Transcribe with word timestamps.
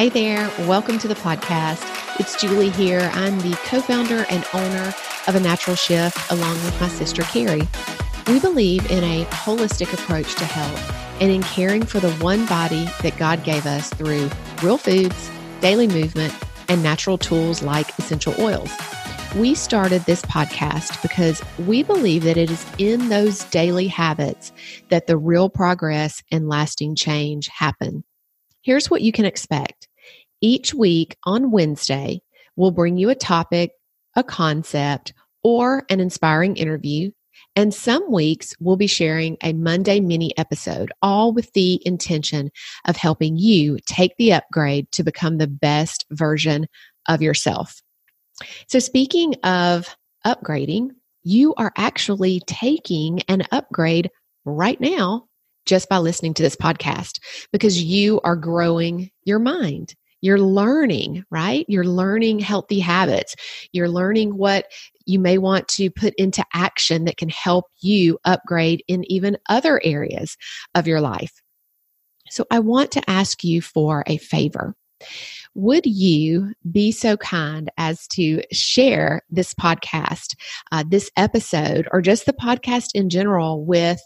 Hey 0.00 0.08
there, 0.08 0.50
welcome 0.60 0.98
to 1.00 1.08
the 1.08 1.14
podcast. 1.14 1.84
It's 2.18 2.40
Julie 2.40 2.70
here. 2.70 3.10
I'm 3.12 3.38
the 3.40 3.54
co 3.64 3.82
founder 3.82 4.24
and 4.30 4.46
owner 4.54 4.94
of 5.28 5.34
A 5.34 5.40
Natural 5.40 5.76
Shift 5.76 6.16
along 6.32 6.54
with 6.54 6.80
my 6.80 6.88
sister 6.88 7.20
Carrie. 7.20 7.68
We 8.26 8.40
believe 8.40 8.90
in 8.90 9.04
a 9.04 9.26
holistic 9.26 9.92
approach 9.92 10.34
to 10.36 10.46
health 10.46 11.20
and 11.20 11.30
in 11.30 11.42
caring 11.42 11.84
for 11.84 12.00
the 12.00 12.12
one 12.12 12.46
body 12.46 12.88
that 13.02 13.18
God 13.18 13.44
gave 13.44 13.66
us 13.66 13.90
through 13.90 14.30
real 14.62 14.78
foods, 14.78 15.30
daily 15.60 15.86
movement, 15.86 16.32
and 16.70 16.82
natural 16.82 17.18
tools 17.18 17.62
like 17.62 17.90
essential 17.98 18.34
oils. 18.38 18.70
We 19.36 19.54
started 19.54 20.00
this 20.06 20.22
podcast 20.22 21.02
because 21.02 21.42
we 21.58 21.82
believe 21.82 22.22
that 22.22 22.38
it 22.38 22.50
is 22.50 22.64
in 22.78 23.10
those 23.10 23.44
daily 23.50 23.88
habits 23.88 24.50
that 24.88 25.08
the 25.08 25.18
real 25.18 25.50
progress 25.50 26.22
and 26.32 26.48
lasting 26.48 26.94
change 26.94 27.48
happen. 27.48 28.02
Here's 28.62 28.90
what 28.90 29.02
you 29.02 29.12
can 29.12 29.24
expect 29.24 29.88
each 30.40 30.74
week 30.74 31.16
on 31.24 31.50
Wednesday, 31.50 32.20
we'll 32.56 32.70
bring 32.70 32.96
you 32.96 33.10
a 33.10 33.14
topic, 33.14 33.72
a 34.16 34.22
concept, 34.22 35.12
or 35.42 35.84
an 35.90 36.00
inspiring 36.00 36.56
interview. 36.56 37.10
And 37.56 37.74
some 37.74 38.10
weeks 38.12 38.54
we'll 38.60 38.76
be 38.76 38.86
sharing 38.86 39.36
a 39.42 39.52
Monday 39.52 40.00
mini 40.00 40.36
episode, 40.38 40.92
all 41.02 41.32
with 41.32 41.52
the 41.52 41.82
intention 41.84 42.50
of 42.86 42.96
helping 42.96 43.36
you 43.36 43.78
take 43.86 44.16
the 44.18 44.32
upgrade 44.32 44.90
to 44.92 45.02
become 45.02 45.38
the 45.38 45.48
best 45.48 46.04
version 46.10 46.66
of 47.08 47.22
yourself. 47.22 47.80
So, 48.68 48.78
speaking 48.78 49.34
of 49.42 49.96
upgrading, 50.24 50.90
you 51.22 51.54
are 51.54 51.72
actually 51.76 52.40
taking 52.46 53.20
an 53.28 53.42
upgrade 53.50 54.10
right 54.44 54.80
now 54.80 55.26
just 55.66 55.88
by 55.88 55.98
listening 55.98 56.34
to 56.34 56.42
this 56.42 56.56
podcast 56.56 57.20
because 57.52 57.82
you 57.82 58.20
are 58.22 58.36
growing 58.36 59.10
your 59.24 59.38
mind. 59.38 59.94
You're 60.20 60.40
learning, 60.40 61.24
right? 61.30 61.64
You're 61.68 61.84
learning 61.84 62.40
healthy 62.40 62.80
habits. 62.80 63.34
You're 63.72 63.88
learning 63.88 64.36
what 64.36 64.66
you 65.06 65.18
may 65.18 65.38
want 65.38 65.66
to 65.68 65.90
put 65.90 66.14
into 66.16 66.44
action 66.52 67.04
that 67.04 67.16
can 67.16 67.28
help 67.28 67.66
you 67.80 68.18
upgrade 68.24 68.82
in 68.86 69.10
even 69.10 69.38
other 69.48 69.80
areas 69.84 70.36
of 70.74 70.86
your 70.86 71.00
life. 71.00 71.32
So 72.30 72.44
I 72.50 72.60
want 72.60 72.92
to 72.92 73.10
ask 73.10 73.42
you 73.42 73.60
for 73.60 74.04
a 74.06 74.18
favor. 74.18 74.74
Would 75.54 75.86
you 75.86 76.52
be 76.70 76.92
so 76.92 77.16
kind 77.16 77.70
as 77.76 78.06
to 78.08 78.42
share 78.52 79.22
this 79.30 79.52
podcast, 79.54 80.36
uh, 80.70 80.84
this 80.86 81.10
episode, 81.16 81.88
or 81.90 82.02
just 82.02 82.26
the 82.26 82.32
podcast 82.32 82.90
in 82.94 83.08
general 83.08 83.64
with 83.64 84.00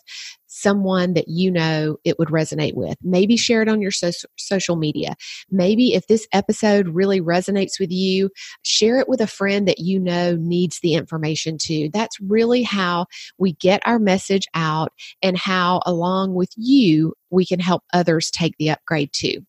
someone 0.54 1.14
that 1.14 1.26
you 1.26 1.50
know 1.50 1.96
it 2.04 2.18
would 2.18 2.28
resonate 2.28 2.74
with. 2.74 2.96
Maybe 3.02 3.36
share 3.36 3.60
it 3.60 3.68
on 3.68 3.82
your 3.82 3.90
so- 3.90 4.12
social 4.36 4.76
media. 4.76 5.16
Maybe 5.50 5.94
if 5.94 6.06
this 6.06 6.28
episode 6.32 6.88
really 6.88 7.20
resonates 7.20 7.80
with 7.80 7.90
you, 7.90 8.30
share 8.62 9.00
it 9.00 9.08
with 9.08 9.20
a 9.20 9.26
friend 9.26 9.66
that 9.66 9.80
you 9.80 9.98
know 9.98 10.36
needs 10.36 10.78
the 10.80 10.94
information 10.94 11.58
too. 11.58 11.90
That's 11.92 12.20
really 12.20 12.62
how 12.62 13.06
we 13.36 13.54
get 13.54 13.82
our 13.84 13.98
message 13.98 14.46
out 14.54 14.92
and 15.22 15.36
how, 15.36 15.82
along 15.86 16.34
with 16.34 16.50
you, 16.56 17.14
we 17.30 17.44
can 17.44 17.58
help 17.58 17.82
others 17.92 18.30
take 18.30 18.56
the 18.58 18.70
upgrade 18.70 19.12
too. 19.12 19.44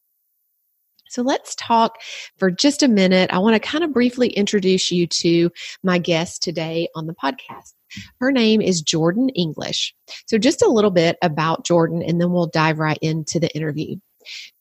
So 1.08 1.22
let's 1.22 1.56
talk 1.56 2.02
for 2.38 2.52
just 2.52 2.84
a 2.84 2.88
minute. 2.88 3.32
I 3.32 3.38
want 3.38 3.54
to 3.54 3.60
kind 3.60 3.84
of 3.84 3.94
briefly 3.94 4.30
introduce 4.30 4.92
you 4.92 5.08
to 5.08 5.50
my 5.84 5.98
guest 5.98 6.42
today 6.44 6.90
on 6.96 7.06
the 7.06 7.14
podcast. 7.14 7.74
Her 8.20 8.32
name 8.32 8.62
is 8.62 8.82
Jordan 8.82 9.30
English. 9.30 9.94
So, 10.28 10.38
just 10.38 10.62
a 10.62 10.70
little 10.70 10.92
bit 10.92 11.18
about 11.22 11.66
Jordan, 11.66 12.02
and 12.02 12.20
then 12.20 12.32
we'll 12.32 12.48
dive 12.48 12.80
right 12.80 13.00
into 13.02 13.40
the 13.40 13.54
interview. 13.56 13.96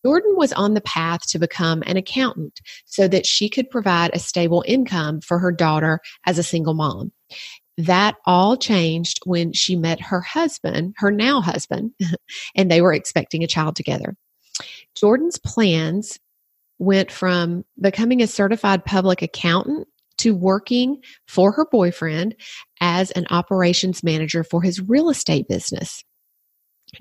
Jordan 0.05 0.35
was 0.37 0.53
on 0.53 0.75
the 0.75 0.81
path 0.81 1.27
to 1.29 1.39
become 1.39 1.83
an 1.87 1.97
accountant 1.97 2.61
so 2.85 3.09
that 3.09 3.27
she 3.27 3.49
could 3.49 3.71
provide 3.71 4.11
a 4.13 4.19
stable 4.19 4.65
income 4.67 5.21
for 5.21 5.39
her 5.39 5.53
daughter 5.53 6.01
as 6.27 6.39
a 6.39 6.43
single 6.43 6.75
mom. 6.75 7.13
That 7.77 8.17
all 8.25 8.57
changed 8.57 9.21
when 9.25 9.53
she 9.53 9.75
met 9.75 10.01
her 10.01 10.21
husband, 10.21 10.95
her 10.99 11.11
now 11.11 11.41
husband, 11.41 11.93
and 12.55 12.71
they 12.71 12.81
were 12.81 12.93
expecting 12.93 13.43
a 13.43 13.49
child 13.49 13.75
together. 13.75 14.17
Jordan's 14.95 15.39
plans 15.39 16.21
went 16.79 17.11
from 17.11 17.65
becoming 17.81 18.23
a 18.23 18.27
certified 18.27 18.85
public 18.85 19.23
accountant 19.23 19.89
to 20.19 20.35
working 20.35 21.01
for 21.27 21.53
her 21.53 21.67
boyfriend 21.71 22.35
as 22.81 23.11
an 23.13 23.27
operations 23.31 24.03
manager 24.03 24.45
for 24.45 24.63
his 24.63 24.81
real 24.81 25.11
estate 25.11 25.49
business. 25.49 26.03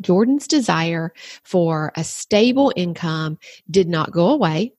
Jordan's 0.01 0.47
desire 0.47 1.11
for 1.43 1.91
a 1.95 2.03
stable 2.03 2.73
income 2.75 3.37
did 3.69 3.87
not 3.87 4.11
go 4.11 4.29
away. 4.29 4.73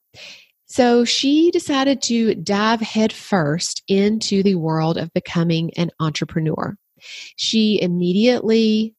So 0.66 1.04
she 1.04 1.50
decided 1.50 2.02
to 2.02 2.34
dive 2.34 2.80
headfirst 2.80 3.82
into 3.86 4.42
the 4.42 4.56
world 4.56 4.98
of 4.98 5.12
becoming 5.12 5.70
an 5.76 5.90
entrepreneur. 6.00 6.76
She 7.36 7.78
immediately 7.80 8.94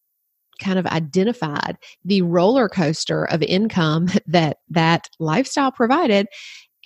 kind 0.61 0.79
of 0.79 0.85
identified 0.85 1.77
the 2.05 2.21
roller 2.21 2.69
coaster 2.69 3.25
of 3.25 3.41
income 3.41 4.07
that 4.27 4.57
that 4.69 5.09
lifestyle 5.19 5.71
provided 5.71 6.27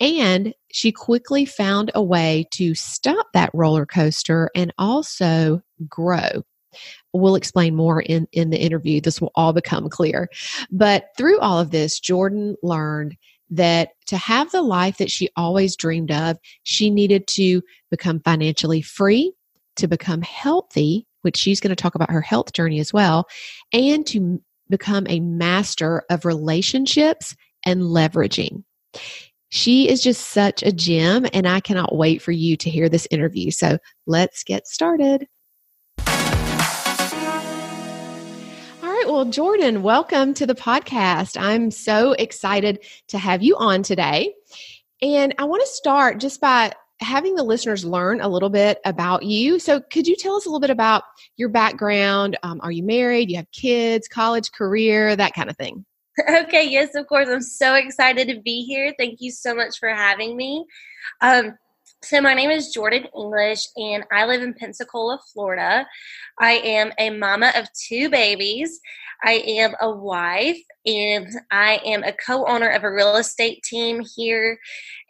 and 0.00 0.54
she 0.72 0.90
quickly 0.90 1.44
found 1.44 1.90
a 1.94 2.02
way 2.02 2.46
to 2.52 2.74
stop 2.74 3.26
that 3.34 3.50
roller 3.52 3.86
coaster 3.86 4.50
and 4.54 4.72
also 4.78 5.62
grow. 5.88 6.42
We'll 7.12 7.34
explain 7.34 7.74
more 7.74 8.00
in, 8.00 8.28
in 8.32 8.50
the 8.50 8.60
interview. 8.60 9.00
This 9.00 9.20
will 9.20 9.32
all 9.34 9.52
become 9.52 9.88
clear. 9.88 10.28
But 10.70 11.08
through 11.18 11.40
all 11.40 11.58
of 11.58 11.70
this, 11.70 11.98
Jordan 11.98 12.56
learned 12.62 13.16
that 13.50 13.90
to 14.06 14.16
have 14.16 14.50
the 14.52 14.62
life 14.62 14.98
that 14.98 15.10
she 15.10 15.28
always 15.36 15.74
dreamed 15.74 16.12
of, 16.12 16.38
she 16.62 16.88
needed 16.88 17.26
to 17.26 17.62
become 17.90 18.20
financially 18.20 18.80
free, 18.80 19.32
to 19.76 19.88
become 19.88 20.22
healthy, 20.22 21.06
which 21.22 21.36
she's 21.36 21.60
going 21.60 21.70
to 21.70 21.76
talk 21.76 21.96
about 21.96 22.10
her 22.10 22.20
health 22.20 22.52
journey 22.52 22.78
as 22.78 22.92
well, 22.92 23.26
and 23.72 24.06
to 24.06 24.40
become 24.68 25.04
a 25.08 25.18
master 25.18 26.04
of 26.10 26.24
relationships 26.24 27.34
and 27.66 27.82
leveraging. 27.82 28.62
She 29.52 29.88
is 29.88 30.00
just 30.00 30.28
such 30.28 30.62
a 30.62 30.70
gem, 30.70 31.26
and 31.32 31.46
I 31.46 31.58
cannot 31.58 31.96
wait 31.96 32.22
for 32.22 32.30
you 32.30 32.56
to 32.58 32.70
hear 32.70 32.88
this 32.88 33.08
interview. 33.10 33.50
So 33.50 33.78
let's 34.06 34.44
get 34.44 34.68
started. 34.68 35.26
All 36.06 36.06
right, 38.88 39.04
well, 39.06 39.24
Jordan, 39.24 39.82
welcome 39.82 40.34
to 40.34 40.46
the 40.46 40.54
podcast. 40.54 41.36
I'm 41.36 41.72
so 41.72 42.12
excited 42.12 42.84
to 43.08 43.18
have 43.18 43.42
you 43.42 43.56
on 43.56 43.82
today. 43.82 44.32
And 45.02 45.34
I 45.36 45.44
want 45.44 45.62
to 45.62 45.68
start 45.68 46.20
just 46.20 46.40
by 46.40 46.72
having 47.00 47.34
the 47.34 47.42
listeners 47.42 47.84
learn 47.84 48.20
a 48.20 48.28
little 48.28 48.50
bit 48.50 48.78
about 48.84 49.24
you. 49.24 49.58
So, 49.58 49.80
could 49.80 50.06
you 50.06 50.14
tell 50.14 50.36
us 50.36 50.46
a 50.46 50.48
little 50.48 50.60
bit 50.60 50.70
about 50.70 51.02
your 51.36 51.48
background? 51.48 52.38
Um, 52.44 52.60
are 52.62 52.70
you 52.70 52.84
married? 52.84 53.28
You 53.28 53.38
have 53.38 53.50
kids, 53.50 54.06
college, 54.06 54.52
career, 54.52 55.16
that 55.16 55.34
kind 55.34 55.50
of 55.50 55.56
thing? 55.56 55.84
Okay, 56.28 56.68
yes, 56.68 56.94
of 56.94 57.06
course. 57.06 57.28
I'm 57.28 57.40
so 57.40 57.74
excited 57.74 58.28
to 58.28 58.40
be 58.40 58.64
here. 58.64 58.94
Thank 58.98 59.20
you 59.20 59.30
so 59.30 59.54
much 59.54 59.78
for 59.78 59.88
having 59.88 60.36
me. 60.36 60.64
Um, 61.20 61.56
so, 62.02 62.20
my 62.20 62.34
name 62.34 62.50
is 62.50 62.72
Jordan 62.72 63.06
English, 63.16 63.66
and 63.76 64.04
I 64.10 64.24
live 64.26 64.42
in 64.42 64.54
Pensacola, 64.54 65.18
Florida. 65.32 65.86
I 66.38 66.52
am 66.52 66.92
a 66.98 67.10
mama 67.10 67.52
of 67.56 67.68
two 67.72 68.08
babies. 68.08 68.80
I 69.22 69.32
am 69.46 69.74
a 69.80 69.90
wife, 69.90 70.58
and 70.86 71.28
I 71.50 71.80
am 71.84 72.02
a 72.02 72.12
co 72.12 72.46
owner 72.46 72.68
of 72.68 72.84
a 72.84 72.90
real 72.90 73.16
estate 73.16 73.62
team 73.62 74.02
here, 74.16 74.58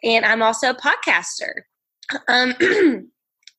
and 0.03 0.25
I'm 0.25 0.41
also 0.41 0.71
a 0.71 0.75
podcaster. 0.75 1.53
Um, 2.27 2.53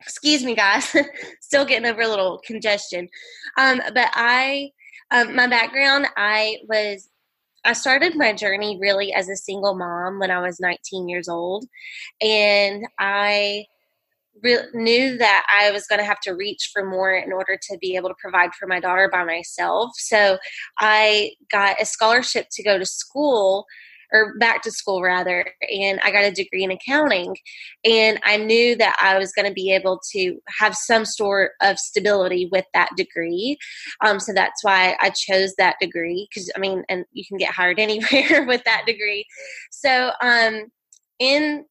excuse 0.00 0.44
me, 0.44 0.54
guys. 0.54 0.94
Still 1.40 1.64
getting 1.64 1.88
over 1.88 2.02
a 2.02 2.08
little 2.08 2.40
congestion. 2.44 3.08
Um, 3.56 3.80
but 3.94 4.10
I, 4.12 4.70
um, 5.10 5.34
my 5.34 5.46
background, 5.46 6.06
I 6.16 6.58
was 6.68 7.08
I 7.64 7.74
started 7.74 8.16
my 8.16 8.32
journey 8.32 8.78
really 8.80 9.12
as 9.12 9.28
a 9.28 9.36
single 9.36 9.74
mom 9.74 10.18
when 10.18 10.30
I 10.30 10.40
was 10.40 10.60
19 10.60 11.08
years 11.08 11.28
old. 11.28 11.64
And 12.20 12.84
I 12.98 13.66
re- 14.42 14.66
knew 14.74 15.16
that 15.18 15.46
I 15.48 15.70
was 15.70 15.86
going 15.86 16.00
to 16.00 16.04
have 16.04 16.20
to 16.20 16.32
reach 16.32 16.70
for 16.72 16.84
more 16.84 17.14
in 17.14 17.32
order 17.32 17.58
to 17.70 17.78
be 17.80 17.96
able 17.96 18.08
to 18.08 18.14
provide 18.20 18.54
for 18.54 18.66
my 18.66 18.80
daughter 18.80 19.08
by 19.12 19.24
myself. 19.24 19.92
So 19.96 20.38
I 20.78 21.32
got 21.50 21.80
a 21.80 21.86
scholarship 21.86 22.46
to 22.52 22.62
go 22.62 22.78
to 22.78 22.86
school 22.86 23.66
or 24.12 24.34
back 24.38 24.62
to 24.62 24.70
school 24.70 25.02
rather, 25.02 25.46
and 25.72 26.00
I 26.00 26.10
got 26.10 26.24
a 26.24 26.30
degree 26.30 26.64
in 26.64 26.70
accounting. 26.70 27.36
And 27.84 28.20
I 28.24 28.36
knew 28.36 28.76
that 28.76 28.96
I 29.00 29.18
was 29.18 29.32
going 29.32 29.48
to 29.48 29.54
be 29.54 29.72
able 29.72 30.00
to 30.12 30.38
have 30.58 30.76
some 30.76 31.04
sort 31.04 31.52
of 31.60 31.78
stability 31.78 32.48
with 32.52 32.66
that 32.74 32.90
degree. 32.96 33.56
Um, 34.04 34.20
so 34.20 34.32
that's 34.32 34.62
why 34.62 34.96
I 35.00 35.10
chose 35.10 35.54
that 35.56 35.76
degree 35.80 36.28
because 36.28 36.50
I 36.54 36.58
mean, 36.58 36.84
and 36.88 37.04
you 37.12 37.24
can 37.26 37.38
get 37.38 37.52
hired 37.52 37.78
anywhere 37.78 38.44
with 38.46 38.62
that 38.64 38.84
degree. 38.86 39.24
So, 39.70 40.12
um, 40.22 40.66
in 41.18 41.64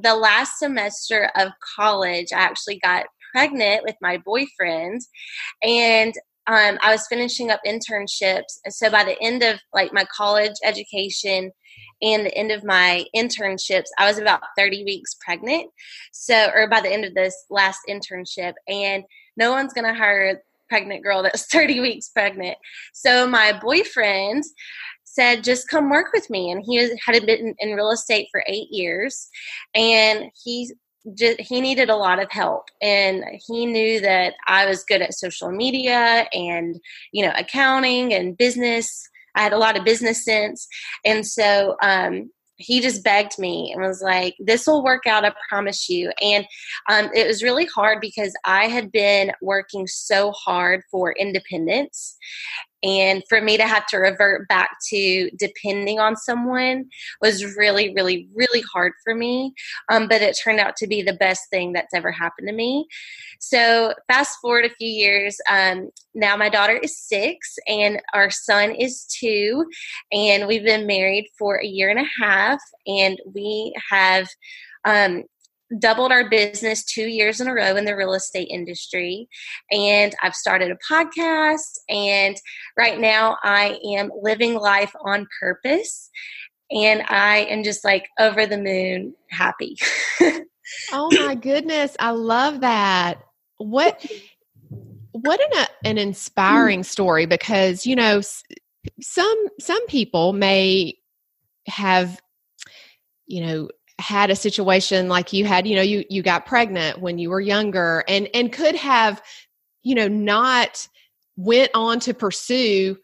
the 0.00 0.14
last 0.14 0.58
semester 0.58 1.30
of 1.36 1.52
college, 1.76 2.28
I 2.32 2.38
actually 2.38 2.78
got 2.78 3.06
pregnant 3.32 3.82
with 3.84 3.96
my 4.00 4.18
boyfriend 4.18 5.00
and 5.62 6.14
um, 6.50 6.78
I 6.82 6.90
was 6.90 7.06
finishing 7.06 7.50
up 7.50 7.60
internships. 7.64 8.58
And 8.64 8.74
so 8.74 8.90
by 8.90 9.04
the 9.04 9.16
end 9.22 9.44
of 9.44 9.60
like 9.72 9.92
my 9.92 10.04
college 10.14 10.54
education 10.64 11.52
and 12.02 12.26
the 12.26 12.34
end 12.34 12.50
of 12.50 12.64
my 12.64 13.04
internships, 13.14 13.86
I 13.98 14.08
was 14.08 14.18
about 14.18 14.40
30 14.58 14.84
weeks 14.84 15.16
pregnant. 15.24 15.70
So, 16.12 16.50
or 16.52 16.68
by 16.68 16.80
the 16.80 16.92
end 16.92 17.04
of 17.04 17.14
this 17.14 17.36
last 17.50 17.78
internship, 17.88 18.54
and 18.66 19.04
no 19.36 19.52
one's 19.52 19.72
going 19.72 19.86
to 19.86 19.94
hire 19.94 20.30
a 20.30 20.36
pregnant 20.68 21.04
girl 21.04 21.22
that's 21.22 21.46
30 21.52 21.80
weeks 21.80 22.08
pregnant. 22.08 22.58
So 22.94 23.28
my 23.28 23.56
boyfriend 23.56 24.42
said, 25.04 25.44
just 25.44 25.68
come 25.68 25.88
work 25.88 26.12
with 26.12 26.28
me. 26.30 26.50
And 26.50 26.64
he 26.66 26.76
had 27.06 27.26
been 27.26 27.54
in 27.60 27.74
real 27.74 27.90
estate 27.90 28.28
for 28.32 28.42
eight 28.48 28.68
years 28.70 29.28
and 29.74 30.24
he 30.42 30.72
just, 31.14 31.40
he 31.40 31.60
needed 31.60 31.90
a 31.90 31.96
lot 31.96 32.22
of 32.22 32.30
help 32.30 32.64
and 32.82 33.24
he 33.46 33.66
knew 33.66 34.00
that 34.00 34.34
I 34.46 34.66
was 34.66 34.84
good 34.84 35.02
at 35.02 35.14
social 35.14 35.50
media 35.50 36.26
and, 36.32 36.80
you 37.12 37.24
know, 37.24 37.32
accounting 37.36 38.12
and 38.14 38.36
business. 38.36 39.08
I 39.34 39.42
had 39.42 39.52
a 39.52 39.58
lot 39.58 39.78
of 39.78 39.84
business 39.84 40.24
sense. 40.24 40.66
And 41.04 41.26
so, 41.26 41.76
um, 41.82 42.30
he 42.60 42.80
just 42.80 43.02
begged 43.02 43.38
me 43.38 43.72
and 43.72 43.82
was 43.82 44.02
like, 44.02 44.36
This 44.38 44.66
will 44.66 44.84
work 44.84 45.06
out, 45.06 45.24
I 45.24 45.32
promise 45.48 45.88
you. 45.88 46.12
And 46.20 46.46
um, 46.88 47.10
it 47.14 47.26
was 47.26 47.42
really 47.42 47.66
hard 47.66 48.00
because 48.00 48.34
I 48.44 48.66
had 48.66 48.92
been 48.92 49.32
working 49.40 49.86
so 49.86 50.32
hard 50.32 50.82
for 50.90 51.12
independence. 51.12 52.16
And 52.82 53.22
for 53.28 53.40
me 53.40 53.56
to 53.56 53.66
have 53.66 53.86
to 53.88 53.98
revert 53.98 54.48
back 54.48 54.70
to 54.88 55.30
depending 55.38 56.00
on 56.00 56.16
someone 56.16 56.86
was 57.20 57.56
really, 57.56 57.92
really, 57.94 58.28
really 58.34 58.62
hard 58.72 58.92
for 59.04 59.14
me. 59.14 59.52
Um, 59.90 60.08
but 60.08 60.22
it 60.22 60.38
turned 60.42 60.60
out 60.60 60.76
to 60.76 60.86
be 60.86 61.02
the 61.02 61.12
best 61.12 61.42
thing 61.50 61.72
that's 61.72 61.94
ever 61.94 62.10
happened 62.10 62.48
to 62.48 62.54
me. 62.54 62.86
So, 63.38 63.94
fast 64.08 64.38
forward 64.40 64.64
a 64.64 64.74
few 64.74 64.88
years, 64.88 65.38
um, 65.48 65.90
now 66.14 66.36
my 66.36 66.48
daughter 66.48 66.76
is 66.76 66.98
six 66.98 67.58
and 67.66 68.00
our 68.12 68.30
son 68.30 68.72
is 68.72 69.06
two. 69.06 69.66
And 70.12 70.46
we've 70.46 70.64
been 70.64 70.86
married 70.86 71.28
for 71.38 71.56
a 71.56 71.66
year 71.66 71.90
and 71.90 72.00
a 72.00 72.24
half. 72.24 72.60
And 72.86 73.18
we 73.34 73.74
have 73.90 74.28
um, 74.84 75.24
doubled 75.78 76.12
our 76.12 76.28
business 76.28 76.84
two 76.84 77.06
years 77.06 77.40
in 77.40 77.48
a 77.48 77.54
row 77.54 77.76
in 77.76 77.84
the 77.84 77.96
real 77.96 78.12
estate 78.12 78.48
industry. 78.50 79.28
And 79.70 80.14
I've 80.22 80.34
started 80.34 80.70
a 80.70 80.92
podcast. 80.92 81.78
And 81.88 82.36
right 82.76 82.98
now 82.98 83.36
I 83.42 83.78
am 83.96 84.10
living 84.20 84.54
life 84.54 84.92
on 85.04 85.26
purpose. 85.40 86.10
And 86.70 87.02
I 87.08 87.38
am 87.50 87.62
just 87.62 87.84
like 87.84 88.08
over 88.18 88.46
the 88.46 88.58
moon 88.58 89.14
happy. 89.30 89.76
oh 90.92 91.10
my 91.26 91.34
goodness. 91.34 91.96
I 91.98 92.10
love 92.10 92.60
that. 92.60 93.22
What 93.58 94.04
what 95.12 95.40
an, 95.40 95.58
uh, 95.58 95.66
an 95.84 95.98
inspiring 95.98 96.82
story 96.82 97.26
because 97.26 97.84
you 97.84 97.96
know 97.96 98.20
some 99.00 99.44
some 99.58 99.86
people 99.86 100.32
may 100.32 100.96
have 101.66 102.20
you 103.26 103.44
know 103.44 103.68
had 104.00 104.30
a 104.30 104.36
situation 104.36 105.08
like 105.08 105.32
you 105.32 105.44
had 105.44 105.66
you 105.66 105.76
know 105.76 105.82
you 105.82 106.04
you 106.08 106.22
got 106.22 106.46
pregnant 106.46 107.00
when 107.00 107.18
you 107.18 107.30
were 107.30 107.40
younger 107.40 108.02
and 108.08 108.28
and 108.34 108.52
could 108.52 108.74
have 108.74 109.22
you 109.82 109.94
know 109.94 110.08
not 110.08 110.88
went 111.36 111.70
on 111.74 112.00
to 112.00 112.14
pursue 112.14 112.96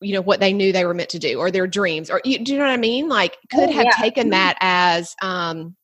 you 0.00 0.12
know 0.12 0.20
what 0.20 0.40
they 0.40 0.52
knew 0.52 0.72
they 0.72 0.84
were 0.84 0.94
meant 0.94 1.10
to 1.10 1.18
do 1.18 1.38
or 1.38 1.50
their 1.50 1.66
dreams 1.66 2.10
or 2.10 2.20
you, 2.24 2.38
do 2.38 2.52
you 2.52 2.58
know 2.58 2.64
what 2.64 2.72
i 2.72 2.76
mean 2.76 3.08
like 3.08 3.36
could 3.50 3.68
oh, 3.68 3.72
have 3.72 3.84
yeah. 3.84 3.90
taken 3.92 4.30
that 4.30 4.56
as 4.60 5.16
um 5.22 5.74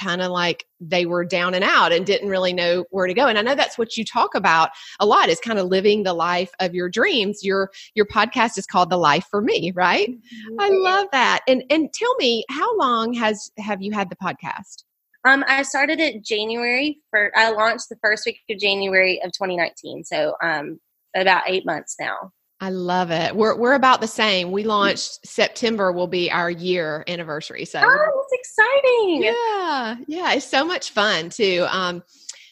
kind 0.00 0.22
of 0.22 0.30
like 0.30 0.64
they 0.80 1.06
were 1.06 1.24
down 1.24 1.54
and 1.54 1.64
out 1.64 1.92
and 1.92 2.06
didn't 2.06 2.28
really 2.28 2.52
know 2.52 2.84
where 2.90 3.06
to 3.06 3.14
go 3.14 3.26
and 3.26 3.38
i 3.38 3.42
know 3.42 3.54
that's 3.54 3.78
what 3.78 3.96
you 3.96 4.04
talk 4.04 4.34
about 4.34 4.70
a 4.98 5.06
lot 5.06 5.28
is 5.28 5.38
kind 5.40 5.58
of 5.58 5.66
living 5.66 6.02
the 6.02 6.14
life 6.14 6.50
of 6.60 6.74
your 6.74 6.88
dreams 6.88 7.44
your 7.44 7.70
your 7.94 8.06
podcast 8.06 8.56
is 8.56 8.66
called 8.66 8.90
the 8.90 8.96
life 8.96 9.26
for 9.30 9.40
me 9.40 9.72
right 9.74 10.08
mm-hmm. 10.08 10.60
i 10.60 10.68
love 10.68 11.06
that 11.12 11.40
and 11.46 11.62
and 11.70 11.92
tell 11.92 12.14
me 12.16 12.44
how 12.48 12.76
long 12.76 13.12
has 13.12 13.50
have 13.58 13.82
you 13.82 13.92
had 13.92 14.08
the 14.10 14.16
podcast 14.16 14.84
um, 15.26 15.44
I 15.46 15.64
started 15.64 16.00
it 16.00 16.24
January 16.24 17.00
for 17.10 17.30
I 17.36 17.50
launched 17.50 17.90
the 17.90 17.98
first 18.02 18.24
week 18.24 18.38
of 18.48 18.58
January 18.58 19.20
of 19.22 19.32
2019. 19.32 20.04
So 20.04 20.34
um 20.42 20.80
about 21.14 21.42
eight 21.46 21.66
months 21.66 21.96
now. 22.00 22.32
I 22.60 22.68
love 22.70 23.10
it. 23.10 23.34
We're 23.34 23.56
we're 23.56 23.74
about 23.74 24.00
the 24.02 24.06
same. 24.06 24.52
We 24.52 24.64
launched 24.64 25.26
September 25.26 25.92
will 25.92 26.06
be 26.06 26.30
our 26.30 26.50
year 26.50 27.04
anniversary. 27.08 27.64
So 27.64 27.80
Oh, 27.82 28.26
it's 28.30 28.50
exciting. 28.58 29.22
Yeah. 29.22 29.96
Yeah, 30.06 30.34
it's 30.34 30.46
so 30.46 30.64
much 30.64 30.90
fun 30.90 31.30
too. 31.30 31.66
Um 31.70 32.02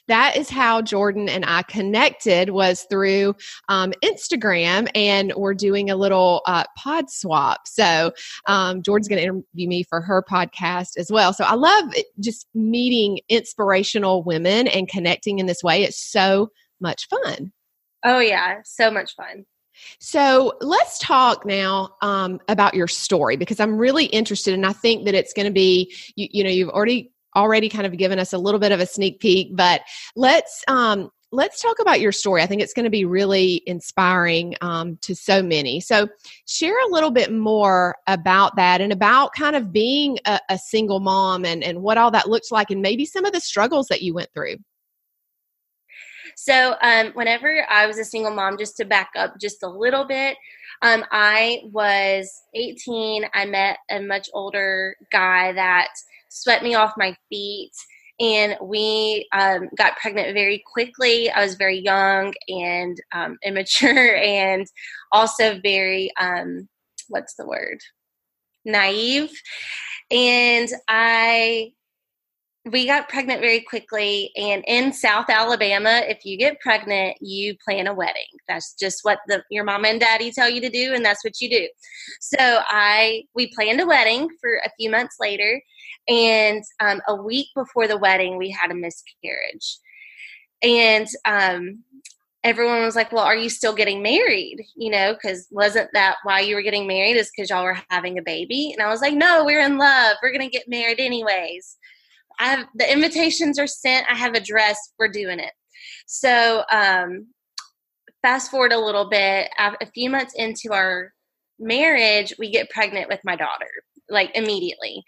that 0.09 0.37
is 0.39 0.49
how 0.49 0.81
Jordan 0.81 1.29
and 1.29 1.45
I 1.47 1.63
connected 1.63 2.51
was 2.51 2.87
through 2.91 3.37
um, 3.69 3.93
Instagram, 4.03 4.89
and 4.95 5.35
we're 5.37 5.53
doing 5.53 5.91
a 5.91 5.97
little 5.97 6.41
uh, 6.47 6.65
pod 6.79 7.11
swap. 7.11 7.61
So 7.67 8.13
um, 8.47 8.83
Jordan's 8.83 9.07
going 9.07 9.19
to 9.19 9.25
interview 9.25 9.69
me 9.69 9.83
for 9.83 10.01
her 10.01 10.23
podcast 10.23 10.97
as 10.97 11.13
well. 11.13 11.35
So 11.35 11.45
I 11.45 11.55
love 11.55 11.93
just 12.21 12.47
meeting 12.55 13.21
inspirational 13.29 14.25
women 14.25 14.67
and 14.67 14.89
connecting 14.89 15.39
in 15.39 15.47
this 15.47 15.63
way. 15.63 15.83
It's 15.83 16.01
so 16.03 16.49
much 16.81 17.07
fun. 17.09 17.53
Oh 18.05 18.21
yeah, 18.21 18.61
so 18.65 18.91
much 18.91 19.15
fun. 19.15 19.45
So 19.99 20.55
let's 20.61 20.99
talk 20.99 21.45
now 21.47 21.91
um, 22.03 22.41
about 22.49 22.75
your 22.75 22.89
story 22.89 23.37
because 23.37 23.61
I'm 23.61 23.79
really 23.79 24.07
interested, 24.07 24.55
and 24.55 24.67
I 24.67 24.73
think 24.73 25.05
that 25.05 25.15
it's 25.15 25.33
going 25.33 25.47
to 25.47 25.53
be 25.53 25.95
you, 26.17 26.29
you 26.31 26.45
know 26.45 26.51
you've 26.51 26.71
already 26.71 27.13
already 27.37 27.69
kind 27.69 27.87
of 27.87 27.97
given 27.97 28.19
us 28.19 28.33
a 28.33 28.39
little 28.39 28.61
bit 28.61 28.73
of 28.73 28.81
a 28.81 28.87
sneak 28.87 29.21
peek, 29.21 29.55
but 29.55 29.83
let's 30.17 30.65
um, 30.69 31.11
let's 31.31 31.61
talk 31.61 31.79
about 31.81 32.01
your 32.01 32.13
story. 32.13 32.43
I 32.43 32.47
think 32.47 32.63
it's 32.63 32.73
going 32.73 32.85
to 32.85 32.91
be 32.91 33.05
really 33.05 33.63
inspiring 33.67 34.55
um, 34.61 34.99
to 35.03 35.15
so 35.15 35.43
many. 35.43 35.81
So, 35.81 36.09
share 36.47 36.79
a 36.87 36.91
little 36.91 37.11
bit 37.11 37.33
more 37.33 37.97
about 38.07 38.57
that 38.57 38.81
and 38.81 38.93
about 38.93 39.33
kind 39.35 39.57
of 39.57 39.73
being 39.73 40.19
a, 40.25 40.41
a 40.49 40.59
single 40.59 41.01
mom 41.01 41.45
and, 41.45 41.63
and 41.63 41.83
what 41.83 41.99
all 41.99 42.11
that 42.13 42.29
looks 42.29 42.51
like, 42.51 42.71
and 42.71 42.83
maybe 42.83 43.05
some 43.05 43.25
of 43.25 43.33
the 43.33 43.41
struggles 43.41 43.87
that 43.89 44.03
you 44.03 44.15
went 44.15 44.31
through. 44.35 44.57
So, 46.41 46.77
um, 46.83 47.11
whenever 47.15 47.67
I 47.69 47.89
was 47.89 47.99
a 47.99 48.05
single 48.05 48.33
mom, 48.33 48.59
just 48.59 48.77
to 48.77 48.85
back 48.85 49.11
up 49.17 49.35
just 49.41 49.65
a 49.65 49.69
little 49.69 50.05
bit, 50.05 50.37
um, 50.83 51.05
I 51.11 51.63
was 51.65 52.31
18. 52.55 53.25
I 53.35 53.45
met 53.45 53.79
a 53.91 53.99
much 53.99 54.31
older 54.33 54.95
guy 55.11 55.53
that 55.55 55.89
swept 56.29 56.63
me 56.63 56.77
off 56.77 56.93
my 56.97 57.17
feet. 57.29 57.73
And 58.21 58.57
we 58.63 59.27
um, 59.33 59.69
got 59.77 59.97
pregnant 59.97 60.33
very 60.33 60.63
quickly. 60.73 61.29
I 61.29 61.43
was 61.43 61.57
very 61.57 61.81
young 61.81 62.33
and 62.47 62.97
um, 63.13 63.37
immature, 63.45 64.15
and 64.15 64.65
also 65.11 65.59
very, 65.61 66.13
um, 66.21 66.69
what's 67.09 67.35
the 67.35 67.49
word? 67.49 67.79
Naive. 68.65 69.33
And 70.13 70.69
I 70.87 71.73
we 72.71 72.87
got 72.87 73.09
pregnant 73.09 73.41
very 73.41 73.61
quickly 73.61 74.31
and 74.37 74.65
in 74.67 74.93
south 74.93 75.29
alabama 75.29 76.03
if 76.07 76.25
you 76.25 76.37
get 76.37 76.61
pregnant 76.61 77.17
you 77.21 77.57
plan 77.65 77.87
a 77.87 77.95
wedding. 77.95 78.23
That's 78.49 78.75
just 78.75 79.01
what 79.03 79.19
the, 79.29 79.43
your 79.51 79.65
mom 79.65 79.85
and 79.85 80.01
daddy 80.01 80.31
tell 80.31 80.49
you 80.49 80.61
to 80.61 80.71
do 80.71 80.95
and 80.95 81.05
that's 81.05 81.25
what 81.25 81.41
you 81.41 81.49
do. 81.51 81.69
So 82.21 82.39
i 82.41 83.25
we 83.35 83.53
planned 83.55 83.81
a 83.81 83.87
wedding 83.87 84.29
for 84.41 84.57
a 84.65 84.71
few 84.79 84.91
months 84.91 85.17
later 85.21 85.61
and 86.09 86.63
um, 86.81 87.01
a 87.07 87.15
week 87.15 87.49
before 87.55 87.87
the 87.87 87.99
wedding 87.99 88.37
we 88.37 88.51
had 88.51 88.71
a 88.71 88.75
miscarriage. 88.75 89.79
And 90.63 91.07
um, 91.25 91.85
everyone 92.45 92.83
was 92.83 92.97
like 92.97 93.13
well 93.13 93.25
are 93.25 93.37
you 93.37 93.51
still 93.51 93.75
getting 93.75 94.03
married? 94.03 94.65
You 94.77 94.91
know 94.91 95.15
because 95.15 95.47
wasn't 95.51 95.91
that 95.93 96.17
why 96.25 96.41
you 96.41 96.55
were 96.55 96.63
getting 96.63 96.87
married 96.87 97.17
is 97.17 97.31
because 97.35 97.51
y'all 97.51 97.65
were 97.65 97.79
having 97.91 98.19
a 98.19 98.23
baby? 98.23 98.73
And 98.73 98.83
i 98.83 98.91
was 98.91 99.01
like 99.01 99.15
no 99.15 99.45
we're 99.45 99.61
in 99.61 99.79
love. 99.79 100.17
We're 100.23 100.33
gonna 100.33 100.49
get 100.49 100.69
married 100.69 101.01
anyways 101.01 101.77
I 102.39 102.49
have 102.49 102.67
the 102.75 102.91
invitations 102.91 103.59
are 103.59 103.67
sent. 103.67 104.07
I 104.11 104.15
have 104.15 104.35
a 104.35 104.41
dress. 104.41 104.79
We're 104.99 105.09
doing 105.09 105.41
it. 105.41 105.53
So 106.07 106.63
um, 106.73 107.27
fast 108.23 108.51
forward 108.51 108.73
a 108.73 108.79
little 108.79 109.09
bit. 109.09 109.51
A 109.59 109.87
few 109.95 110.11
months 110.11 110.35
into 110.37 110.73
our 110.73 111.13
marriage, 111.59 112.33
we 112.39 112.51
get 112.51 112.71
pregnant 112.71 113.09
with 113.09 113.21
my 113.25 113.37
daughter 113.37 113.71
like 114.11 114.31
immediately. 114.35 115.05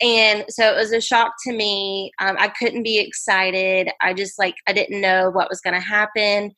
And 0.00 0.44
so 0.48 0.72
it 0.72 0.76
was 0.76 0.92
a 0.92 1.00
shock 1.00 1.32
to 1.44 1.52
me. 1.52 2.12
Um, 2.20 2.36
I 2.38 2.48
couldn't 2.48 2.82
be 2.82 2.98
excited. 2.98 3.88
I 4.00 4.14
just 4.14 4.38
like, 4.38 4.54
I 4.66 4.72
didn't 4.72 5.00
know 5.00 5.30
what 5.30 5.48
was 5.48 5.60
going 5.60 5.74
to 5.74 5.80
happen. 5.80 6.52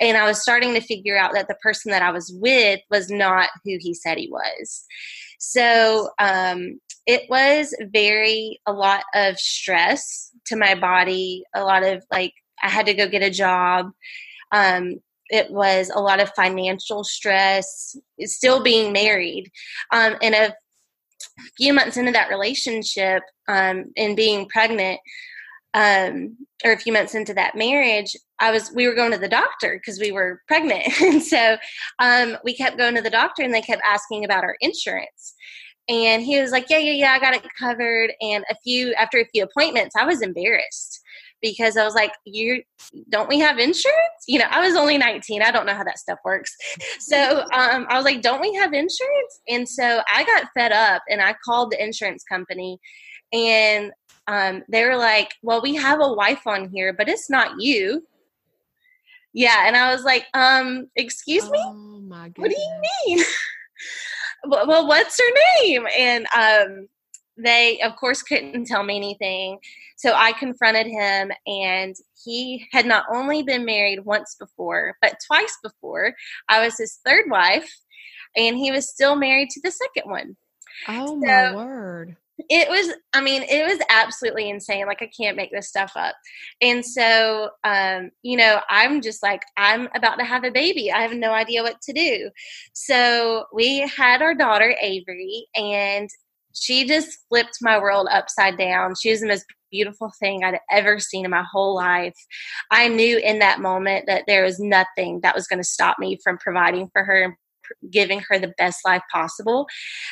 And 0.00 0.16
I 0.16 0.26
was 0.26 0.40
starting 0.40 0.74
to 0.74 0.80
figure 0.80 1.18
out 1.18 1.34
that 1.34 1.48
the 1.48 1.56
person 1.56 1.90
that 1.92 2.02
I 2.02 2.10
was 2.10 2.32
with 2.34 2.80
was 2.90 3.10
not 3.10 3.50
who 3.64 3.76
he 3.78 3.94
said 3.94 4.18
he 4.18 4.30
was. 4.30 4.84
So 5.44 6.08
um, 6.20 6.80
it 7.04 7.28
was 7.28 7.74
very 7.92 8.60
a 8.64 8.72
lot 8.72 9.02
of 9.12 9.38
stress 9.38 10.30
to 10.46 10.56
my 10.56 10.76
body 10.76 11.42
a 11.52 11.64
lot 11.64 11.82
of 11.82 12.04
like 12.12 12.32
i 12.62 12.68
had 12.68 12.86
to 12.86 12.94
go 12.94 13.08
get 13.08 13.22
a 13.22 13.30
job. 13.30 13.90
Um, 14.52 15.00
it 15.30 15.50
was 15.50 15.90
a 15.92 16.00
lot 16.00 16.20
of 16.20 16.30
financial 16.36 17.02
stress 17.02 17.96
still 18.20 18.62
being 18.62 18.92
married. 18.92 19.50
Um, 19.90 20.16
and 20.22 20.34
a 20.34 20.54
few 21.56 21.72
months 21.72 21.96
into 21.96 22.12
that 22.12 22.28
relationship 22.28 23.22
um, 23.48 23.86
and 23.96 24.14
being 24.14 24.46
pregnant 24.48 25.00
um, 25.74 26.36
or 26.64 26.72
a 26.72 26.78
few 26.78 26.92
months 26.92 27.14
into 27.14 27.34
that 27.34 27.54
marriage 27.56 28.14
i 28.40 28.50
was 28.50 28.72
we 28.74 28.86
were 28.86 28.94
going 28.94 29.12
to 29.12 29.18
the 29.18 29.28
doctor 29.28 29.78
because 29.78 29.98
we 30.00 30.12
were 30.12 30.42
pregnant 30.46 30.86
and 31.00 31.22
so 31.22 31.56
um, 31.98 32.36
we 32.44 32.54
kept 32.54 32.78
going 32.78 32.94
to 32.94 33.02
the 33.02 33.10
doctor 33.10 33.42
and 33.42 33.54
they 33.54 33.62
kept 33.62 33.82
asking 33.84 34.24
about 34.24 34.44
our 34.44 34.56
insurance 34.60 35.34
And 35.88 36.22
he 36.22 36.40
was 36.40 36.52
like, 36.52 36.66
Yeah, 36.70 36.78
yeah, 36.78 36.92
yeah, 36.92 37.12
I 37.12 37.18
got 37.18 37.34
it 37.34 37.44
covered. 37.58 38.12
And 38.20 38.44
a 38.50 38.54
few 38.62 38.94
after 38.94 39.18
a 39.18 39.26
few 39.26 39.44
appointments, 39.44 39.94
I 39.98 40.04
was 40.06 40.22
embarrassed 40.22 41.00
because 41.42 41.76
I 41.76 41.84
was 41.84 41.94
like, 41.94 42.12
"You 42.24 42.62
don't 43.10 43.28
we 43.28 43.38
have 43.40 43.58
insurance?" 43.58 44.24
You 44.28 44.38
know, 44.38 44.46
I 44.50 44.66
was 44.66 44.76
only 44.76 44.96
19. 44.96 45.42
I 45.42 45.50
don't 45.50 45.66
know 45.66 45.74
how 45.74 45.84
that 45.84 45.98
stuff 45.98 46.18
works. 46.24 46.54
So 47.00 47.40
um, 47.52 47.86
I 47.90 47.96
was 47.96 48.04
like, 48.04 48.22
"Don't 48.22 48.40
we 48.40 48.54
have 48.54 48.72
insurance?" 48.72 49.40
And 49.48 49.68
so 49.68 50.02
I 50.12 50.24
got 50.24 50.48
fed 50.56 50.72
up, 50.72 51.02
and 51.08 51.20
I 51.20 51.34
called 51.44 51.72
the 51.72 51.82
insurance 51.82 52.22
company, 52.24 52.78
and 53.32 53.92
um, 54.26 54.62
they 54.68 54.84
were 54.84 54.96
like, 54.96 55.34
"Well, 55.42 55.62
we 55.62 55.74
have 55.76 56.00
a 56.00 56.12
wife 56.12 56.46
on 56.46 56.70
here, 56.70 56.92
but 56.92 57.08
it's 57.08 57.30
not 57.30 57.60
you." 57.60 58.06
Yeah, 59.32 59.66
and 59.66 59.76
I 59.76 59.92
was 59.92 60.04
like, 60.04 60.26
"Um, 60.34 60.88
excuse 60.96 61.50
me? 61.50 61.62
Oh 61.62 62.00
my. 62.00 62.30
What 62.36 62.50
do 62.50 62.56
you 62.56 62.82
mean?" 63.06 63.24
well, 64.44 64.66
well, 64.66 64.86
what's 64.86 65.18
her 65.18 65.62
name? 65.62 65.86
And 65.98 66.26
um, 66.36 66.88
they, 67.36 67.80
of 67.80 67.96
course, 67.96 68.22
couldn't 68.22 68.66
tell 68.66 68.82
me 68.82 68.96
anything. 68.96 69.58
So 69.96 70.14
I 70.14 70.32
confronted 70.32 70.86
him, 70.86 71.32
and 71.46 71.94
he 72.24 72.66
had 72.72 72.86
not 72.86 73.04
only 73.12 73.42
been 73.42 73.64
married 73.64 74.04
once 74.04 74.36
before, 74.38 74.96
but 75.00 75.18
twice 75.26 75.56
before. 75.62 76.14
I 76.48 76.64
was 76.64 76.76
his 76.76 76.98
third 77.04 77.26
wife, 77.28 77.72
and 78.36 78.56
he 78.56 78.70
was 78.70 78.88
still 78.88 79.16
married 79.16 79.50
to 79.50 79.60
the 79.62 79.70
second 79.70 80.10
one. 80.10 80.36
Oh 80.88 81.06
So- 81.06 81.16
my 81.26 81.54
word. 81.54 82.16
It 82.48 82.68
was, 82.68 82.92
I 83.12 83.20
mean, 83.20 83.42
it 83.42 83.64
was 83.64 83.78
absolutely 83.88 84.48
insane. 84.50 84.86
Like, 84.86 85.02
I 85.02 85.10
can't 85.16 85.36
make 85.36 85.52
this 85.52 85.68
stuff 85.68 85.92
up. 85.94 86.16
And 86.60 86.84
so, 86.84 87.50
um, 87.62 88.10
you 88.22 88.36
know, 88.36 88.60
I'm 88.68 89.00
just 89.00 89.22
like, 89.22 89.42
I'm 89.56 89.88
about 89.94 90.16
to 90.18 90.24
have 90.24 90.42
a 90.42 90.50
baby. 90.50 90.90
I 90.90 91.02
have 91.02 91.12
no 91.12 91.30
idea 91.32 91.62
what 91.62 91.80
to 91.82 91.92
do. 91.92 92.30
So 92.72 93.44
we 93.52 93.80
had 93.80 94.22
our 94.22 94.34
daughter, 94.34 94.74
Avery, 94.80 95.46
and 95.54 96.08
she 96.54 96.86
just 96.86 97.18
flipped 97.28 97.58
my 97.60 97.78
world 97.78 98.08
upside 98.10 98.58
down. 98.58 98.94
She 99.00 99.10
was 99.10 99.20
the 99.20 99.28
most 99.28 99.44
beautiful 99.70 100.10
thing 100.18 100.42
I'd 100.42 100.58
ever 100.70 100.98
seen 100.98 101.24
in 101.24 101.30
my 101.30 101.44
whole 101.50 101.74
life. 101.74 102.16
I 102.70 102.88
knew 102.88 103.18
in 103.18 103.38
that 103.38 103.60
moment 103.60 104.06
that 104.06 104.24
there 104.26 104.42
was 104.44 104.58
nothing 104.58 105.20
that 105.22 105.34
was 105.34 105.46
going 105.46 105.60
to 105.60 105.68
stop 105.68 105.98
me 105.98 106.18
from 106.24 106.38
providing 106.38 106.88
for 106.92 107.04
her 107.04 107.22
and 107.22 107.34
giving 107.90 108.22
her 108.28 108.38
the 108.38 108.52
best 108.58 108.80
life 108.84 109.02
possible. 109.12 109.66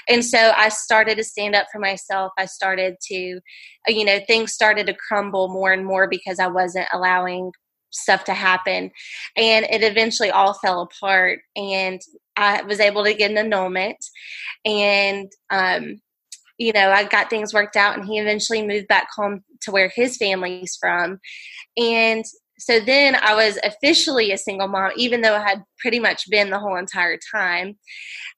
And 0.09 0.25
so 0.25 0.53
I 0.57 0.69
started 0.69 1.17
to 1.17 1.25
stand 1.25 1.55
up 1.55 1.67
for 1.73 1.79
myself. 1.79 2.33
I 2.39 2.47
started 2.47 2.97
to, 3.09 3.41
you 3.89 4.05
know, 4.05 4.21
things 4.27 4.53
started 4.53 4.87
to 4.87 4.95
crumble 4.95 5.49
more 5.49 5.73
and 5.73 5.85
more 5.85 6.09
because 6.09 6.39
I 6.39 6.47
wasn't 6.47 6.89
allowing 6.93 7.53
stuff 7.91 8.25
to 8.25 8.35
happen. 8.35 8.91
And 9.37 9.67
it 9.67 9.83
eventually 9.83 10.31
all 10.31 10.55
fell 10.55 10.83
apart. 10.83 11.41
And 11.57 12.01
I 12.37 12.63
was 12.63 12.81
able 12.81 13.05
to 13.05 13.15
get 13.15 13.31
an 13.31 13.39
annulment. 13.39 13.99
And, 14.65 15.31
um, 15.51 16.01
you 16.59 16.73
know, 16.73 16.91
I 16.91 17.05
got 17.05 17.31
things 17.31 17.55
worked 17.55 17.77
out, 17.77 17.97
and 17.97 18.07
he 18.07 18.19
eventually 18.19 18.67
moved 18.67 18.87
back 18.87 19.09
home 19.17 19.43
to 19.63 19.71
where 19.71 19.91
his 19.95 20.19
family's 20.19 20.77
from. 20.79 21.19
And 21.79 22.23
so 22.61 22.79
then 22.79 23.17
I 23.17 23.35
was 23.35 23.59
officially 23.65 24.33
a 24.33 24.39
single 24.39 24.69
mom, 24.69 24.93
even 24.97 25.23
though 25.23 25.35
I 25.35 25.41
had 25.41 25.65
pretty 25.79 25.99
much 25.99 26.29
been 26.29 26.51
the 26.51 26.59
whole 26.59 26.77
entire 26.77 27.19
time. 27.33 27.79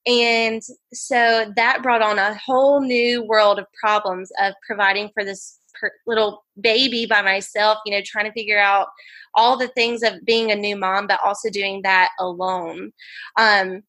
And 0.06 0.62
so 0.92 1.52
that 1.56 1.82
brought 1.82 2.02
on 2.02 2.18
a 2.18 2.38
whole 2.38 2.80
new 2.80 3.24
world 3.24 3.58
of 3.58 3.66
problems 3.80 4.30
of 4.40 4.54
providing 4.66 5.10
for 5.12 5.24
this 5.24 5.58
per- 5.78 5.92
little 6.06 6.44
baby 6.60 7.04
by 7.06 7.22
myself, 7.22 7.78
you 7.84 7.92
know, 7.92 8.02
trying 8.04 8.26
to 8.26 8.32
figure 8.32 8.60
out 8.60 8.88
all 9.34 9.56
the 9.56 9.68
things 9.68 10.02
of 10.02 10.24
being 10.24 10.50
a 10.50 10.56
new 10.56 10.76
mom, 10.76 11.06
but 11.06 11.20
also 11.24 11.50
doing 11.50 11.82
that 11.82 12.10
alone. 12.20 12.92
Um, 13.36 13.82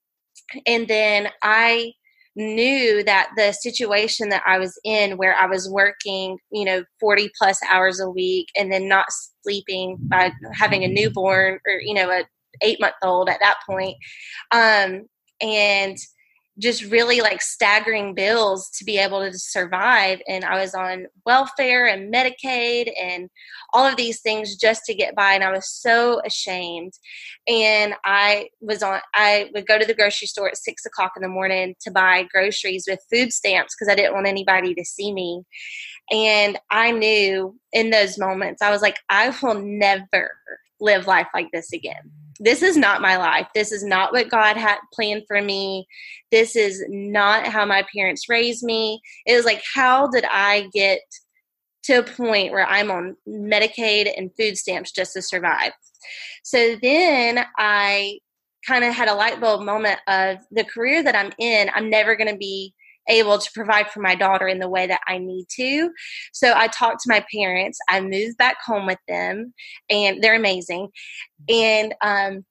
and 0.65 0.87
then 0.87 1.29
I 1.41 1.93
knew 2.35 3.03
that 3.03 3.29
the 3.37 3.51
situation 3.51 4.29
that 4.29 4.43
I 4.45 4.57
was 4.57 4.79
in, 4.83 5.17
where 5.17 5.35
I 5.35 5.45
was 5.45 5.69
working, 5.69 6.37
you 6.51 6.65
know, 6.65 6.83
40 6.99 7.29
plus 7.37 7.59
hours 7.71 7.99
a 7.99 8.09
week 8.09 8.47
and 8.57 8.71
then 8.71 8.87
not 8.87 9.05
sleeping 9.43 9.97
by 10.01 10.31
having 10.53 10.83
a 10.83 10.87
newborn 10.87 11.59
or, 11.67 11.79
you 11.81 11.93
know, 11.93 12.09
a 12.09 12.23
eight 12.61 12.79
month 12.79 12.95
old 13.03 13.29
at 13.29 13.39
that 13.39 13.57
point, 13.67 13.97
um, 14.51 15.05
and 15.41 15.97
just 16.59 16.83
really 16.85 17.19
like 17.19 17.41
staggering 17.41 18.13
bills 18.13 18.69
to 18.69 18.85
be 18.85 18.97
able 18.97 19.21
to 19.21 19.37
survive. 19.37 20.21
And 20.27 20.45
I 20.45 20.59
was 20.59 20.75
on 20.75 21.07
welfare 21.25 21.87
and 21.87 22.13
Medicaid 22.13 22.91
and 23.01 23.29
all 23.73 23.85
of 23.85 23.95
these 23.95 24.21
things 24.21 24.55
just 24.55 24.83
to 24.85 24.93
get 24.93 25.15
by. 25.15 25.33
And 25.33 25.43
I 25.43 25.51
was 25.51 25.67
so 25.67 26.21
ashamed. 26.25 26.93
And 27.47 27.95
I 28.05 28.49
was 28.61 28.83
on, 28.83 28.99
I 29.15 29.49
would 29.53 29.65
go 29.65 29.79
to 29.79 29.85
the 29.85 29.95
grocery 29.95 30.27
store 30.27 30.47
at 30.47 30.57
six 30.57 30.85
o'clock 30.85 31.13
in 31.15 31.23
the 31.23 31.27
morning 31.27 31.75
to 31.81 31.91
buy 31.91 32.27
groceries 32.31 32.85
with 32.87 32.99
food 33.11 33.33
stamps 33.33 33.75
because 33.75 33.91
I 33.91 33.95
didn't 33.95 34.13
want 34.13 34.27
anybody 34.27 34.75
to 34.75 34.85
see 34.85 35.11
me. 35.11 35.43
And 36.11 36.59
I 36.69 36.91
knew 36.91 37.57
in 37.71 37.89
those 37.89 38.19
moments, 38.19 38.61
I 38.61 38.69
was 38.69 38.81
like, 38.81 38.97
I 39.09 39.35
will 39.41 39.59
never 39.59 40.31
live 40.79 41.07
life 41.07 41.27
like 41.33 41.47
this 41.51 41.73
again. 41.73 42.11
This 42.39 42.61
is 42.61 42.77
not 42.77 43.01
my 43.01 43.17
life. 43.17 43.47
This 43.53 43.71
is 43.71 43.83
not 43.83 44.11
what 44.11 44.29
God 44.29 44.57
had 44.57 44.77
planned 44.93 45.23
for 45.27 45.41
me. 45.41 45.87
This 46.31 46.55
is 46.55 46.83
not 46.89 47.47
how 47.47 47.65
my 47.65 47.85
parents 47.95 48.29
raised 48.29 48.63
me. 48.63 49.01
It 49.25 49.35
was 49.35 49.45
like, 49.45 49.61
how 49.73 50.07
did 50.07 50.25
I 50.25 50.67
get 50.73 51.01
to 51.83 51.99
a 51.99 52.03
point 52.03 52.51
where 52.51 52.65
I'm 52.65 52.91
on 52.91 53.15
Medicaid 53.27 54.11
and 54.17 54.31
food 54.37 54.57
stamps 54.57 54.91
just 54.91 55.13
to 55.13 55.21
survive? 55.21 55.71
So 56.43 56.75
then 56.81 57.45
I 57.57 58.19
kind 58.65 58.83
of 58.83 58.93
had 58.93 59.09
a 59.09 59.15
light 59.15 59.39
bulb 59.39 59.61
moment 59.61 59.99
of 60.07 60.37
the 60.51 60.63
career 60.63 61.03
that 61.03 61.15
I'm 61.15 61.31
in, 61.37 61.69
I'm 61.73 61.89
never 61.89 62.15
going 62.15 62.31
to 62.31 62.37
be 62.37 62.73
able 63.07 63.37
to 63.37 63.51
provide 63.53 63.89
for 63.89 63.99
my 64.01 64.15
daughter 64.15 64.47
in 64.47 64.59
the 64.59 64.69
way 64.69 64.87
that 64.87 65.01
I 65.07 65.17
need 65.17 65.45
to. 65.57 65.91
So 66.31 66.53
I 66.55 66.67
talked 66.67 67.01
to 67.03 67.09
my 67.09 67.25
parents. 67.33 67.79
I 67.89 68.01
moved 68.01 68.37
back 68.37 68.57
home 68.65 68.85
with 68.85 68.99
them, 69.07 69.53
and 69.89 70.21
they're 70.21 70.35
amazing. 70.35 70.89
And 71.49 71.93
um, 72.01 72.45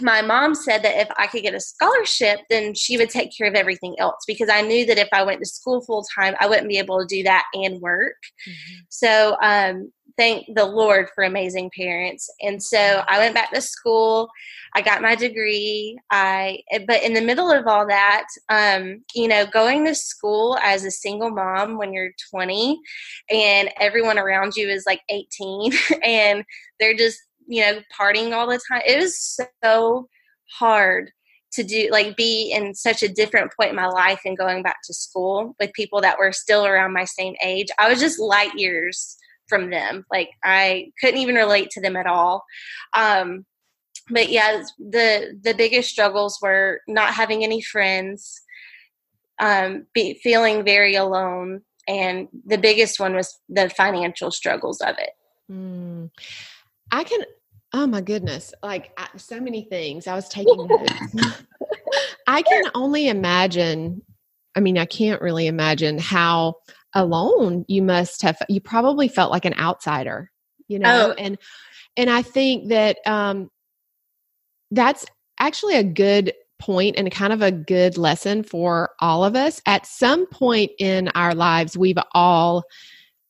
my 0.00 0.22
mom 0.22 0.54
said 0.54 0.82
that 0.82 0.98
if 0.98 1.08
I 1.18 1.26
could 1.26 1.42
get 1.42 1.54
a 1.54 1.60
scholarship, 1.60 2.40
then 2.48 2.74
she 2.74 2.96
would 2.96 3.10
take 3.10 3.36
care 3.36 3.46
of 3.46 3.54
everything 3.54 3.94
else 3.98 4.24
because 4.26 4.48
I 4.50 4.62
knew 4.62 4.86
that 4.86 4.98
if 4.98 5.08
I 5.12 5.22
went 5.22 5.40
to 5.40 5.46
school 5.46 5.82
full 5.82 6.04
time, 6.16 6.34
I 6.40 6.48
wouldn't 6.48 6.68
be 6.68 6.78
able 6.78 6.98
to 7.00 7.06
do 7.06 7.22
that 7.24 7.44
and 7.52 7.80
work. 7.80 8.16
Mm-hmm. 8.48 8.74
So, 8.88 9.36
um, 9.42 9.92
thank 10.16 10.46
the 10.54 10.64
Lord 10.64 11.08
for 11.14 11.24
amazing 11.24 11.70
parents. 11.76 12.30
And 12.40 12.62
so 12.62 13.02
I 13.08 13.18
went 13.18 13.34
back 13.34 13.52
to 13.52 13.60
school. 13.60 14.28
I 14.74 14.82
got 14.82 15.02
my 15.02 15.14
degree. 15.14 15.98
I, 16.10 16.60
but 16.86 17.02
in 17.02 17.14
the 17.14 17.20
middle 17.20 17.50
of 17.50 17.66
all 17.66 17.86
that, 17.86 18.26
um, 18.48 19.04
you 19.14 19.28
know, 19.28 19.46
going 19.46 19.84
to 19.86 19.94
school 19.94 20.58
as 20.62 20.84
a 20.84 20.90
single 20.90 21.30
mom 21.30 21.78
when 21.78 21.92
you're 21.92 22.12
20 22.30 22.78
and 23.30 23.70
everyone 23.80 24.18
around 24.18 24.54
you 24.56 24.68
is 24.68 24.84
like 24.86 25.00
18 25.08 25.72
and 26.04 26.44
they're 26.80 26.96
just, 26.96 27.18
you 27.46 27.62
know, 27.62 27.80
partying 27.98 28.32
all 28.32 28.46
the 28.46 28.60
time. 28.70 28.82
It 28.86 28.98
was 28.98 29.38
so 29.70 30.08
hard 30.58 31.10
to 31.52 31.62
do 31.62 31.88
like 31.92 32.16
be 32.16 32.50
in 32.50 32.74
such 32.74 33.02
a 33.02 33.08
different 33.08 33.52
point 33.58 33.70
in 33.70 33.76
my 33.76 33.86
life 33.86 34.20
and 34.24 34.38
going 34.38 34.62
back 34.62 34.78
to 34.84 34.94
school 34.94 35.54
with 35.60 35.72
people 35.74 36.00
that 36.00 36.18
were 36.18 36.32
still 36.32 36.64
around 36.64 36.94
my 36.94 37.04
same 37.04 37.34
age. 37.44 37.68
I 37.78 37.90
was 37.90 38.00
just 38.00 38.18
light 38.18 38.54
years 38.54 39.18
from 39.52 39.68
them. 39.68 40.06
Like 40.10 40.30
I 40.42 40.92
couldn't 40.98 41.20
even 41.20 41.34
relate 41.34 41.68
to 41.72 41.82
them 41.82 41.94
at 41.94 42.06
all. 42.06 42.42
Um, 42.96 43.44
but 44.08 44.30
yeah, 44.30 44.62
the 44.78 45.38
the 45.42 45.52
biggest 45.52 45.90
struggles 45.90 46.38
were 46.40 46.80
not 46.88 47.12
having 47.12 47.44
any 47.44 47.60
friends, 47.60 48.40
um, 49.38 49.86
be, 49.92 50.18
feeling 50.22 50.64
very 50.64 50.94
alone, 50.94 51.60
and 51.86 52.28
the 52.46 52.56
biggest 52.56 52.98
one 52.98 53.14
was 53.14 53.38
the 53.50 53.68
financial 53.68 54.30
struggles 54.30 54.80
of 54.80 54.96
it. 54.98 55.10
Mm. 55.50 56.10
I 56.90 57.04
can, 57.04 57.20
oh 57.74 57.86
my 57.86 58.00
goodness, 58.00 58.54
like 58.62 58.92
I, 58.96 59.08
so 59.16 59.38
many 59.38 59.64
things. 59.64 60.06
I 60.06 60.14
was 60.14 60.28
taking 60.30 60.66
notes. 60.66 61.42
I 62.26 62.40
can 62.40 62.64
only 62.74 63.08
imagine, 63.08 64.00
I 64.56 64.60
mean, 64.60 64.78
I 64.78 64.86
can't 64.86 65.20
really 65.20 65.46
imagine 65.46 65.98
how 65.98 66.54
alone 66.94 67.64
you 67.68 67.82
must 67.82 68.22
have, 68.22 68.38
you 68.48 68.60
probably 68.60 69.08
felt 69.08 69.30
like 69.30 69.44
an 69.44 69.58
outsider, 69.58 70.30
you 70.68 70.78
know? 70.78 71.10
Oh. 71.10 71.14
And, 71.18 71.38
and 71.96 72.10
I 72.10 72.22
think 72.22 72.68
that, 72.68 72.98
um, 73.06 73.50
that's 74.70 75.04
actually 75.38 75.76
a 75.76 75.84
good 75.84 76.32
point 76.58 76.96
and 76.96 77.10
kind 77.10 77.32
of 77.32 77.42
a 77.42 77.50
good 77.50 77.98
lesson 77.98 78.42
for 78.42 78.90
all 79.00 79.24
of 79.24 79.34
us. 79.34 79.60
At 79.66 79.86
some 79.86 80.26
point 80.26 80.70
in 80.78 81.08
our 81.08 81.34
lives, 81.34 81.76
we've 81.76 81.98
all 82.12 82.64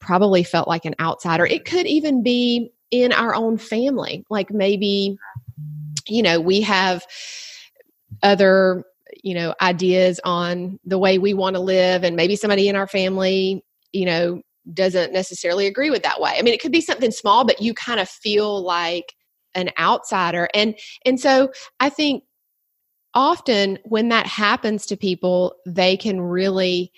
probably 0.00 0.44
felt 0.44 0.68
like 0.68 0.84
an 0.84 0.94
outsider. 1.00 1.46
It 1.46 1.64
could 1.64 1.86
even 1.86 2.22
be 2.22 2.70
in 2.90 3.12
our 3.12 3.34
own 3.34 3.56
family. 3.56 4.24
Like 4.28 4.50
maybe, 4.50 5.16
you 6.06 6.22
know, 6.22 6.40
we 6.40 6.60
have 6.60 7.06
other, 8.22 8.84
you 9.22 9.34
know, 9.34 9.54
ideas 9.60 10.20
on 10.24 10.78
the 10.84 10.98
way 10.98 11.18
we 11.18 11.34
want 11.34 11.56
to 11.56 11.60
live, 11.60 12.04
and 12.04 12.16
maybe 12.16 12.36
somebody 12.36 12.68
in 12.68 12.76
our 12.76 12.86
family, 12.88 13.64
you 13.92 14.06
know, 14.06 14.42
doesn't 14.72 15.12
necessarily 15.12 15.66
agree 15.66 15.90
with 15.90 16.02
that 16.02 16.20
way. 16.20 16.34
I 16.36 16.42
mean, 16.42 16.54
it 16.54 16.60
could 16.60 16.72
be 16.72 16.80
something 16.80 17.10
small, 17.10 17.44
but 17.44 17.60
you 17.60 17.74
kind 17.74 18.00
of 18.00 18.08
feel 18.08 18.62
like 18.62 19.14
an 19.54 19.70
outsider. 19.78 20.48
And 20.54 20.76
and 21.04 21.20
so 21.20 21.50
I 21.80 21.88
think 21.88 22.24
often 23.14 23.78
when 23.84 24.08
that 24.08 24.26
happens 24.26 24.86
to 24.86 24.96
people, 24.96 25.54
they 25.66 25.96
can 25.96 26.20
really 26.20 26.92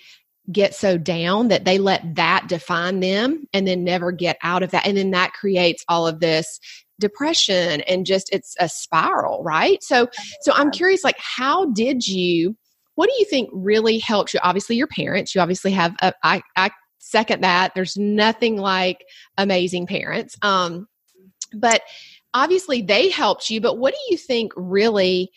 get 0.51 0.75
so 0.75 0.97
down 0.97 1.47
that 1.47 1.65
they 1.65 1.79
let 1.79 2.15
that 2.15 2.47
define 2.47 2.99
them 2.99 3.45
and 3.51 3.67
then 3.67 3.83
never 3.83 4.11
get 4.11 4.37
out 4.43 4.61
of 4.61 4.71
that. 4.71 4.85
And 4.85 4.95
then 4.95 5.11
that 5.11 5.33
creates 5.33 5.83
all 5.89 6.07
of 6.07 6.19
this 6.19 6.59
depression 6.99 7.81
and 7.81 8.05
just 8.05 8.29
it's 8.31 8.55
a 8.59 8.69
spiral, 8.69 9.43
right? 9.43 9.83
So 9.83 10.07
so 10.41 10.53
I'm 10.53 10.71
curious 10.71 11.03
like 11.03 11.17
how 11.19 11.65
did 11.71 12.07
you 12.07 12.55
what 12.95 13.09
do 13.09 13.15
you 13.19 13.25
think 13.25 13.49
really 13.51 13.99
helps 13.99 14.33
you? 14.33 14.39
Obviously 14.43 14.77
your 14.77 14.87
parents, 14.87 15.35
you 15.35 15.41
obviously 15.41 15.71
have 15.71 15.95
a, 16.01 16.13
I, 16.23 16.41
I 16.55 16.71
second 16.99 17.43
that. 17.43 17.73
There's 17.75 17.97
nothing 17.97 18.57
like 18.57 19.05
amazing 19.37 19.87
parents. 19.87 20.37
Um 20.41 20.87
but 21.53 21.81
obviously 22.33 22.81
they 22.81 23.09
helped 23.09 23.49
you, 23.49 23.61
but 23.61 23.77
what 23.77 23.93
do 23.93 23.99
you 24.09 24.17
think 24.17 24.51
really 24.55 25.31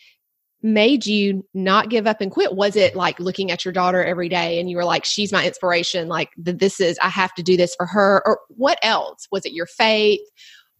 made 0.61 1.05
you 1.05 1.45
not 1.53 1.89
give 1.89 2.05
up 2.05 2.19
and 2.19 2.31
quit? 2.31 2.53
Was 2.53 2.75
it 2.75 2.95
like 2.95 3.19
looking 3.19 3.49
at 3.51 3.63
your 3.63 3.71
daughter 3.71 4.03
every 4.03 4.27
day 4.27 4.59
and 4.59 4.69
you 4.69 4.75
were 4.75 4.85
like, 4.85 5.05
she's 5.05 5.31
my 5.31 5.45
inspiration, 5.45 6.09
like 6.09 6.29
this 6.35 6.81
is, 6.81 6.99
I 7.01 7.09
have 7.09 7.33
to 7.35 7.43
do 7.43 7.55
this 7.55 7.75
for 7.75 7.85
her? 7.85 8.21
Or 8.25 8.39
what 8.49 8.77
else? 8.83 9.27
Was 9.31 9.45
it 9.45 9.53
your 9.53 9.67
faith? 9.67 10.19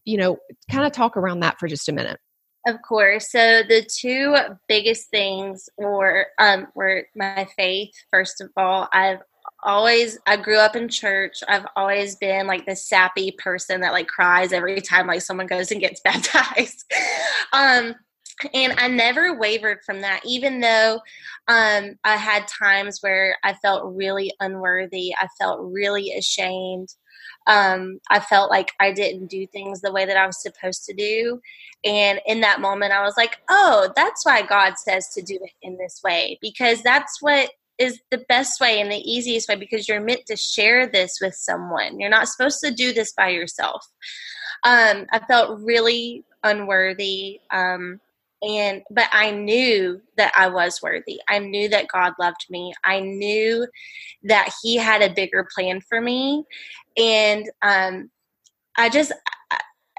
You 0.10 0.18
know, 0.18 0.38
kind 0.72 0.86
of 0.86 0.92
talk 0.92 1.18
around 1.18 1.42
that 1.42 1.60
for 1.60 1.68
just 1.68 1.90
a 1.90 1.94
minute. 1.94 2.20
Of 2.68 2.78
course. 2.88 3.32
So 3.32 3.64
the 3.68 3.84
two 3.84 4.36
biggest 4.68 5.10
things 5.10 5.70
were 5.78 6.28
um 6.40 6.68
were 6.76 7.06
my 7.16 7.48
faith. 7.56 7.92
First 8.12 8.42
of 8.42 8.50
all, 8.58 8.88
I've 8.92 9.20
always 9.64 10.18
I 10.28 10.38
grew 10.38 10.58
up 10.58 10.76
in 10.76 10.90
church. 10.90 11.38
I've 11.48 11.66
always 11.76 12.16
been 12.16 12.48
like 12.48 12.66
the 12.66 12.76
sappy 12.76 13.32
person 13.38 13.82
that 13.82 13.94
like 13.94 14.08
cries 14.08 14.52
every 14.52 14.82
time 14.82 15.08
like 15.08 15.22
someone 15.22 15.48
goes 15.48 15.72
and 15.72 15.82
gets 15.82 16.02
baptized. 16.04 16.84
um 17.54 17.96
and 18.54 18.74
I 18.78 18.88
never 18.88 19.38
wavered 19.38 19.80
from 19.86 20.02
that, 20.02 20.22
even 20.26 20.62
though 20.62 21.02
um, 21.48 21.96
I 22.04 22.16
had 22.16 22.48
times 22.48 23.00
where 23.02 23.38
I 23.44 23.54
felt 23.56 23.94
really 23.96 24.34
unworthy. 24.40 25.14
I 25.20 25.28
felt 25.38 25.60
really 25.62 26.14
ashamed. 26.14 26.90
Um, 27.48 28.00
I 28.10 28.20
felt 28.20 28.50
like 28.50 28.72
I 28.80 28.92
didn't 28.92 29.28
do 29.28 29.48
things 29.48 29.82
the 29.82 29.92
way 29.92 30.06
that 30.06 30.18
I 30.18 30.26
was 30.26 30.42
supposed 30.42 30.86
to 30.86 30.94
do. 30.94 31.42
And 31.84 32.20
in 32.26 32.42
that 32.42 32.62
moment, 32.62 32.92
I 32.92 33.04
was 33.04 33.16
like, 33.18 33.38
oh, 33.50 33.92
that's 33.96 34.26
why 34.26 34.42
God 34.42 34.78
says 34.78 35.10
to 35.10 35.22
do 35.22 35.40
it 35.42 35.52
in 35.62 35.78
this 35.78 36.02
way, 36.04 36.38
because 36.42 36.82
that's 36.82 37.22
what 37.22 37.52
is 37.78 38.00
the 38.12 38.26
best 38.28 38.60
way 38.60 38.82
and 38.82 38.92
the 38.92 38.98
easiest 38.98 39.48
way, 39.48 39.56
because 39.56 39.88
you're 39.88 40.02
meant 40.02 40.26
to 40.26 40.36
share 40.36 40.86
this 40.88 41.20
with 41.22 41.34
someone. 41.34 42.00
You're 42.00 42.10
not 42.10 42.28
supposed 42.28 42.60
to 42.62 42.72
do 42.72 42.92
this 42.92 43.14
by 43.14 43.30
yourself. 43.30 43.88
Um, 44.64 45.06
I 45.12 45.20
felt 45.28 45.62
really 45.62 46.26
unworthy. 46.44 47.40
Um, 47.52 48.02
and 48.42 48.82
but 48.90 49.08
i 49.12 49.32
knew 49.32 50.02
that 50.18 50.32
i 50.38 50.48
was 50.48 50.82
worthy. 50.82 51.20
I 51.28 51.40
knew 51.40 51.68
that 51.70 51.88
god 51.88 52.14
loved 52.20 52.46
me. 52.50 52.74
I 52.84 53.00
knew 53.00 53.68
that 54.24 54.54
he 54.62 54.78
had 54.78 55.02
a 55.02 55.14
bigger 55.14 55.48
plan 55.54 55.82
for 55.82 56.02
me. 56.02 56.46
And 56.98 57.50
um 57.62 58.10
i 58.78 58.90
just 58.90 59.12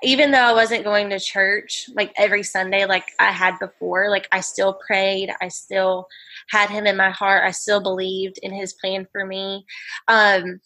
even 0.02 0.30
though 0.30 0.38
i 0.38 0.52
wasn't 0.52 0.84
going 0.84 1.10
to 1.10 1.20
church 1.20 1.90
like 1.94 2.12
every 2.16 2.42
sunday 2.42 2.86
like 2.86 3.04
i 3.18 3.30
had 3.30 3.58
before 3.58 4.08
like 4.08 4.26
i 4.32 4.40
still 4.40 4.78
prayed. 4.86 5.30
I 5.42 5.48
still 5.48 6.06
had 6.48 6.70
him 6.70 6.86
in 6.86 6.96
my 6.96 7.10
heart. 7.10 7.44
I 7.44 7.50
still 7.50 7.82
believed 7.82 8.38
in 8.42 8.52
his 8.52 8.72
plan 8.74 9.06
for 9.12 9.26
me. 9.26 9.66
Um 10.08 10.60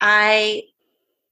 i 0.00 0.62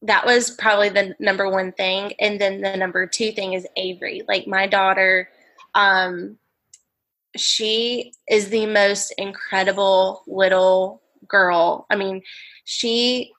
that 0.03 0.25
was 0.25 0.51
probably 0.53 0.89
the 0.89 1.15
number 1.19 1.51
one 1.51 1.73
thing. 1.73 2.13
And 2.21 2.41
then 2.41 2.61
the 2.61 2.77
number 2.77 3.07
two 3.07 3.33
thing 3.33 3.55
is 3.55 3.67
avery. 3.77 4.23
Like 4.29 4.47
my 4.47 4.67
daughter 4.67 5.29
um, 5.75 6.39
she 7.37 8.13
is 8.29 8.49
the 8.49 8.67
most 8.67 9.13
incredible 9.19 10.23
little 10.27 11.03
girl. 11.27 11.87
I 11.91 11.97
mean, 11.97 12.23
she 12.65 13.33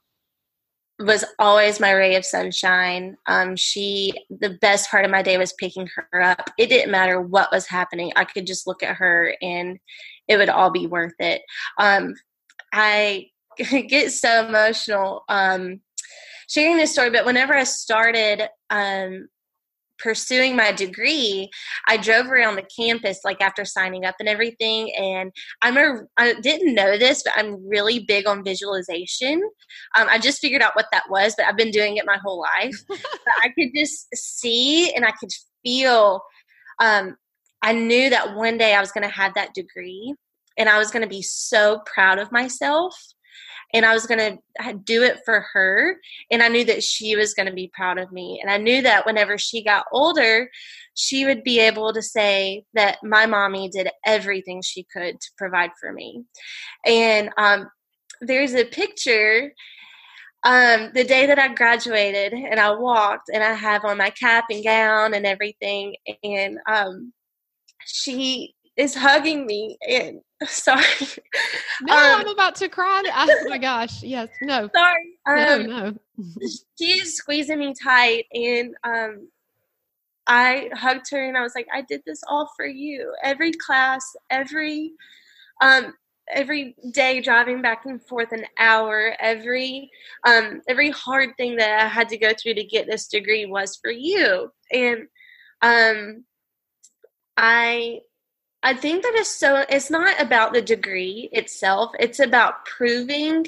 was 1.00 1.24
always 1.40 1.80
my 1.80 1.92
ray 1.92 2.16
of 2.16 2.26
sunshine. 2.26 3.16
Um, 3.26 3.56
she, 3.56 4.14
the 4.30 4.58
best 4.62 4.92
part 4.92 5.06
of 5.06 5.12
my 5.12 5.22
day 5.22 5.38
was 5.38 5.54
picking 5.54 5.88
her 5.96 6.22
up. 6.22 6.50
It 6.58 6.68
didn't 6.68 6.92
matter 6.92 7.22
what 7.22 7.52
was 7.52 7.66
happening. 7.66 8.12
I 8.16 8.26
could 8.26 8.46
just 8.46 8.68
look 8.68 8.84
at 8.84 8.98
her 8.98 9.34
and 9.42 9.80
it 10.28 10.38
would 10.38 10.50
all 10.50 10.70
be 10.70 10.88
worth 10.88 11.16
it. 11.20 11.42
Um, 11.78 12.16
I 12.74 13.28
get 13.88 14.12
so 14.12 14.46
emotional 14.46 15.24
um, 15.30 15.80
sharing 16.50 16.78
this 16.78 16.92
story, 16.92 17.12
but 17.12 17.26
whenever 17.26 17.54
I 17.54 17.64
started 17.64 18.50
um, 18.70 19.30
pursuing 20.00 20.56
my 20.56 20.72
degree, 20.72 21.50
I 21.88 21.98
drove 21.98 22.28
around 22.28 22.56
the 22.56 22.68
campus 22.76 23.20
like 23.24 23.42
after 23.42 23.66
signing 23.66 24.06
up 24.06 24.16
and 24.20 24.30
everything. 24.30 24.94
And 24.96 25.32
I'm 25.62 25.78
a, 25.78 26.02
I 26.18 26.34
didn't 26.42 26.76
know 26.76 26.98
this, 26.98 27.24
but 27.24 27.34
I'm 27.36 27.68
really 27.68 28.00
big 28.00 28.28
on 28.28 28.44
visualization. 28.44 29.42
Um, 29.98 30.08
I 30.10 30.20
just 30.20 30.40
figured 30.40 30.62
out 30.62 30.76
what 30.76 30.88
that 30.92 31.10
was, 31.10 31.36
but 31.38 31.46
I've 31.46 31.58
been 31.58 31.72
doing 31.72 31.98
it 31.98 32.06
my 32.06 32.18
whole 32.24 32.42
life. 32.42 32.76
I 33.44 33.50
could 33.50 33.70
just 33.76 34.08
see 34.16 34.94
and 34.94 35.06
I 35.06 35.12
could 35.12 35.32
feel. 35.64 36.22
Um, 36.80 37.18
I 37.62 37.74
knew 37.74 38.10
that 38.10 38.36
one 38.36 38.58
day 38.58 38.74
I 38.74 38.80
was 38.80 38.92
going 38.92 39.08
to 39.08 39.14
have 39.14 39.34
that 39.34 39.54
degree 39.54 40.16
and 40.58 40.70
I 40.70 40.78
was 40.78 40.92
going 40.92 41.04
to 41.04 41.10
be 41.10 41.22
so 41.22 41.82
proud 41.86 42.20
of 42.20 42.32
myself 42.32 42.96
and 43.74 43.86
I 43.86 43.94
was 43.94 44.06
going 44.06 44.20
to 44.20 44.74
do 44.84 45.04
it 45.04 45.20
for 45.26 45.46
her. 45.54 45.98
And 46.32 46.42
I 46.42 46.48
knew 46.48 46.66
that 46.66 46.84
she 46.84 47.16
was 47.16 47.34
going 47.34 47.46
to 47.46 47.54
be 47.54 47.72
proud 47.74 47.98
of 47.98 48.12
me. 48.12 48.40
And 48.42 48.50
I 48.50 48.58
knew 48.58 48.82
that 48.82 49.06
whenever 49.06 49.38
she 49.38 49.64
got 49.64 49.86
older, 49.92 50.50
she 50.96 51.26
would 51.26 51.44
be 51.44 51.60
able 51.60 51.94
to 51.94 52.02
say 52.02 52.64
that 52.74 52.98
my 53.04 53.26
mommy 53.26 53.70
did 53.70 53.90
everything 54.06 54.62
she 54.62 54.86
could 54.92 55.20
to 55.20 55.28
provide 55.38 55.72
for 55.80 55.94
me. 55.94 56.24
And 56.86 57.30
um, 57.38 57.70
there's 58.22 58.54
a 58.54 58.66
picture 58.66 59.54
um, 60.44 60.92
the 60.94 61.04
day 61.04 61.26
that 61.26 61.38
I 61.38 61.54
graduated 61.54 62.34
and 62.34 62.60
I 62.60 62.72
walked 62.72 63.30
and 63.34 63.44
I 63.44 63.54
have 63.54 63.84
on 63.84 63.98
my 63.98 64.10
cap 64.10 64.46
and 64.50 64.64
gown 64.64 65.14
and 65.14 65.26
everything. 65.26 65.96
And 66.24 66.58
um, 66.68 67.14
she 67.86 68.56
is 68.80 68.96
hugging 68.96 69.46
me 69.46 69.78
and 69.88 70.22
sorry. 70.48 70.84
No 71.82 71.94
um, 71.94 72.22
i'm 72.22 72.28
about 72.28 72.56
to 72.56 72.70
cry. 72.70 73.04
Oh 73.06 73.46
my 73.50 73.58
gosh 73.58 74.02
yes 74.02 74.30
no. 74.42 74.70
Sorry 74.76 75.18
um, 75.28 75.68
no. 75.68 75.90
no 75.90 75.98
she's 76.78 77.16
squeezing 77.16 77.60
me 77.60 77.74
tight 77.74 78.26
and 78.34 78.74
um 78.86 79.28
i 80.28 80.70
hugged 80.74 81.10
her 81.12 81.28
and 81.28 81.38
i 81.38 81.42
was 81.42 81.54
like 81.56 81.68
i 81.74 81.82
did 81.82 82.02
this 82.06 82.22
all 82.28 82.50
for 82.56 82.66
you. 82.66 83.14
Every 83.22 83.52
class 83.52 84.02
every 84.30 84.94
um 85.62 85.94
every 86.32 86.76
day 86.92 87.20
driving 87.22 87.62
back 87.62 87.86
and 87.86 88.02
forth 88.02 88.32
an 88.32 88.46
hour 88.60 89.16
every 89.20 89.92
um 90.26 90.62
every 90.70 90.92
hard 90.92 91.36
thing 91.36 91.58
that 91.58 91.82
i 91.82 91.88
had 91.88 92.08
to 92.08 92.18
go 92.18 92.32
through 92.34 92.54
to 92.54 92.64
get 92.64 92.88
this 92.88 93.08
degree 93.08 93.46
was 93.46 93.76
for 93.76 93.92
you. 93.92 94.50
And 94.72 95.08
um 95.62 96.24
i 97.36 98.00
I 98.62 98.74
think 98.74 99.04
that 99.04 99.14
it's 99.16 99.30
so, 99.30 99.64
it's 99.70 99.90
not 99.90 100.22
about 100.22 100.54
the 100.54 100.62
degree 100.62 101.30
itself, 101.32 101.92
it's 102.00 102.20
about 102.20 102.66
proving 102.66 103.48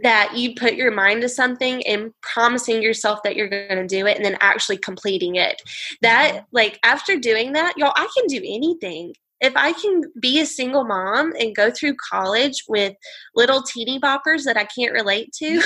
that 0.00 0.36
you 0.36 0.54
put 0.54 0.74
your 0.74 0.90
mind 0.90 1.22
to 1.22 1.28
something 1.28 1.84
and 1.86 2.12
promising 2.20 2.82
yourself 2.82 3.22
that 3.24 3.34
you're 3.34 3.48
going 3.48 3.80
to 3.80 3.86
do 3.86 4.06
it 4.06 4.16
and 4.16 4.24
then 4.24 4.36
actually 4.40 4.76
completing 4.76 5.36
it. 5.36 5.62
That, 6.02 6.32
mm-hmm. 6.32 6.44
like, 6.52 6.78
after 6.84 7.18
doing 7.18 7.52
that, 7.52 7.74
y'all, 7.76 7.92
I 7.96 8.06
can 8.16 8.26
do 8.26 8.42
anything. 8.44 9.14
If 9.40 9.54
I 9.56 9.72
can 9.72 10.02
be 10.20 10.40
a 10.40 10.46
single 10.46 10.84
mom 10.84 11.32
and 11.38 11.54
go 11.54 11.70
through 11.70 11.96
college 12.10 12.64
with 12.68 12.94
little 13.34 13.62
teeny 13.62 14.00
boppers 14.00 14.44
that 14.44 14.56
I 14.56 14.64
can't 14.64 14.92
relate 14.92 15.32
to, 15.38 15.46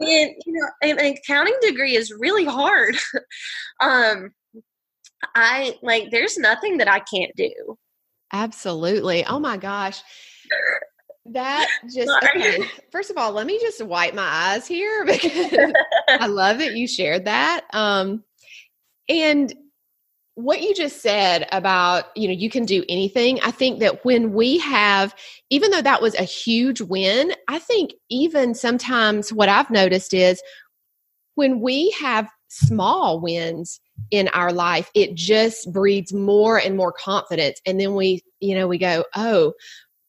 and 0.00 0.30
you 0.44 0.52
know, 0.52 0.68
an 0.82 0.98
accounting 0.98 1.56
degree 1.60 1.96
is 1.96 2.12
really 2.12 2.44
hard. 2.44 2.96
um, 3.80 4.30
I 5.34 5.76
like 5.82 6.10
there's 6.10 6.38
nothing 6.38 6.78
that 6.78 6.88
I 6.88 7.00
can't 7.00 7.34
do. 7.36 7.78
Absolutely. 8.32 9.24
Oh 9.24 9.38
my 9.38 9.56
gosh. 9.56 10.02
That 11.26 11.68
just 11.94 12.10
okay. 12.24 12.58
First 12.90 13.10
of 13.10 13.16
all, 13.16 13.32
let 13.32 13.46
me 13.46 13.58
just 13.60 13.84
wipe 13.84 14.14
my 14.14 14.26
eyes 14.26 14.66
here 14.66 15.04
because 15.06 15.72
I 16.08 16.26
love 16.26 16.58
that 16.58 16.74
you 16.74 16.86
shared 16.86 17.24
that. 17.26 17.64
Um 17.72 18.24
and 19.08 19.54
what 20.34 20.60
you 20.60 20.74
just 20.74 21.00
said 21.00 21.48
about, 21.50 22.06
you 22.14 22.28
know, 22.28 22.34
you 22.34 22.50
can 22.50 22.66
do 22.66 22.84
anything. 22.90 23.40
I 23.40 23.50
think 23.50 23.80
that 23.80 24.04
when 24.04 24.34
we 24.34 24.58
have 24.58 25.14
even 25.48 25.70
though 25.70 25.82
that 25.82 26.02
was 26.02 26.14
a 26.14 26.24
huge 26.24 26.80
win, 26.82 27.32
I 27.48 27.58
think 27.58 27.92
even 28.10 28.54
sometimes 28.54 29.32
what 29.32 29.48
I've 29.48 29.70
noticed 29.70 30.12
is 30.12 30.42
when 31.36 31.60
we 31.60 31.90
have 32.00 32.28
small 32.48 33.20
wins, 33.20 33.80
in 34.10 34.28
our 34.28 34.52
life, 34.52 34.90
it 34.94 35.14
just 35.14 35.72
breeds 35.72 36.12
more 36.12 36.58
and 36.58 36.76
more 36.76 36.92
confidence. 36.92 37.60
And 37.66 37.80
then 37.80 37.94
we, 37.94 38.22
you 38.40 38.54
know, 38.54 38.68
we 38.68 38.78
go, 38.78 39.04
oh, 39.14 39.52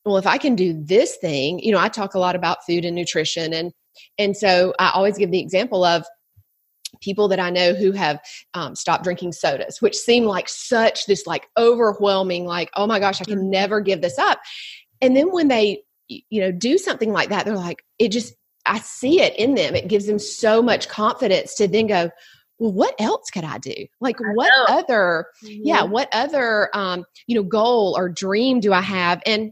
well, 0.05 0.17
if 0.17 0.27
I 0.27 0.37
can 0.37 0.55
do 0.55 0.81
this 0.85 1.17
thing, 1.17 1.59
you 1.59 1.71
know, 1.71 1.79
I 1.79 1.89
talk 1.89 2.13
a 2.13 2.19
lot 2.19 2.35
about 2.35 2.65
food 2.65 2.85
and 2.85 2.95
nutrition. 2.95 3.53
And, 3.53 3.73
and 4.17 4.37
so 4.37 4.73
I 4.79 4.91
always 4.93 5.17
give 5.17 5.31
the 5.31 5.41
example 5.41 5.83
of 5.83 6.05
people 7.01 7.27
that 7.27 7.39
I 7.39 7.49
know 7.49 7.73
who 7.73 7.91
have 7.91 8.19
um, 8.53 8.75
stopped 8.75 9.03
drinking 9.03 9.33
sodas, 9.33 9.81
which 9.81 9.95
seem 9.95 10.23
like 10.25 10.47
such 10.47 11.05
this 11.05 11.27
like 11.27 11.47
overwhelming, 11.57 12.45
like, 12.45 12.69
oh 12.75 12.87
my 12.87 12.99
gosh, 12.99 13.21
I 13.21 13.25
can 13.25 13.39
mm-hmm. 13.39 13.49
never 13.49 13.81
give 13.81 14.01
this 14.01 14.17
up. 14.17 14.39
And 15.01 15.15
then 15.15 15.31
when 15.31 15.47
they, 15.47 15.83
you 16.07 16.41
know, 16.41 16.51
do 16.51 16.77
something 16.77 17.11
like 17.11 17.29
that, 17.29 17.45
they're 17.45 17.55
like, 17.55 17.83
it 17.99 18.09
just, 18.09 18.33
I 18.65 18.79
see 18.79 19.21
it 19.21 19.35
in 19.37 19.55
them. 19.55 19.75
It 19.75 19.87
gives 19.87 20.07
them 20.07 20.19
so 20.19 20.61
much 20.61 20.89
confidence 20.89 21.55
to 21.55 21.67
then 21.67 21.87
go, 21.87 22.09
well, 22.59 22.71
what 22.71 22.95
else 22.99 23.29
could 23.29 23.43
I 23.43 23.57
do? 23.57 23.73
Like, 24.01 24.17
what 24.33 24.51
other, 24.67 25.27
mm-hmm. 25.43 25.61
yeah, 25.63 25.83
what 25.83 26.09
other, 26.11 26.69
um, 26.73 27.05
you 27.27 27.35
know, 27.35 27.43
goal 27.43 27.95
or 27.97 28.09
dream 28.09 28.59
do 28.59 28.73
I 28.73 28.81
have? 28.81 29.21
And 29.25 29.51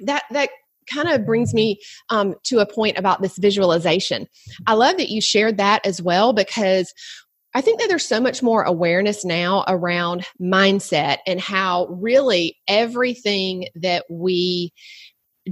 that, 0.00 0.24
that 0.30 0.50
kind 0.92 1.08
of 1.08 1.26
brings 1.26 1.54
me 1.54 1.78
um, 2.10 2.34
to 2.44 2.58
a 2.58 2.66
point 2.66 2.98
about 2.98 3.22
this 3.22 3.38
visualization. 3.38 4.26
I 4.66 4.74
love 4.74 4.96
that 4.96 5.10
you 5.10 5.20
shared 5.20 5.58
that 5.58 5.84
as 5.86 6.00
well 6.00 6.32
because 6.32 6.92
I 7.54 7.60
think 7.60 7.80
that 7.80 7.88
there's 7.88 8.06
so 8.06 8.20
much 8.20 8.42
more 8.42 8.62
awareness 8.62 9.24
now 9.24 9.64
around 9.68 10.24
mindset 10.40 11.18
and 11.26 11.38
how 11.40 11.86
really 11.86 12.56
everything 12.66 13.66
that 13.74 14.04
we 14.10 14.72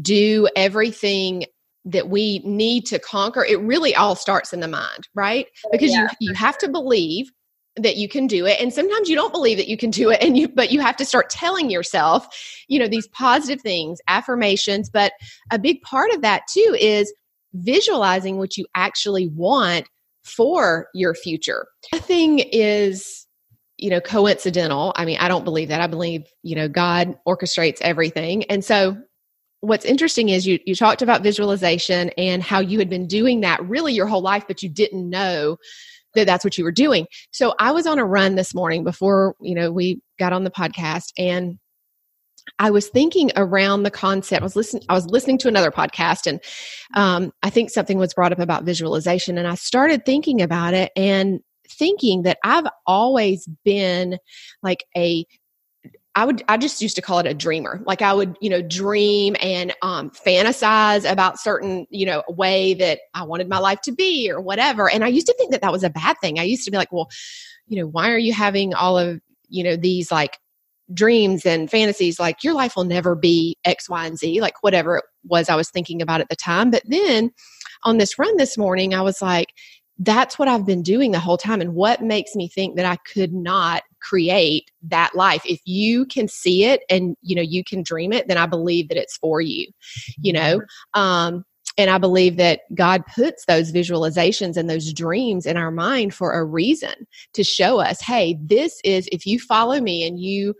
do, 0.01 0.49
everything 0.57 1.45
that 1.91 2.09
we 2.09 2.41
need 2.41 2.87
to 2.87 2.99
conquer, 2.99 3.45
it 3.45 3.61
really 3.61 3.95
all 3.95 4.15
starts 4.15 4.53
in 4.53 4.61
the 4.61 4.69
mind, 4.69 5.09
right? 5.15 5.47
Oh, 5.67 5.69
because 5.73 5.91
yeah. 5.91 6.09
you 6.21 6.29
you 6.29 6.35
have 6.35 6.59
to 6.59 6.69
believe 6.69 7.31
that 7.77 7.97
you 7.97 8.09
can 8.09 8.27
do 8.27 8.47
it 8.47 8.61
and 8.61 8.73
sometimes 8.73 9.09
you 9.09 9.15
don't 9.15 9.33
believe 9.33 9.57
that 9.57 9.69
you 9.69 9.77
can 9.77 9.91
do 9.91 10.11
it 10.11 10.21
and 10.21 10.37
you 10.37 10.49
but 10.49 10.73
you 10.73 10.81
have 10.81 10.97
to 10.97 11.05
start 11.05 11.31
telling 11.31 11.71
yourself 11.71 12.27
you 12.67 12.79
know 12.79 12.89
these 12.89 13.07
positive 13.09 13.61
things 13.63 14.01
affirmations 14.09 14.91
but 14.91 15.13
a 15.53 15.59
big 15.59 15.81
part 15.83 16.13
of 16.13 16.21
that 16.21 16.43
too 16.53 16.77
is 16.79 17.13
visualizing 17.55 18.39
what 18.39 18.57
you 18.57 18.67
actually 18.75 19.29
want 19.29 19.87
for 20.25 20.89
your 20.95 21.15
future 21.15 21.67
nothing 21.93 22.41
is 22.41 23.27
you 23.79 23.89
know 23.89 24.01
coincidental 24.01 24.93
i 24.97 25.05
mean 25.05 25.19
i 25.21 25.29
don't 25.29 25.45
believe 25.45 25.69
that 25.69 25.81
i 25.81 25.87
believe 25.87 26.25
you 26.43 26.57
know 26.57 26.69
god 26.69 27.17
orchestrates 27.27 27.81
everything 27.83 28.43
and 28.45 28.65
so 28.65 28.97
what's 29.61 29.85
interesting 29.85 30.31
is 30.31 30.47
you 30.47 30.59
you 30.67 30.75
talked 30.75 31.03
about 31.03 31.23
visualization 31.23 32.11
and 32.17 32.43
how 32.43 32.61
you 32.61 32.79
had 32.79 32.89
been 32.89 33.07
doing 33.07 33.41
that 33.43 33.63
really 33.65 33.93
your 33.93 34.07
whole 34.07 34.23
life 34.23 34.45
but 34.49 34.63
you 34.63 34.69
didn't 34.69 35.09
know 35.09 35.57
that 36.15 36.27
that's 36.27 36.45
what 36.45 36.59
you 36.59 36.65
were 36.65 36.73
doing. 36.73 37.07
So 37.31 37.55
I 37.59 37.73
was 37.73 37.87
on 37.87 37.99
a 37.99 38.05
run 38.05 38.35
this 38.35 38.55
morning 38.55 38.85
before, 38.85 39.35
you 39.41 39.55
know, 39.55 39.71
we 39.71 40.01
got 40.19 40.33
on 40.33 40.45
the 40.45 40.51
podcast 40.51 41.13
and 41.17 41.59
I 42.59 42.71
was 42.71 42.89
thinking 42.89 43.31
around 43.37 43.83
the 43.83 43.91
concept. 43.91 44.41
I 44.41 44.45
was 44.45 44.57
listening. 44.57 44.83
I 44.89 44.95
was 44.95 45.07
listening 45.07 45.39
to 45.39 45.49
another 45.49 45.71
podcast, 45.71 46.27
and 46.27 46.41
um, 46.95 47.33
I 47.43 47.51
think 47.51 47.71
something 47.71 47.99
was 47.99 48.15
brought 48.15 48.33
up 48.33 48.39
about 48.39 48.65
visualization, 48.65 49.39
and 49.39 49.47
I 49.47 49.55
started 49.55 50.05
thinking 50.05 50.43
about 50.43 50.75
it 50.75 50.91
and 50.97 51.41
thinking 51.69 52.23
that 52.23 52.39
I've 52.43 52.67
always 52.87 53.47
been 53.65 54.19
like 54.63 54.85
a 54.97 55.27
I 56.17 56.25
would 56.25 56.43
I 56.49 56.57
just 56.57 56.83
used 56.83 56.97
to 56.97 57.03
call 57.03 57.21
it 57.21 57.27
a 57.27 57.35
dreamer. 57.35 57.81
Like 57.87 58.03
I 58.03 58.13
would, 58.13 58.37
you 58.41 58.51
know, 58.51 58.63
dream 58.63 59.37
and 59.41 59.73
um 59.83 60.11
fantasize 60.11 61.11
about 61.11 61.39
certain, 61.39 61.87
you 61.91 62.05
know, 62.05 62.25
way 62.29 62.75
that 62.75 63.01
I 63.15 63.23
wanted 63.23 63.49
my 63.49 63.59
life 63.59 63.81
to 63.83 63.93
be 63.93 64.31
or 64.31 64.41
whatever. 64.41 64.91
And 64.91 65.05
I 65.05 65.09
used 65.09 65.29
to 65.29 65.35
think 65.39 65.53
that 65.53 65.61
that 65.63 65.73
was 65.73 65.85
a 65.85 65.91
bad 65.91 66.17
thing. 66.21 66.39
I 66.39 66.45
used 66.45 66.65
to 66.65 66.71
be 66.71 66.77
like, 66.77 66.93
well, 66.93 67.09
you 67.67 67.81
know, 67.81 67.87
why 67.87 68.11
are 68.11 68.19
you 68.19 68.33
having 68.33 68.75
all 68.75 68.99
of, 68.99 69.21
you 69.49 69.63
know, 69.63 69.77
these 69.77 70.11
like 70.11 70.39
dreams 70.93 71.47
and 71.47 71.71
fantasies 71.71 72.19
like 72.19 72.43
your 72.43 72.55
life 72.55 72.75
will 72.75 72.85
never 72.85 73.15
be 73.15 73.57
X, 73.65 73.89
Y, 73.89 74.07
and 74.07 74.19
Z, 74.19 74.41
like 74.41 74.63
whatever 74.63 74.97
it 74.97 75.05
was 75.25 75.49
I 75.49 75.55
was 75.55 75.71
thinking 75.71 76.03
about 76.03 76.21
at 76.21 76.29
the 76.29 76.37
time. 76.37 76.71
But 76.73 76.83
then 76.87 77.31
on 77.85 77.99
this 77.99 78.19
run 78.19 78.37
this 78.37 78.59
morning, 78.59 78.95
I 78.95 79.03
was 79.03 79.23
like, 79.23 79.49
that's 80.01 80.39
what 80.39 80.49
I've 80.49 80.67
been 80.67 80.83
doing 80.83 81.13
the 81.13 81.21
whole 81.21 81.37
time. 81.37 81.61
And 81.61 81.75
what 81.75 82.03
makes 82.03 82.35
me 82.35 82.49
think 82.49 82.77
that 82.77 82.87
I 82.87 82.97
could 82.97 83.35
not 83.35 83.83
create 84.01 84.71
that 84.83 85.15
life? 85.15 85.43
If 85.45 85.61
you 85.67 86.07
can 86.07 86.27
see 86.27 86.65
it 86.65 86.83
and 86.89 87.17
you 87.23 87.37
know 87.37 87.43
you 87.43 87.63
can 87.63 87.83
dream 87.83 88.13
it, 88.13 88.27
then 88.27 88.39
I 88.39 88.47
believe 88.47 88.89
that 88.89 88.97
it's 88.97 89.19
for 89.19 89.41
you. 89.41 89.67
You 90.19 90.33
know, 90.33 90.59
mm-hmm. 90.59 91.01
um, 91.01 91.45
and 91.77 91.91
I 91.91 91.99
believe 91.99 92.39
that 92.39 92.61
God 92.75 93.05
puts 93.15 93.45
those 93.45 93.73
visualizations 93.73 94.57
and 94.57 94.69
those 94.69 94.93
dreams 94.93 95.45
in 95.45 95.57
our 95.57 95.71
mind 95.71 96.15
for 96.15 96.33
a 96.33 96.45
reason 96.45 97.07
to 97.35 97.45
show 97.45 97.79
us, 97.79 98.01
hey, 98.01 98.39
this 98.41 98.81
is 98.85 99.09
if 99.13 99.27
you 99.27 99.39
follow 99.39 99.81
me 99.81 100.07
and 100.07 100.19
you 100.19 100.55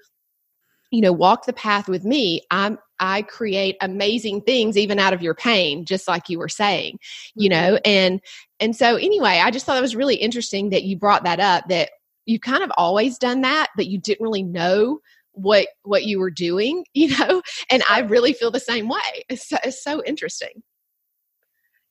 you 0.91 1.01
know 1.01 1.13
walk 1.13 1.47
the 1.47 1.53
path 1.53 1.89
with 1.89 2.05
me 2.05 2.43
i'm 2.51 2.77
i 3.01 3.23
create 3.23 3.77
amazing 3.81 4.41
things 4.43 4.77
even 4.77 4.99
out 4.99 5.13
of 5.13 5.23
your 5.23 5.35
pain 5.35 5.85
just 5.85 6.07
like 6.07 6.29
you 6.29 6.39
were 6.39 6.49
saying 6.49 6.99
you 7.35 7.51
mm-hmm. 7.51 7.73
know 7.73 7.79
and 7.85 8.21
and 8.61 8.77
so 8.77 8.97
anyway 8.97 9.41
i 9.43 9.51
just 9.51 9.67
thought 9.67 9.79
it 9.79 9.83
was 9.83 9.97
really 9.97 10.17
interesting 10.17 10.71
that 10.71 10.85
you 10.85 10.97
brought 10.97 11.25
that 11.25 11.41
up 11.41 11.67
that 11.69 11.91
you 12.27 12.39
kind 12.39 12.63
of 12.63 12.71
always 12.77 13.19
done 13.19 13.41
that 13.41 13.69
but 13.77 13.87
you 13.87 13.99
didn't 13.99 14.23
really 14.23 14.43
know 14.43 15.01
what 15.33 15.69
what 15.83 16.05
you 16.05 16.19
were 16.19 16.31
doing 16.31 16.85
you 16.95 17.17
know 17.19 17.43
and 17.71 17.83
i 17.89 18.01
really 18.01 18.33
feel 18.33 18.51
the 18.51 18.61
same 18.61 18.89
way. 18.89 19.25
It's 19.29 19.49
so, 19.49 19.57
it's 19.65 19.83
so 19.83 20.03
interesting. 20.05 20.63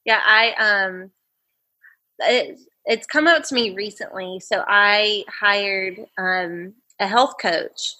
Yeah 0.06 0.22
i 0.26 0.54
um 0.54 1.12
it, 2.20 2.60
it's 2.86 3.08
come 3.08 3.28
out 3.28 3.46
to 3.46 3.56
me 3.56 3.74
recently 3.76 4.40
so 4.42 4.64
i 4.68 5.24
hired 5.40 6.00
um 6.18 6.74
a 7.00 7.08
health 7.08 7.36
coach 7.42 7.96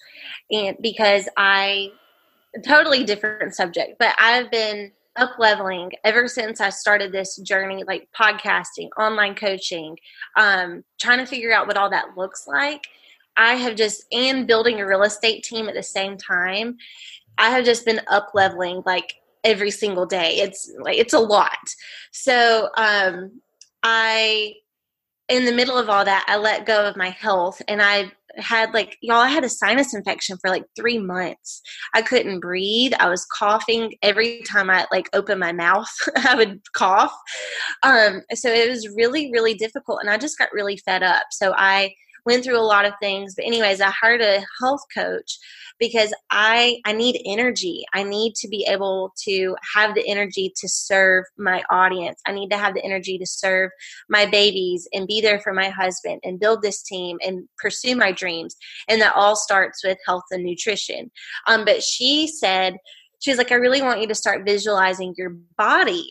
and 0.52 0.78
because 0.82 1.28
I 1.38 1.92
totally 2.64 3.04
different 3.04 3.56
subject, 3.56 3.98
but 4.00 4.16
I've 4.20 4.52
been 4.52 4.92
up 5.16 5.32
leveling 5.38 5.92
ever 6.04 6.28
since 6.28 6.62
I 6.62 6.70
started 6.70 7.12
this 7.12 7.38
journey, 7.38 7.84
like 7.86 8.08
podcasting, 8.18 8.90
online 8.98 9.36
coaching, 9.36 9.98
um, 10.38 10.84
trying 11.00 11.20
to 11.20 11.26
figure 11.26 11.54
out 11.54 11.68
what 11.68 11.78
all 11.78 11.90
that 11.90 12.18
looks 12.18 12.48
like. 12.48 12.88
I 13.38 13.56
have 13.56 13.76
just 13.76 14.06
and 14.12 14.48
building 14.48 14.80
a 14.80 14.88
real 14.88 15.04
estate 15.04 15.44
team 15.44 15.70
at 15.70 15.76
the 15.76 15.84
same 15.84 16.18
time. 16.18 16.78
I 17.38 17.52
have 17.52 17.66
just 17.66 17.86
been 17.86 18.02
up 18.08 18.32
leveling 18.34 18.84
like 18.86 19.14
every 19.44 19.72
single 19.72 20.06
day. 20.06 20.38
It's 20.40 20.72
like 20.80 20.98
it's 20.98 21.14
a 21.14 21.20
lot. 21.20 21.58
So 22.12 22.70
um 22.76 23.40
I 23.82 24.56
in 25.30 25.46
the 25.46 25.54
middle 25.54 25.78
of 25.78 25.90
all 25.90 26.04
that, 26.04 26.26
I 26.28 26.38
let 26.38 26.66
go 26.66 26.86
of 26.86 26.98
my 26.98 27.10
health 27.10 27.62
and 27.68 27.82
I 27.82 28.12
had 28.38 28.74
like 28.74 28.98
y'all 29.02 29.18
I 29.18 29.30
had 29.30 29.44
a 29.44 29.50
sinus 29.50 29.94
infection 29.94 30.38
for 30.42 30.50
like 30.50 30.64
3 30.76 31.00
months. 31.00 31.62
I 31.94 32.02
couldn't 32.02 32.40
breathe. 32.40 32.94
I 33.00 33.10
was 33.10 33.26
coughing 33.38 33.94
every 34.02 34.42
time 34.44 34.70
I 34.70 34.86
like 34.92 35.10
opened 35.14 35.40
my 35.40 35.52
mouth. 35.52 35.94
I 36.16 36.36
would 36.36 36.60
cough. 36.74 37.16
Um 37.84 38.22
so 38.34 38.50
it 38.50 38.70
was 38.70 38.88
really 38.96 39.32
really 39.32 39.54
difficult 39.54 40.00
and 40.02 40.10
I 40.10 40.18
just 40.18 40.38
got 40.38 40.50
really 40.54 40.78
fed 40.78 41.04
up. 41.04 41.24
So 41.32 41.54
I 41.56 41.94
went 42.26 42.44
through 42.44 42.60
a 42.60 42.62
lot 42.62 42.86
of 42.86 42.94
things. 43.02 43.36
But 43.36 43.46
anyways, 43.46 43.82
I 43.82 43.90
hired 43.90 44.22
a 44.22 44.44
health 44.60 44.82
coach 44.94 45.38
because 45.80 46.14
I 46.30 46.80
I 46.86 46.94
need 46.94 47.22
energy. 47.26 47.84
I 47.94 48.04
need 48.04 48.36
to 48.36 48.48
be 48.48 48.66
able 48.70 49.14
to 49.26 49.56
have 49.76 49.96
the 49.96 50.08
energy 50.08 50.54
to 50.58 50.68
serve 50.68 51.26
my 51.38 51.64
audience. 51.70 52.22
I 52.28 52.32
need 52.34 52.50
to 52.50 52.58
have 52.58 52.74
the 52.74 52.84
energy 52.84 53.18
to 53.18 53.26
serve 53.26 53.72
my 54.10 54.26
babies 54.26 54.88
and 54.94 55.08
be 55.08 55.22
there 55.22 55.40
for 55.40 55.54
my 55.54 55.70
husband 55.70 56.22
and 56.24 56.40
build 56.40 56.62
this 56.62 56.84
team 56.84 57.18
and 57.26 57.48
pursue 57.58 57.96
my 57.96 58.12
dreams. 58.12 58.56
And 58.88 59.02
that 59.02 59.16
all 59.16 59.36
starts 59.36 59.84
with 59.84 59.98
health 60.06 60.26
and 60.32 60.44
nutrition. 60.44 61.12
Um, 61.48 61.66
but 61.66 61.84
she 61.84 62.28
said 62.28 62.78
she's 63.20 63.38
like, 63.38 63.52
I 63.52 63.56
really 63.56 63.82
want 63.82 64.02
you 64.02 64.08
to 64.08 64.16
start 64.16 64.46
visualizing 64.46 65.14
your 65.18 65.32
body. 65.58 66.10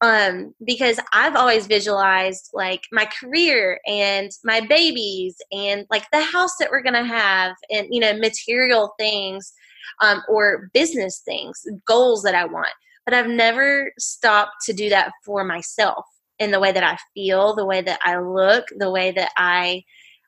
Um, 0.00 0.54
because 0.64 0.98
I've 1.12 1.36
always 1.36 1.66
visualized 1.66 2.50
like 2.52 2.82
my 2.92 3.06
career 3.06 3.80
and 3.86 4.30
my 4.44 4.60
babies 4.60 5.36
and 5.52 5.86
like 5.90 6.04
the 6.12 6.22
house 6.22 6.56
that 6.58 6.70
we're 6.70 6.82
going 6.82 6.94
to 6.94 7.04
have 7.04 7.54
and, 7.70 7.86
you 7.90 8.00
know, 8.00 8.16
material 8.16 8.94
things 8.98 9.52
um, 10.00 10.22
or 10.28 10.70
business 10.72 11.20
things, 11.24 11.64
goals 11.86 12.22
that 12.22 12.34
I 12.34 12.44
want. 12.44 12.72
But 13.04 13.14
I've 13.14 13.28
never 13.28 13.92
stopped 13.98 14.64
to 14.66 14.72
do 14.72 14.88
that 14.90 15.12
for 15.24 15.44
myself 15.44 16.04
in 16.38 16.50
the 16.50 16.60
way 16.60 16.72
that 16.72 16.84
I 16.84 16.96
feel, 17.14 17.54
the 17.54 17.66
way 17.66 17.82
that 17.82 18.00
I 18.04 18.18
look, 18.18 18.64
the 18.76 18.90
way 18.90 19.12
that 19.12 19.30
I 19.36 19.82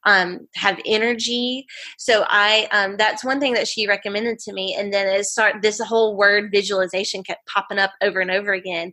um, 0.05 0.49
have 0.55 0.81
energy. 0.87 1.67
So 1.99 2.25
I 2.29 2.69
um, 2.73 2.97
that's 2.97 3.25
one 3.25 3.41
thing 3.41 3.55
that 3.55 3.69
she 3.69 3.87
recommended 3.87 4.39
to 4.41 4.53
me. 4.53 4.75
And 4.75 4.93
then 4.93 5.07
it 5.07 5.25
start 5.25 5.63
this 5.63 5.81
whole 5.81 6.17
word 6.17 6.51
visualization 6.53 7.23
kept 7.23 7.47
popping 7.47 7.79
up 7.79 7.93
over 8.03 8.21
and 8.21 8.31
over 8.31 8.53
again. 8.53 8.93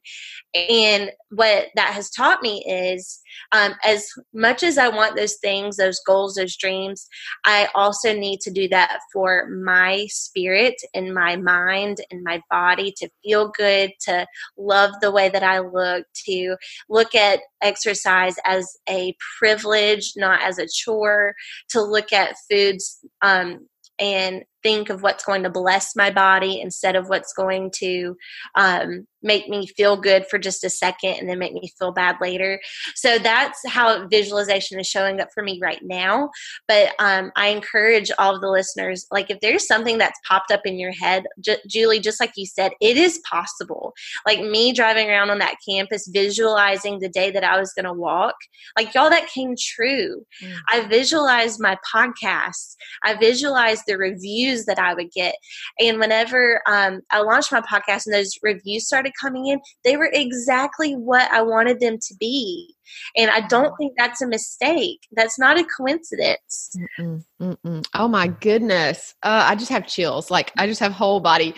And 0.54 1.12
what 1.30 1.68
that 1.76 1.94
has 1.94 2.10
taught 2.10 2.42
me 2.42 2.64
is 2.68 3.20
um, 3.52 3.74
as 3.84 4.08
much 4.34 4.64
as 4.64 4.78
I 4.78 4.88
want 4.90 5.16
those 5.16 5.36
things, 5.36 5.78
those 5.78 6.02
goals, 6.06 6.36
those 6.36 6.58
dreams, 6.58 7.08
I 7.46 7.70
also 7.76 8.14
need 8.14 8.40
to 8.42 8.52
do 8.52 8.68
that 8.70 9.00
for 9.14 9.48
my 9.50 10.08
spirit 10.10 10.76
and 10.94 11.14
my 11.14 11.36
mind 11.36 12.00
and 12.10 12.24
my 12.24 12.42
body 12.50 12.94
to 12.98 13.10
feel 13.24 13.52
good, 13.56 13.92
to 14.02 14.26
love 14.58 14.92
the 15.02 15.12
way 15.12 15.30
that 15.30 15.44
I 15.44 15.60
look, 15.60 16.06
to 16.26 16.56
look 16.90 17.16
at 17.16 17.42
exercise 17.62 18.36
as 18.46 18.78
a 18.90 19.16
privilege, 19.38 20.14
not 20.16 20.42
as 20.42 20.58
a 20.58 20.68
chore, 20.68 20.99
to 21.70 21.82
look 21.82 22.14
at 22.14 22.36
foods 22.50 23.00
um, 23.22 23.68
and 24.00 24.44
think 24.64 24.90
of 24.90 25.02
what's 25.02 25.24
going 25.24 25.44
to 25.44 25.50
bless 25.50 25.96
my 25.96 26.10
body 26.10 26.62
instead 26.62 26.96
of 26.96 27.10
what's 27.10 27.34
going 27.34 27.72
to 27.76 28.16
um, 28.56 29.08
make 29.22 29.50
me 29.50 29.68
feel 29.68 29.98
good 29.98 30.26
for 30.28 30.38
just 30.38 30.64
a 30.64 30.70
second 30.70 31.16
and 31.16 31.30
then 31.30 31.40
make 31.40 31.54
me 31.54 31.72
feel 31.78 31.92
bad 31.92 32.16
later. 32.22 32.60
So 32.96 33.18
that's 33.18 33.60
how 33.68 34.08
visualization 34.08 34.80
is 34.80 34.88
showing 34.88 35.20
up 35.20 35.30
for 35.34 35.44
me 35.44 35.60
right 35.62 35.82
now. 35.84 36.30
But 36.68 36.94
um, 37.00 37.32
I 37.36 37.48
encourage 37.48 38.12
all 38.18 38.36
of 38.36 38.42
the 38.42 38.50
listeners 38.50 39.06
like, 39.12 39.30
if 39.30 39.40
there's 39.42 39.68
something 39.68 39.98
that's 39.98 40.20
popped 40.28 40.52
up 40.52 40.62
in 40.66 40.80
your 40.80 40.94
head, 40.94 41.24
J- 41.40 41.58
Julie, 41.68 42.00
just 42.00 42.20
like 42.20 42.32
you 42.36 42.46
said, 42.46 42.72
it 42.82 42.98
is 42.98 43.22
possible. 43.30 43.94
Like 44.26 44.42
me 44.42 44.74
driving 44.74 45.10
around 45.10 45.30
on 45.30 45.40
that 45.40 45.56
campus, 45.68 46.08
visualizing 46.08 47.00
the 47.00 47.10
day 47.10 47.32
that 47.32 47.44
I 47.44 47.60
was 47.60 47.74
going 47.74 47.86
to 47.86 47.94
walk, 47.94 48.36
like 48.78 48.94
y'all, 48.94 49.10
that 49.10 49.28
came 49.28 49.56
true. 49.60 50.26
Mm. 50.44 50.56
I 50.70 50.88
visualized 50.88 51.60
my 51.60 51.78
podcast, 51.94 52.76
I 53.04 53.16
visualized 53.16 53.84
the 53.86 53.98
reviews 54.50 54.66
that 54.66 54.80
I 54.80 54.94
would 54.94 55.12
get. 55.12 55.36
And 55.80 56.00
whenever 56.00 56.62
um, 56.68 57.02
I 57.12 57.22
launched 57.22 57.52
my 57.52 57.62
podcast 57.62 58.06
and 58.06 58.14
those 58.14 58.38
reviews 58.42 58.86
started 58.88 59.14
coming 59.20 59.48
in, 59.48 59.60
they 59.84 59.98
were 59.98 60.10
exactly 60.12 60.94
what 60.94 61.30
I 61.32 61.42
wanted 61.42 61.80
them 61.80 61.98
to 62.00 62.16
be. 62.20 62.76
And 63.16 63.30
I 63.30 63.42
don't 63.42 63.76
think 63.78 63.94
that's 63.98 64.22
a 64.22 64.28
mistake. 64.28 65.02
That's 65.12 65.38
not 65.38 65.60
a 65.60 65.66
coincidence. 65.78 66.76
Mm-mm, 67.00 67.24
mm-mm. 67.42 67.86
Oh 67.94 68.08
my 68.08 68.28
goodness. 68.28 69.14
Uh, 69.22 69.46
I 69.48 69.56
just 69.56 69.72
have 69.72 69.88
chills. 69.88 70.32
Like 70.32 70.52
I 70.58 70.68
just 70.68 70.80
have 70.80 70.92
whole 70.92 71.20
body 71.20 71.54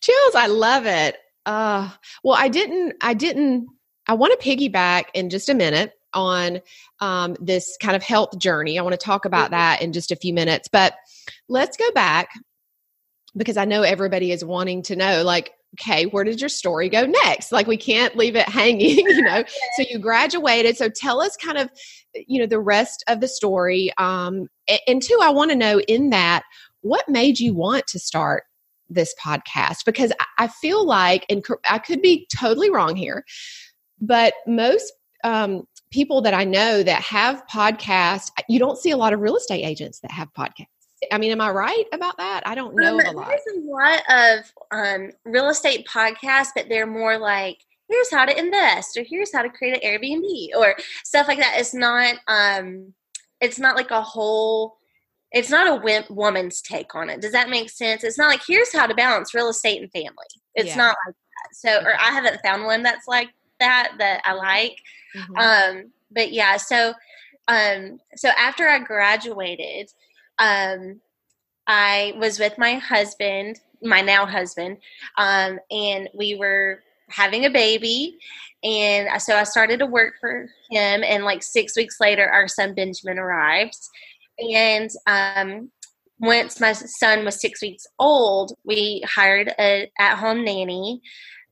chills. 0.00 0.34
I 0.34 0.46
love 0.46 0.86
it. 0.86 1.16
Uh, 1.46 1.90
well, 2.22 2.36
I 2.38 2.48
didn't, 2.48 2.94
I 3.00 3.14
didn't, 3.14 3.68
I 4.06 4.14
want 4.14 4.38
to 4.38 4.46
piggyback 4.46 5.04
in 5.14 5.30
just 5.30 5.48
a 5.48 5.54
minute 5.54 5.92
on 6.14 6.60
um, 7.00 7.36
this 7.40 7.76
kind 7.80 7.96
of 7.96 8.02
health 8.02 8.38
journey. 8.38 8.78
I 8.78 8.82
want 8.82 8.92
to 8.92 9.04
talk 9.04 9.24
about 9.24 9.46
mm-hmm. 9.46 9.54
that 9.54 9.82
in 9.82 9.92
just 9.92 10.10
a 10.10 10.16
few 10.16 10.32
minutes, 10.32 10.68
but 10.68 10.94
let's 11.48 11.76
go 11.76 11.90
back 11.92 12.30
because 13.36 13.56
I 13.56 13.64
know 13.64 13.82
everybody 13.82 14.30
is 14.30 14.44
wanting 14.44 14.82
to 14.84 14.96
know 14.96 15.22
like 15.22 15.52
okay, 15.74 16.04
where 16.06 16.24
did 16.24 16.40
your 16.40 16.48
story 16.48 16.88
go 16.88 17.04
next? 17.04 17.52
Like 17.52 17.66
we 17.66 17.76
can't 17.76 18.16
leave 18.16 18.36
it 18.36 18.48
hanging, 18.48 18.98
you 18.98 19.22
know. 19.22 19.44
so 19.76 19.84
you 19.88 19.98
graduated. 19.98 20.76
So 20.76 20.88
tell 20.88 21.20
us 21.20 21.36
kind 21.36 21.58
of, 21.58 21.70
you 22.14 22.40
know, 22.40 22.46
the 22.46 22.60
rest 22.60 23.04
of 23.08 23.20
the 23.20 23.28
story. 23.28 23.92
Um, 23.98 24.48
and, 24.86 25.02
two, 25.02 25.18
I 25.20 25.30
want 25.30 25.50
to 25.50 25.56
know 25.56 25.80
in 25.80 26.10
that 26.10 26.44
what 26.82 27.08
made 27.08 27.40
you 27.40 27.54
want 27.54 27.86
to 27.88 27.98
start 27.98 28.44
this 28.88 29.14
podcast? 29.22 29.84
Because 29.84 30.12
I, 30.20 30.44
I 30.44 30.48
feel 30.48 30.86
like, 30.86 31.26
and 31.28 31.44
I 31.68 31.78
could 31.78 32.02
be 32.02 32.28
totally 32.34 32.70
wrong 32.70 32.96
here, 32.96 33.24
but 34.00 34.34
most 34.46 34.92
um, 35.24 35.64
people 35.94 36.20
that 36.20 36.34
I 36.34 36.42
know 36.42 36.82
that 36.82 37.02
have 37.02 37.46
podcasts, 37.46 38.32
you 38.48 38.58
don't 38.58 38.76
see 38.76 38.90
a 38.90 38.96
lot 38.96 39.12
of 39.12 39.20
real 39.20 39.36
estate 39.36 39.62
agents 39.62 40.00
that 40.00 40.10
have 40.10 40.28
podcasts. 40.34 40.66
I 41.12 41.18
mean, 41.18 41.30
am 41.30 41.40
I 41.40 41.50
right 41.50 41.84
about 41.92 42.16
that? 42.16 42.42
I 42.44 42.56
don't 42.56 42.74
know 42.74 42.98
um, 42.98 43.06
a 43.06 43.12
lot. 43.12 43.28
There's 43.28 43.56
a 43.56 43.60
lot 43.60 44.00
of 44.08 44.52
um, 44.72 45.10
real 45.24 45.50
estate 45.50 45.86
podcasts, 45.86 46.48
but 46.56 46.68
they're 46.68 46.86
more 46.86 47.16
like 47.16 47.58
here's 47.88 48.10
how 48.10 48.24
to 48.24 48.36
invest, 48.36 48.96
or 48.96 49.04
here's 49.04 49.32
how 49.32 49.42
to 49.42 49.50
create 49.50 49.80
an 49.80 49.88
Airbnb, 49.88 50.48
or 50.56 50.74
stuff 51.04 51.28
like 51.28 51.38
that. 51.38 51.58
It's 51.58 51.74
not. 51.74 52.16
Um, 52.26 52.92
it's 53.40 53.60
not 53.60 53.76
like 53.76 53.92
a 53.92 54.02
whole. 54.02 54.76
It's 55.30 55.50
not 55.50 55.68
a 55.68 56.04
woman's 56.12 56.60
take 56.60 56.94
on 56.96 57.08
it. 57.08 57.20
Does 57.20 57.32
that 57.32 57.50
make 57.50 57.70
sense? 57.70 58.02
It's 58.02 58.18
not 58.18 58.30
like 58.30 58.42
here's 58.44 58.72
how 58.72 58.88
to 58.88 58.94
balance 58.94 59.32
real 59.32 59.48
estate 59.48 59.80
and 59.80 59.92
family. 59.92 60.26
It's 60.56 60.68
yeah. 60.68 60.76
not 60.76 60.96
like 61.06 61.14
that. 61.14 61.54
So, 61.54 61.86
or 61.86 61.94
I 61.94 62.10
haven't 62.10 62.40
found 62.42 62.64
one 62.64 62.82
that's 62.82 63.06
like 63.06 63.28
that 63.60 63.92
that 63.98 64.22
I 64.24 64.32
like. 64.32 64.78
Mm-hmm. 65.16 65.36
Um, 65.36 65.92
but 66.10 66.32
yeah, 66.32 66.56
so 66.56 66.94
um, 67.48 67.98
so 68.16 68.28
after 68.30 68.68
I 68.68 68.78
graduated, 68.78 69.90
um, 70.38 71.00
I 71.66 72.14
was 72.16 72.38
with 72.38 72.56
my 72.58 72.74
husband, 72.74 73.60
my 73.82 74.00
now 74.00 74.26
husband, 74.26 74.78
um, 75.18 75.58
and 75.70 76.08
we 76.14 76.36
were 76.36 76.80
having 77.08 77.44
a 77.44 77.50
baby. 77.50 78.18
And 78.62 79.20
so 79.20 79.36
I 79.36 79.44
started 79.44 79.78
to 79.80 79.86
work 79.86 80.14
for 80.20 80.48
him. 80.70 81.04
And 81.04 81.24
like 81.24 81.42
six 81.42 81.76
weeks 81.76 81.96
later, 82.00 82.26
our 82.28 82.48
son 82.48 82.74
Benjamin 82.74 83.18
arrived. 83.18 83.76
And 84.38 84.90
um, 85.06 85.70
once 86.18 86.60
my 86.60 86.72
son 86.72 87.24
was 87.24 87.40
six 87.40 87.60
weeks 87.60 87.86
old, 87.98 88.54
we 88.64 89.02
hired 89.06 89.52
a 89.58 89.90
at 89.98 90.16
home 90.16 90.44
nanny 90.44 91.02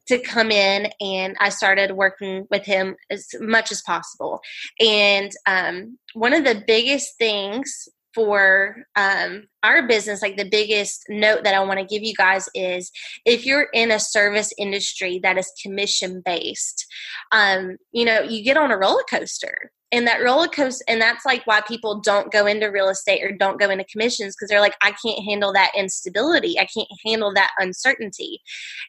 to 0.09 0.19
come 0.19 0.51
in 0.51 0.91
and 1.01 1.37
I 1.41 1.49
started 1.49 1.93
working 1.93 2.47
with 2.51 2.65
him 2.65 2.97
as 3.11 3.29
much 3.41 3.71
as 3.71 3.83
possible. 3.83 4.41
And 4.81 5.31
um, 5.47 5.99
one 6.15 6.33
of 6.33 6.45
the 6.45 6.63
biggest 6.67 7.17
things 7.19 7.89
for 8.15 8.77
um, 8.97 9.45
our 9.63 9.87
business, 9.87 10.23
like 10.23 10.37
the 10.37 10.49
biggest 10.49 11.05
note 11.09 11.45
that 11.45 11.55
I 11.55 11.65
want 11.65 11.79
to 11.81 11.87
give 11.87 12.03
you 12.03 12.15
guys 12.15 12.49
is 12.55 12.91
if 13.25 13.47
you're 13.47 13.69
in 13.73 13.91
a 13.91 13.99
service 13.99 14.53
industry 14.59 15.21
that 15.23 15.39
is 15.39 15.53
commission 15.63 16.23
based, 16.25 16.87
um, 17.31 17.77
you 17.93 18.05
know, 18.05 18.21
you 18.21 18.45
get 18.45 18.57
on 18.57 18.71
a 18.71 18.77
roller 18.77 19.05
coaster 19.09 19.71
and 19.93 20.07
that 20.07 20.23
roller 20.23 20.49
coaster 20.49 20.85
and 20.89 21.01
that's 21.01 21.25
like 21.25 21.47
why 21.47 21.61
people 21.61 22.01
don't 22.01 22.33
go 22.33 22.47
into 22.47 22.67
real 22.67 22.89
estate 22.89 23.23
or 23.23 23.31
don't 23.31 23.61
go 23.61 23.71
into 23.71 23.85
commissions 23.85 24.35
because 24.35 24.49
they're 24.49 24.61
like 24.61 24.77
i 24.83 24.93
can't 25.05 25.23
handle 25.25 25.53
that 25.53 25.71
instability. 25.77 26.59
I 26.59 26.67
can't 26.67 26.89
handle 27.05 27.33
that 27.35 27.51
uncertainty. 27.59 28.41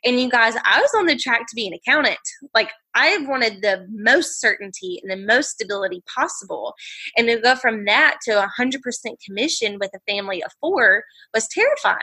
And 0.03 0.19
you 0.19 0.29
guys 0.29 0.55
i 0.65 0.81
was 0.81 0.91
on 0.95 1.05
the 1.05 1.15
track 1.15 1.41
to 1.49 1.55
be 1.55 1.67
an 1.67 1.73
accountant 1.73 2.19
like 2.53 2.71
i 2.95 3.07
have 3.07 3.27
wanted 3.27 3.61
the 3.61 3.85
most 3.91 4.39
certainty 4.39 5.01
and 5.01 5.11
the 5.11 5.25
most 5.25 5.51
stability 5.51 6.03
possible 6.13 6.73
and 7.17 7.27
to 7.27 7.39
go 7.39 7.55
from 7.55 7.85
that 7.85 8.17
to 8.23 8.31
a 8.31 8.49
100% 8.59 8.79
commission 9.25 9.77
with 9.79 9.91
a 9.93 10.11
family 10.11 10.43
of 10.43 10.51
four 10.59 11.03
was 11.33 11.47
terrifying 11.47 11.97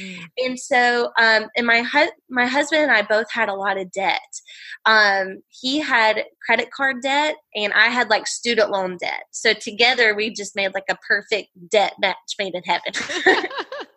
mm. 0.00 0.18
and 0.38 0.58
so 0.58 1.10
um, 1.20 1.46
and 1.56 1.66
my 1.66 1.82
hu- 1.82 2.12
my 2.30 2.46
husband 2.46 2.82
and 2.82 2.92
i 2.92 3.02
both 3.02 3.26
had 3.32 3.48
a 3.48 3.54
lot 3.54 3.78
of 3.78 3.90
debt 3.92 4.20
um, 4.84 5.38
he 5.48 5.80
had 5.80 6.24
credit 6.44 6.70
card 6.70 6.96
debt 7.02 7.36
and 7.54 7.72
i 7.72 7.86
had 7.86 8.10
like 8.10 8.26
student 8.26 8.70
loan 8.70 8.96
debt. 9.00 9.24
So 9.30 9.52
together 9.52 10.14
we 10.14 10.32
just 10.32 10.56
made 10.56 10.74
like 10.74 10.84
a 10.90 10.96
perfect 11.06 11.48
debt 11.70 11.94
match 12.00 12.16
made 12.38 12.54
in 12.54 12.62
heaven. 12.64 12.92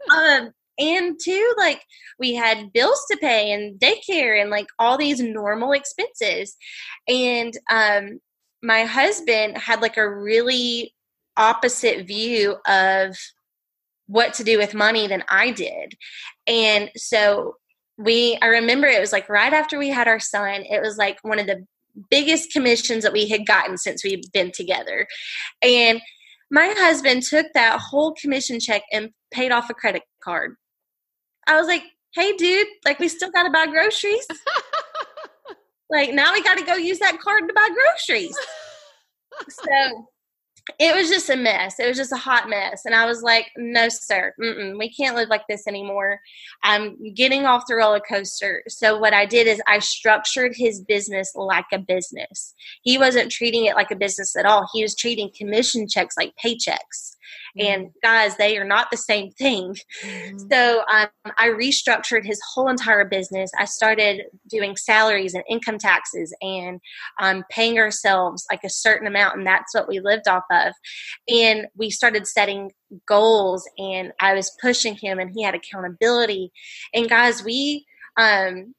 um, 0.16 0.52
and 0.80 1.20
two, 1.22 1.54
like 1.58 1.82
we 2.18 2.34
had 2.34 2.74
bills 2.74 3.02
to 3.12 3.18
pay 3.18 3.52
and 3.52 3.80
daycare 3.80 4.42
and 4.42 4.50
like 4.50 4.68
all 4.80 4.98
these 4.98 5.20
normal 5.20 5.74
expenses. 5.74 6.56
And 7.08 7.54
um, 7.70 8.20
my 8.64 8.86
husband 8.86 9.58
had 9.58 9.82
like 9.82 9.98
a 9.98 10.10
really 10.10 10.94
opposite 11.38 12.08
view 12.08 12.58
of 12.68 13.16
what 14.08 14.34
to 14.36 14.44
do 14.44 14.58
with 14.58 14.74
money 14.74 15.08
than 15.08 15.24
I 15.30 15.52
did. 15.52 15.94
And 16.48 16.90
so 16.96 17.56
we 17.98 18.38
I 18.42 18.48
remember 18.48 18.88
it 18.88 19.00
was 19.00 19.12
like 19.12 19.30
right 19.30 19.54
after 19.54 19.78
we 19.78 19.90
had 19.90 20.08
our 20.08 20.20
son, 20.20 20.64
it 20.70 20.82
was 20.82 20.98
like 20.98 21.20
one 21.22 21.40
of 21.40 21.48
the 21.48 21.66
biggest 22.10 22.52
commissions 22.52 23.04
that 23.04 23.14
we 23.14 23.28
had 23.28 23.46
gotten 23.46 23.78
since 23.78 24.04
we'd 24.04 24.32
been 24.34 24.52
together. 24.52 25.06
And 25.62 26.02
my 26.52 26.74
husband 26.78 27.24
took 27.24 27.48
that 27.54 27.80
whole 27.80 28.14
commission 28.14 28.60
check 28.60 28.84
and 28.92 29.10
paid 29.32 29.52
off 29.52 29.70
a 29.70 29.74
credit 29.74 30.04
card. 30.24 30.56
I 31.50 31.58
was 31.58 31.68
like, 31.68 31.84
hey, 32.14 32.34
dude, 32.34 32.68
like, 32.86 33.00
we 33.00 33.08
still 33.08 33.32
got 33.32 33.44
to 33.44 33.50
buy 33.50 33.66
groceries. 33.66 34.26
like, 35.90 36.14
now 36.14 36.32
we 36.32 36.44
got 36.44 36.58
to 36.60 36.64
go 36.64 36.76
use 36.76 37.00
that 37.00 37.20
card 37.20 37.48
to 37.48 37.54
buy 37.54 37.70
groceries. 37.74 38.38
so 39.50 40.08
it 40.78 40.96
was 40.96 41.10
just 41.10 41.30
a 41.30 41.36
mess. 41.36 41.80
It 41.80 41.88
was 41.88 41.98
just 41.98 42.12
a 42.12 42.18
hot 42.18 42.50
mess. 42.50 42.84
And 42.86 42.94
I 42.94 43.06
was 43.06 43.24
like, 43.24 43.48
no, 43.58 43.90
sir, 43.90 44.34
we 44.38 44.94
can't 44.96 45.16
live 45.16 45.30
like 45.30 45.48
this 45.50 45.66
anymore. 45.66 46.20
I'm 46.64 46.98
getting 47.16 47.46
off 47.46 47.64
the 47.68 47.76
roller 47.76 48.02
coaster. 48.02 48.62
So, 48.68 48.98
what 49.00 49.14
I 49.14 49.26
did 49.26 49.48
is 49.48 49.62
I 49.68 49.80
structured 49.80 50.54
his 50.56 50.82
business 50.82 51.32
like 51.34 51.66
a 51.74 51.80
business. 51.80 52.54
He 52.84 53.00
wasn't 53.00 53.32
treating 53.32 53.66
it 53.66 53.76
like 53.76 53.90
a 53.90 53.96
business 53.96 54.36
at 54.36 54.46
all, 54.46 54.68
he 54.72 54.84
was 54.84 54.96
treating 54.96 55.32
commission 55.36 55.88
checks 55.88 56.16
like 56.16 56.34
paychecks. 56.44 57.16
And 57.58 57.88
mm-hmm. 57.88 57.98
guys, 58.04 58.38
they 58.38 58.58
are 58.58 58.66
not 58.66 58.92
the 58.92 58.98
same 58.98 59.32
thing. 59.32 59.76
Mm-hmm. 60.04 60.38
So 60.52 60.84
um, 60.92 61.08
I 61.38 61.50
restructured 61.50 62.26
his 62.26 62.40
whole 62.54 62.70
entire 62.70 63.06
business. 63.06 63.52
I 63.58 63.66
started 63.66 64.24
doing 64.50 64.76
salaries 64.76 65.34
and 65.34 65.44
income 65.50 65.78
taxes 65.78 66.36
and 66.42 66.80
um, 67.22 67.44
paying 67.50 67.80
ourselves 67.80 68.46
like 68.52 68.64
a 68.64 68.70
certain 68.70 69.08
amount, 69.08 69.38
and 69.38 69.48
that's 69.48 69.74
what 69.74 69.88
we 69.88 70.00
lived 70.00 70.28
off 70.28 70.44
of. 70.52 70.74
And 71.28 71.68
we 71.76 71.90
started 71.90 72.28
setting 72.28 72.72
goals, 73.06 73.68
and 73.78 74.12
I 74.20 74.34
was 74.34 74.52
pushing 74.62 74.96
him, 74.96 75.20
and 75.20 75.32
he 75.34 75.44
had 75.44 75.56
accountability. 75.56 76.52
And 76.94 77.10
guys, 77.10 77.44
we 77.44 77.86
um, 78.18 78.74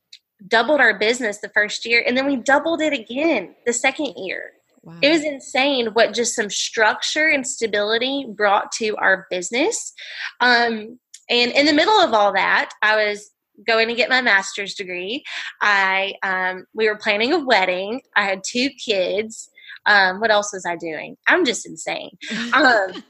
doubled 0.46 0.80
our 0.80 0.98
business 0.98 1.38
the 1.38 1.50
first 1.50 1.84
year, 1.84 2.02
and 2.06 2.16
then 2.16 2.26
we 2.26 2.36
doubled 2.36 2.80
it 2.80 2.92
again 2.92 3.54
the 3.66 3.72
second 3.72 4.14
year. 4.16 4.52
Wow. 4.82 4.98
It 5.02 5.10
was 5.10 5.24
insane 5.24 5.88
what 5.88 6.14
just 6.14 6.34
some 6.34 6.50
structure 6.50 7.28
and 7.28 7.46
stability 7.46 8.26
brought 8.28 8.72
to 8.72 8.96
our 8.96 9.26
business. 9.30 9.92
Um, 10.40 10.98
and 11.28 11.52
in 11.52 11.66
the 11.66 11.72
middle 11.72 12.00
of 12.00 12.14
all 12.14 12.32
that, 12.32 12.70
I 12.82 12.96
was 12.96 13.30
going 13.66 13.88
to 13.88 13.94
get 13.94 14.08
my 14.08 14.22
master's 14.22 14.74
degree. 14.74 15.22
I 15.60 16.14
um, 16.22 16.66
we 16.74 16.88
were 16.88 16.96
planning 16.96 17.32
a 17.32 17.38
wedding. 17.38 18.00
I 18.16 18.24
had 18.24 18.42
two 18.46 18.70
kids. 18.70 19.50
Um, 19.86 20.20
what 20.20 20.30
else 20.30 20.52
was 20.52 20.64
I 20.66 20.76
doing? 20.76 21.16
I'm 21.26 21.44
just 21.44 21.66
insane. 21.66 22.10
Um, 22.54 23.04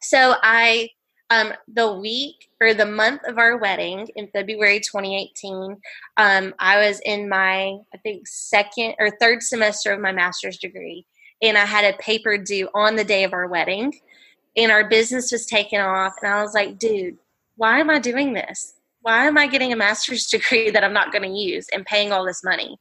so 0.00 0.34
I 0.42 0.90
um, 1.30 1.52
the 1.66 1.92
week 1.92 2.48
or 2.60 2.74
the 2.74 2.86
month 2.86 3.22
of 3.26 3.38
our 3.38 3.58
wedding 3.58 4.08
in 4.16 4.28
February 4.28 4.80
2018, 4.80 5.76
um, 6.16 6.54
I 6.58 6.78
was 6.78 7.00
in 7.04 7.28
my, 7.28 7.76
I 7.94 7.98
think, 8.02 8.26
second 8.26 8.94
or 8.98 9.10
third 9.10 9.42
semester 9.42 9.92
of 9.92 10.00
my 10.00 10.12
master's 10.12 10.58
degree. 10.58 11.06
And 11.42 11.56
I 11.58 11.66
had 11.66 11.84
a 11.84 11.98
paper 11.98 12.38
due 12.38 12.68
on 12.74 12.96
the 12.96 13.04
day 13.04 13.24
of 13.24 13.32
our 13.32 13.46
wedding. 13.46 13.94
And 14.56 14.72
our 14.72 14.88
business 14.88 15.30
was 15.30 15.46
taken 15.46 15.80
off. 15.80 16.14
And 16.22 16.32
I 16.32 16.42
was 16.42 16.54
like, 16.54 16.78
dude, 16.78 17.18
why 17.56 17.78
am 17.78 17.90
I 17.90 17.98
doing 17.98 18.32
this? 18.32 18.74
Why 19.02 19.26
am 19.26 19.38
I 19.38 19.46
getting 19.46 19.72
a 19.72 19.76
master's 19.76 20.26
degree 20.30 20.70
that 20.70 20.82
I'm 20.82 20.94
not 20.94 21.12
going 21.12 21.22
to 21.22 21.38
use 21.38 21.66
and 21.72 21.84
paying 21.84 22.10
all 22.10 22.24
this 22.24 22.42
money? 22.42 22.78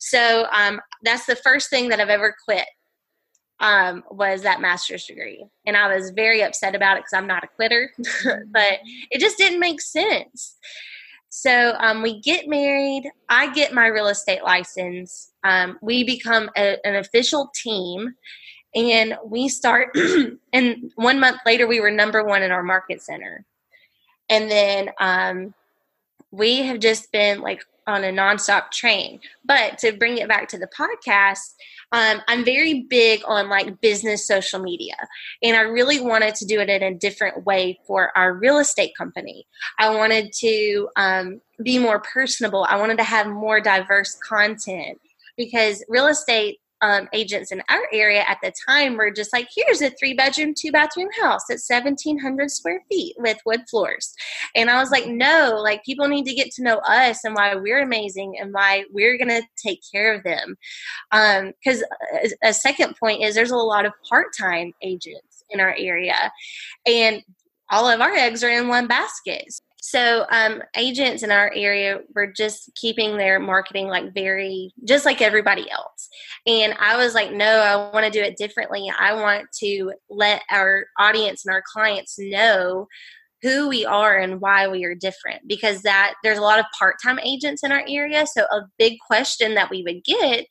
So 0.00 0.46
um, 0.50 0.80
that's 1.04 1.26
the 1.26 1.36
first 1.36 1.68
thing 1.68 1.90
that 1.90 2.00
I've 2.00 2.08
ever 2.08 2.34
quit 2.44 2.66
um, 3.62 4.02
was 4.10 4.42
that 4.42 4.60
master's 4.60 5.06
degree. 5.06 5.46
And 5.64 5.76
I 5.76 5.94
was 5.94 6.10
very 6.10 6.42
upset 6.42 6.74
about 6.74 6.96
it 6.96 7.04
because 7.04 7.14
I'm 7.14 7.28
not 7.28 7.44
a 7.44 7.46
quitter, 7.46 7.90
but 8.50 8.80
it 9.10 9.20
just 9.20 9.38
didn't 9.38 9.60
make 9.60 9.80
sense. 9.80 10.56
So 11.30 11.74
um, 11.78 12.02
we 12.02 12.20
get 12.20 12.48
married. 12.48 13.08
I 13.28 13.50
get 13.54 13.72
my 13.72 13.86
real 13.86 14.08
estate 14.08 14.42
license. 14.42 15.32
Um, 15.44 15.78
we 15.80 16.04
become 16.04 16.50
a, 16.56 16.76
an 16.84 16.96
official 16.96 17.50
team. 17.54 18.14
And 18.74 19.16
we 19.24 19.48
start, 19.48 19.96
and 20.52 20.92
one 20.96 21.20
month 21.20 21.38
later, 21.46 21.66
we 21.66 21.80
were 21.80 21.90
number 21.90 22.24
one 22.24 22.42
in 22.42 22.50
our 22.50 22.62
market 22.62 23.00
center. 23.00 23.44
And 24.28 24.50
then 24.50 24.90
um, 24.98 25.54
we 26.30 26.62
have 26.62 26.80
just 26.80 27.12
been 27.12 27.40
like 27.40 27.62
on 27.86 28.04
a 28.04 28.08
nonstop 28.08 28.70
train. 28.70 29.20
But 29.44 29.78
to 29.78 29.92
bring 29.92 30.18
it 30.18 30.28
back 30.28 30.48
to 30.48 30.58
the 30.58 30.68
podcast, 30.68 31.54
um, 31.92 32.22
I'm 32.26 32.44
very 32.44 32.86
big 32.88 33.20
on 33.26 33.48
like 33.48 33.80
business 33.80 34.26
social 34.26 34.60
media, 34.60 34.94
and 35.42 35.56
I 35.56 35.60
really 35.60 36.00
wanted 36.00 36.34
to 36.36 36.46
do 36.46 36.58
it 36.60 36.70
in 36.70 36.82
a 36.82 36.94
different 36.94 37.44
way 37.44 37.78
for 37.86 38.16
our 38.16 38.32
real 38.32 38.58
estate 38.58 38.92
company. 38.96 39.46
I 39.78 39.94
wanted 39.94 40.32
to 40.40 40.88
um, 40.96 41.40
be 41.62 41.78
more 41.78 42.00
personable. 42.00 42.66
I 42.68 42.76
wanted 42.76 42.96
to 42.98 43.04
have 43.04 43.26
more 43.26 43.60
diverse 43.60 44.16
content 44.26 44.98
because 45.36 45.84
real 45.88 46.06
estate 46.06 46.60
um, 46.82 47.08
agents 47.12 47.52
in 47.52 47.62
our 47.70 47.82
area 47.92 48.24
at 48.28 48.38
the 48.42 48.52
time 48.68 48.96
were 48.96 49.10
just 49.10 49.32
like, 49.32 49.48
here's 49.54 49.80
a 49.80 49.90
three 49.90 50.14
bedroom, 50.14 50.52
two 50.56 50.72
bathroom 50.72 51.08
house 51.20 51.48
at 51.48 51.60
1,700 51.66 52.50
square 52.50 52.82
feet 52.90 53.14
with 53.18 53.38
wood 53.46 53.62
floors. 53.70 54.12
And 54.54 54.68
I 54.68 54.80
was 54.80 54.90
like, 54.90 55.06
no, 55.06 55.60
like 55.62 55.84
people 55.84 56.08
need 56.08 56.26
to 56.26 56.34
get 56.34 56.50
to 56.52 56.62
know 56.62 56.78
us 56.78 57.24
and 57.24 57.34
why 57.34 57.54
we're 57.54 57.82
amazing 57.82 58.36
and 58.38 58.52
why 58.52 58.84
we're 58.90 59.16
going 59.16 59.28
to 59.28 59.42
take 59.56 59.80
care 59.92 60.12
of 60.12 60.24
them. 60.24 60.56
Because 61.10 61.82
um, 61.82 62.28
a, 62.42 62.48
a 62.48 62.52
second 62.52 62.96
point 62.98 63.22
is 63.22 63.34
there's 63.34 63.52
a 63.52 63.56
lot 63.56 63.86
of 63.86 63.92
part 64.08 64.26
time 64.38 64.72
agents 64.82 65.44
in 65.50 65.60
our 65.60 65.74
area. 65.78 66.32
And 66.86 67.22
all 67.70 67.88
of 67.88 68.00
our 68.00 68.12
eggs 68.12 68.44
are 68.44 68.50
in 68.50 68.68
one 68.68 68.86
basket. 68.86 69.46
So 69.84 70.26
um, 70.30 70.62
agents 70.76 71.24
in 71.24 71.32
our 71.32 71.52
area 71.56 71.98
were 72.14 72.28
just 72.28 72.70
keeping 72.76 73.16
their 73.16 73.40
marketing 73.40 73.88
like 73.88 74.14
very 74.14 74.72
just 74.84 75.04
like 75.04 75.20
everybody 75.20 75.68
else. 75.68 76.08
And 76.46 76.74
I 76.78 76.96
was 76.96 77.14
like, 77.14 77.32
no, 77.32 77.44
I 77.44 77.90
want 77.90 78.06
to 78.06 78.10
do 78.10 78.24
it 78.24 78.36
differently. 78.36 78.88
I 78.96 79.12
want 79.14 79.48
to 79.58 79.92
let 80.08 80.42
our 80.52 80.84
audience 81.00 81.44
and 81.44 81.52
our 81.52 81.64
clients 81.66 82.14
know 82.16 82.86
who 83.42 83.68
we 83.68 83.84
are 83.84 84.16
and 84.16 84.40
why 84.40 84.68
we 84.68 84.84
are 84.84 84.94
different 84.94 85.42
because 85.48 85.82
that 85.82 86.14
there's 86.22 86.38
a 86.38 86.42
lot 86.42 86.60
of 86.60 86.64
part-time 86.78 87.18
agents 87.18 87.64
in 87.64 87.72
our 87.72 87.82
area 87.88 88.24
so 88.24 88.42
a 88.42 88.60
big 88.78 88.98
question 89.04 89.54
that 89.54 89.68
we 89.68 89.82
would 89.82 90.04
get 90.04 90.46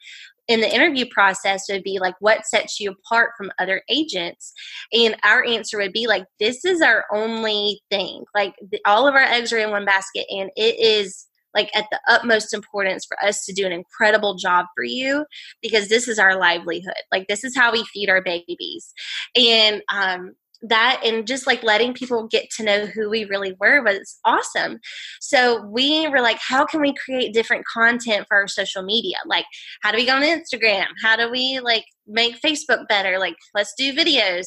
in 0.52 0.62
the 0.62 0.74
interview 0.74 1.06
process 1.10 1.66
would 1.70 1.84
be 1.84 2.00
like 2.00 2.16
what 2.20 2.46
sets 2.46 2.80
you 2.80 2.92
apart 2.92 3.32
from 3.38 3.52
other 3.58 3.82
agents? 3.90 4.54
And 4.94 5.16
our 5.24 5.44
answer 5.46 5.78
would 5.78 5.94
be 5.94 6.08
like 6.08 6.26
this 6.40 6.66
is 6.66 6.82
our 6.82 7.06
only 7.14 7.82
thing. 7.90 8.26
Like 8.36 8.56
the, 8.70 8.80
all 8.86 9.08
of 9.08 9.16
our 9.16 9.22
eggs 9.22 9.54
are 9.54 9.60
in 9.60 9.72
one 9.72 9.86
basket 9.86 10.26
and 10.30 10.50
it 10.56 10.80
is 10.80 11.28
like 11.54 11.70
at 11.76 11.86
the 11.92 12.00
utmost 12.08 12.54
importance 12.54 13.06
for 13.06 13.22
us 13.24 13.46
to 13.46 13.54
do 13.54 13.66
an 13.66 13.72
incredible 13.72 14.36
job 14.36 14.66
for 14.76 14.84
you 14.84 15.26
because 15.62 15.90
this 15.90 16.08
is 16.08 16.20
our 16.20 16.38
livelihood. 16.38 16.94
Like 17.12 17.28
this 17.28 17.44
is 17.44 17.56
how 17.56 17.72
we 17.72 17.84
feed 17.86 18.10
our 18.10 18.22
babies. 18.22 18.94
And 19.36 19.82
um 19.94 20.34
that 20.64 21.02
and 21.04 21.26
just 21.26 21.48
like 21.48 21.64
letting 21.64 21.94
people 21.94 22.28
get 22.28 22.50
to 22.52 22.64
know 22.64 22.86
who 22.86 23.10
we 23.10 23.26
really 23.26 23.56
were 23.60 23.84
was 23.84 24.20
awesome. 24.26 24.80
So 25.20 25.66
we 25.66 26.08
were 26.08 26.22
like, 26.22 26.38
how 26.40 26.66
can 26.66 26.82
we 26.82 26.94
create 26.94 27.34
different 27.34 27.66
content 27.66 28.26
for 28.28 28.38
our 28.38 28.48
social 28.48 28.84
media? 28.84 29.18
Like, 29.26 29.46
how 29.82 29.92
do 29.92 29.98
we 29.98 30.06
go 30.06 30.16
on 30.16 30.22
Instagram? 30.22 30.86
How 31.02 31.16
do 31.16 31.32
we 31.32 31.60
like 31.60 31.86
make 32.08 32.42
Facebook 32.42 32.88
better? 32.88 33.18
Like, 33.18 33.36
let's 33.56 33.74
do 33.78 33.94
videos. 33.94 34.46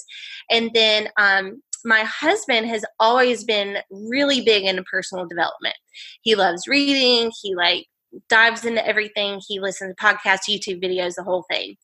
And 0.50 0.70
then 0.74 1.08
um, 1.18 1.62
my 1.84 2.04
husband 2.04 2.66
has 2.66 2.84
always 3.00 3.44
been 3.44 3.78
really 3.90 4.40
big 4.40 4.64
into 4.64 4.82
personal 4.84 5.26
development. 5.26 5.76
He 6.22 6.34
loves 6.34 6.66
reading. 6.66 7.32
He 7.42 7.54
like 7.54 7.86
dives 8.28 8.64
into 8.64 8.86
everything. 8.86 9.40
He 9.46 9.60
listens 9.60 9.94
to 9.94 10.04
podcasts, 10.04 10.48
YouTube 10.48 10.82
videos, 10.82 11.14
the 11.16 11.24
whole 11.24 11.44
thing. 11.50 11.76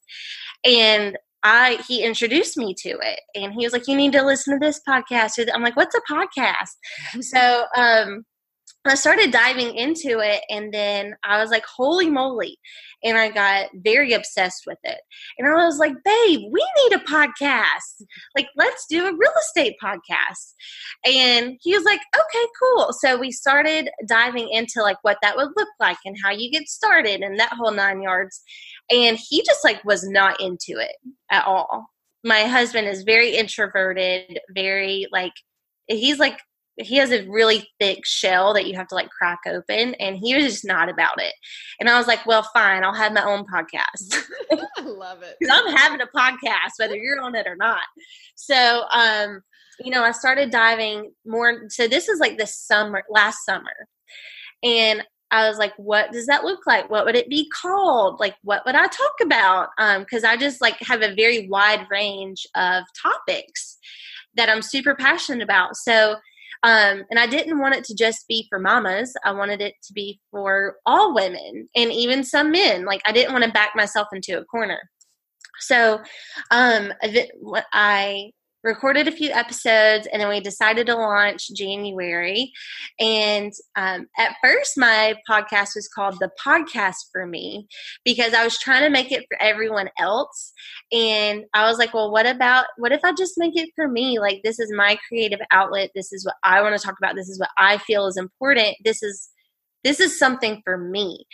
And 0.64 1.18
I 1.42 1.82
he 1.88 2.04
introduced 2.04 2.56
me 2.56 2.74
to 2.80 2.90
it 2.90 3.20
and 3.34 3.52
he 3.52 3.64
was 3.64 3.72
like, 3.72 3.88
You 3.88 3.96
need 3.96 4.12
to 4.12 4.22
listen 4.22 4.58
to 4.58 4.64
this 4.64 4.80
podcast. 4.88 5.38
I'm 5.52 5.62
like, 5.62 5.76
What's 5.76 5.94
a 5.94 6.12
podcast? 6.12 6.70
So 7.22 7.64
um 7.76 8.24
I 8.86 8.94
started 8.94 9.30
diving 9.30 9.74
into 9.74 10.20
it 10.20 10.42
and 10.48 10.72
then 10.72 11.14
I 11.22 11.38
was 11.40 11.50
like, 11.50 11.64
holy 11.66 12.08
moly. 12.08 12.58
And 13.04 13.18
I 13.18 13.30
got 13.30 13.68
very 13.74 14.12
obsessed 14.12 14.64
with 14.66 14.78
it. 14.84 14.98
And 15.38 15.46
I 15.46 15.66
was 15.66 15.78
like, 15.78 15.92
babe, 16.02 16.40
we 16.50 16.66
need 16.84 16.96
a 16.96 17.04
podcast. 17.04 18.02
Like, 18.34 18.48
let's 18.56 18.86
do 18.88 19.06
a 19.06 19.12
real 19.12 19.32
estate 19.40 19.76
podcast. 19.82 20.54
And 21.04 21.58
he 21.60 21.74
was 21.74 21.84
like, 21.84 22.00
okay, 22.14 22.46
cool. 22.62 22.92
So 22.92 23.18
we 23.18 23.32
started 23.32 23.90
diving 24.06 24.48
into 24.50 24.82
like 24.82 24.98
what 25.02 25.18
that 25.22 25.36
would 25.36 25.50
look 25.56 25.68
like 25.78 25.98
and 26.06 26.16
how 26.22 26.30
you 26.30 26.50
get 26.50 26.68
started 26.68 27.20
and 27.20 27.38
that 27.38 27.52
whole 27.52 27.72
nine 27.72 28.00
yards. 28.00 28.42
And 28.90 29.18
he 29.18 29.42
just 29.44 29.64
like 29.64 29.84
was 29.84 30.08
not 30.08 30.40
into 30.40 30.78
it 30.78 30.96
at 31.30 31.46
all. 31.46 31.86
My 32.24 32.42
husband 32.42 32.88
is 32.88 33.02
very 33.02 33.36
introverted, 33.36 34.40
very 34.54 35.06
like, 35.12 35.32
he's 35.88 36.18
like 36.18 36.38
he 36.82 36.96
has 36.96 37.10
a 37.10 37.28
really 37.28 37.68
thick 37.78 38.06
shell 38.06 38.54
that 38.54 38.66
you 38.66 38.74
have 38.74 38.88
to 38.88 38.94
like 38.94 39.10
crack 39.10 39.40
open 39.46 39.94
and 39.94 40.16
he 40.16 40.34
was 40.34 40.44
just 40.44 40.64
not 40.64 40.88
about 40.88 41.20
it. 41.20 41.34
And 41.78 41.88
i 41.88 41.98
was 41.98 42.06
like 42.06 42.24
well 42.26 42.46
fine 42.54 42.84
i'll 42.84 42.94
have 42.94 43.12
my 43.12 43.24
own 43.24 43.44
podcast. 43.44 44.22
I 44.78 44.80
love 44.82 45.22
it. 45.22 45.36
Because 45.38 45.56
i'm 45.56 45.76
having 45.76 46.00
a 46.00 46.06
podcast 46.06 46.78
whether 46.78 46.96
you're 46.96 47.20
on 47.20 47.34
it 47.34 47.46
or 47.46 47.56
not. 47.56 47.82
So 48.34 48.84
um 48.92 49.42
you 49.80 49.90
know 49.90 50.02
i 50.02 50.12
started 50.12 50.50
diving 50.50 51.12
more 51.24 51.68
so 51.68 51.88
this 51.88 52.08
is 52.08 52.20
like 52.20 52.38
the 52.38 52.46
summer 52.46 53.02
last 53.10 53.44
summer. 53.44 53.88
And 54.62 55.02
I 55.30 55.48
was 55.48 55.58
like, 55.58 55.72
what 55.76 56.12
does 56.12 56.26
that 56.26 56.44
look 56.44 56.66
like? 56.66 56.90
What 56.90 57.04
would 57.04 57.16
it 57.16 57.28
be 57.28 57.48
called? 57.50 58.18
Like, 58.20 58.34
what 58.42 58.62
would 58.66 58.74
I 58.74 58.86
talk 58.86 59.14
about? 59.22 59.68
Um, 59.78 60.04
cause 60.04 60.24
I 60.24 60.36
just 60.36 60.60
like 60.60 60.76
have 60.80 61.02
a 61.02 61.14
very 61.14 61.48
wide 61.48 61.86
range 61.90 62.46
of 62.54 62.84
topics 63.00 63.78
that 64.36 64.48
I'm 64.48 64.62
super 64.62 64.94
passionate 64.94 65.42
about. 65.42 65.76
So 65.76 66.16
um, 66.62 67.04
and 67.08 67.18
I 67.18 67.26
didn't 67.26 67.58
want 67.58 67.74
it 67.74 67.84
to 67.84 67.94
just 67.94 68.28
be 68.28 68.46
for 68.48 68.58
mamas. 68.58 69.14
I 69.24 69.32
wanted 69.32 69.62
it 69.62 69.74
to 69.84 69.92
be 69.94 70.20
for 70.30 70.76
all 70.84 71.14
women 71.14 71.68
and 71.74 71.92
even 71.92 72.22
some 72.22 72.50
men. 72.50 72.84
Like 72.84 73.00
I 73.06 73.12
didn't 73.12 73.32
want 73.32 73.44
to 73.44 73.50
back 73.50 73.72
myself 73.74 74.08
into 74.12 74.38
a 74.38 74.44
corner. 74.44 74.80
So 75.60 76.00
um, 76.50 76.92
what 77.38 77.64
I 77.72 78.32
recorded 78.62 79.08
a 79.08 79.12
few 79.12 79.30
episodes 79.30 80.06
and 80.12 80.20
then 80.20 80.28
we 80.28 80.40
decided 80.40 80.86
to 80.86 80.94
launch 80.94 81.48
January. 81.54 82.52
And 82.98 83.52
um, 83.76 84.06
at 84.18 84.36
first, 84.42 84.76
my 84.76 85.14
podcast 85.28 85.74
was 85.74 85.88
called 85.94 86.18
The 86.20 86.30
Podcast 86.44 86.96
for 87.12 87.26
Me 87.26 87.66
because 88.04 88.34
I 88.34 88.44
was 88.44 88.58
trying 88.58 88.82
to 88.82 88.90
make 88.90 89.12
it 89.12 89.24
for 89.28 89.40
everyone 89.40 89.88
else. 89.98 90.52
And 90.92 91.44
I 91.54 91.66
was 91.68 91.78
like, 91.78 91.94
well, 91.94 92.10
what 92.10 92.26
about, 92.26 92.66
what 92.76 92.92
if 92.92 93.00
I 93.04 93.12
just 93.12 93.34
make 93.38 93.56
it 93.56 93.70
for 93.74 93.88
me? 93.88 94.18
Like, 94.18 94.40
this 94.44 94.58
is 94.58 94.72
my 94.72 94.98
creative 95.08 95.40
outlet. 95.50 95.90
This 95.94 96.12
is 96.12 96.24
what 96.24 96.36
I 96.44 96.60
want 96.62 96.78
to 96.78 96.84
talk 96.84 96.96
about. 96.98 97.14
This 97.16 97.28
is 97.28 97.38
what 97.40 97.50
I 97.58 97.78
feel 97.78 98.06
is 98.06 98.16
important. 98.16 98.76
This 98.84 99.02
is, 99.02 99.28
this 99.84 100.00
is 100.00 100.18
something 100.18 100.60
for 100.64 100.76
me. 100.76 101.26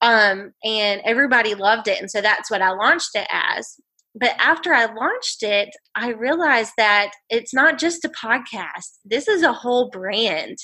Um, 0.00 0.52
and 0.64 1.00
everybody 1.04 1.54
loved 1.54 1.86
it. 1.86 2.00
And 2.00 2.10
so 2.10 2.20
that's 2.20 2.50
what 2.50 2.60
I 2.60 2.70
launched 2.70 3.10
it 3.14 3.26
as 3.30 3.76
but 4.14 4.34
after 4.38 4.74
I 4.74 4.86
launched 4.86 5.42
it, 5.42 5.70
I 5.94 6.10
realized 6.10 6.72
that 6.76 7.12
it's 7.30 7.54
not 7.54 7.78
just 7.78 8.04
a 8.04 8.10
podcast. 8.10 8.98
This 9.04 9.26
is 9.26 9.42
a 9.42 9.52
whole 9.52 9.88
brand 9.90 10.58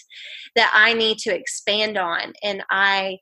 that 0.55 0.71
I 0.75 0.93
need 0.93 1.19
to 1.21 1.35
expand 1.35 1.97
on. 1.97 2.33
And 2.43 2.63
I 2.71 3.19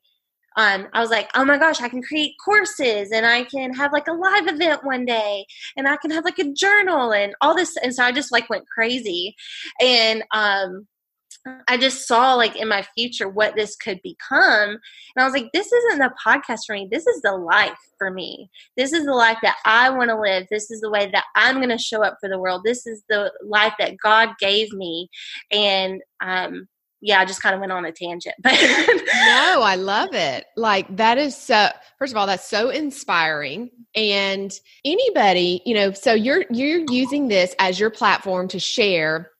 um, 0.57 0.87
I 0.91 1.01
was 1.01 1.11
like, 1.11 1.29
oh 1.35 1.45
my 1.45 1.59
gosh, 1.59 1.81
I 1.81 1.87
can 1.87 2.01
create 2.01 2.33
courses 2.43 3.11
and 3.11 3.27
I 3.27 3.43
can 3.43 3.71
have 3.75 3.93
like 3.93 4.07
a 4.07 4.13
live 4.13 4.47
event 4.47 4.83
one 4.83 5.05
day 5.05 5.45
and 5.77 5.87
I 5.87 5.97
can 5.97 6.09
have 6.09 6.25
like 6.25 6.39
a 6.39 6.51
journal 6.51 7.13
and 7.13 7.35
all 7.41 7.55
this. 7.55 7.77
And 7.77 7.93
so 7.93 8.03
I 8.03 8.11
just 8.11 8.31
like 8.31 8.49
went 8.49 8.67
crazy. 8.67 9.35
And 9.79 10.23
um, 10.33 10.87
I 11.67 11.77
just 11.77 12.07
saw 12.07 12.33
like 12.35 12.55
in 12.55 12.67
my 12.67 12.83
future 12.95 13.27
what 13.27 13.55
this 13.55 13.75
could 13.75 13.99
become. 14.03 14.69
And 14.69 14.79
I 15.17 15.23
was 15.23 15.33
like, 15.33 15.49
this 15.53 15.71
isn't 15.71 15.99
the 15.99 16.13
podcast 16.25 16.59
for 16.65 16.73
me. 16.73 16.87
This 16.91 17.07
is 17.07 17.21
the 17.21 17.35
life 17.35 17.77
for 17.97 18.11
me. 18.11 18.49
This 18.75 18.93
is 18.93 19.05
the 19.05 19.13
life 19.13 19.37
that 19.43 19.57
I 19.65 19.89
want 19.89 20.09
to 20.09 20.19
live. 20.19 20.47
This 20.49 20.71
is 20.71 20.81
the 20.81 20.89
way 20.89 21.09
that 21.11 21.25
I'm 21.35 21.57
going 21.57 21.69
to 21.69 21.77
show 21.77 22.03
up 22.03 22.17
for 22.19 22.29
the 22.29 22.39
world. 22.39 22.61
This 22.63 22.85
is 22.85 23.03
the 23.09 23.31
life 23.43 23.73
that 23.79 23.97
God 24.01 24.29
gave 24.39 24.71
me. 24.73 25.09
And 25.51 26.01
um, 26.21 26.67
yeah, 27.01 27.19
I 27.19 27.25
just 27.25 27.41
kind 27.41 27.53
of 27.53 27.59
went 27.59 27.71
on 27.71 27.85
a 27.85 27.91
tangent. 27.91 28.35
But 28.43 28.53
no, 28.53 29.61
I 29.61 29.75
love 29.77 30.13
it. 30.13 30.45
Like 30.55 30.95
that 30.97 31.17
is 31.17 31.35
so 31.35 31.69
first 31.99 32.13
of 32.13 32.17
all, 32.17 32.27
that's 32.27 32.47
so 32.47 32.69
inspiring. 32.69 33.69
And 33.95 34.51
anybody, 34.83 35.61
you 35.65 35.75
know, 35.75 35.91
so 35.91 36.13
you're 36.13 36.45
you're 36.49 36.83
using 36.89 37.27
this 37.27 37.55
as 37.59 37.79
your 37.79 37.89
platform 37.89 38.47
to 38.49 38.59
share 38.59 39.31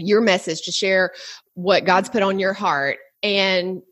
your 0.00 0.20
message, 0.20 0.62
to 0.62 0.72
share 0.72 1.12
what 1.54 1.84
God's 1.84 2.08
put 2.08 2.22
on 2.22 2.38
your 2.38 2.52
heart. 2.52 2.98
And 3.22 3.82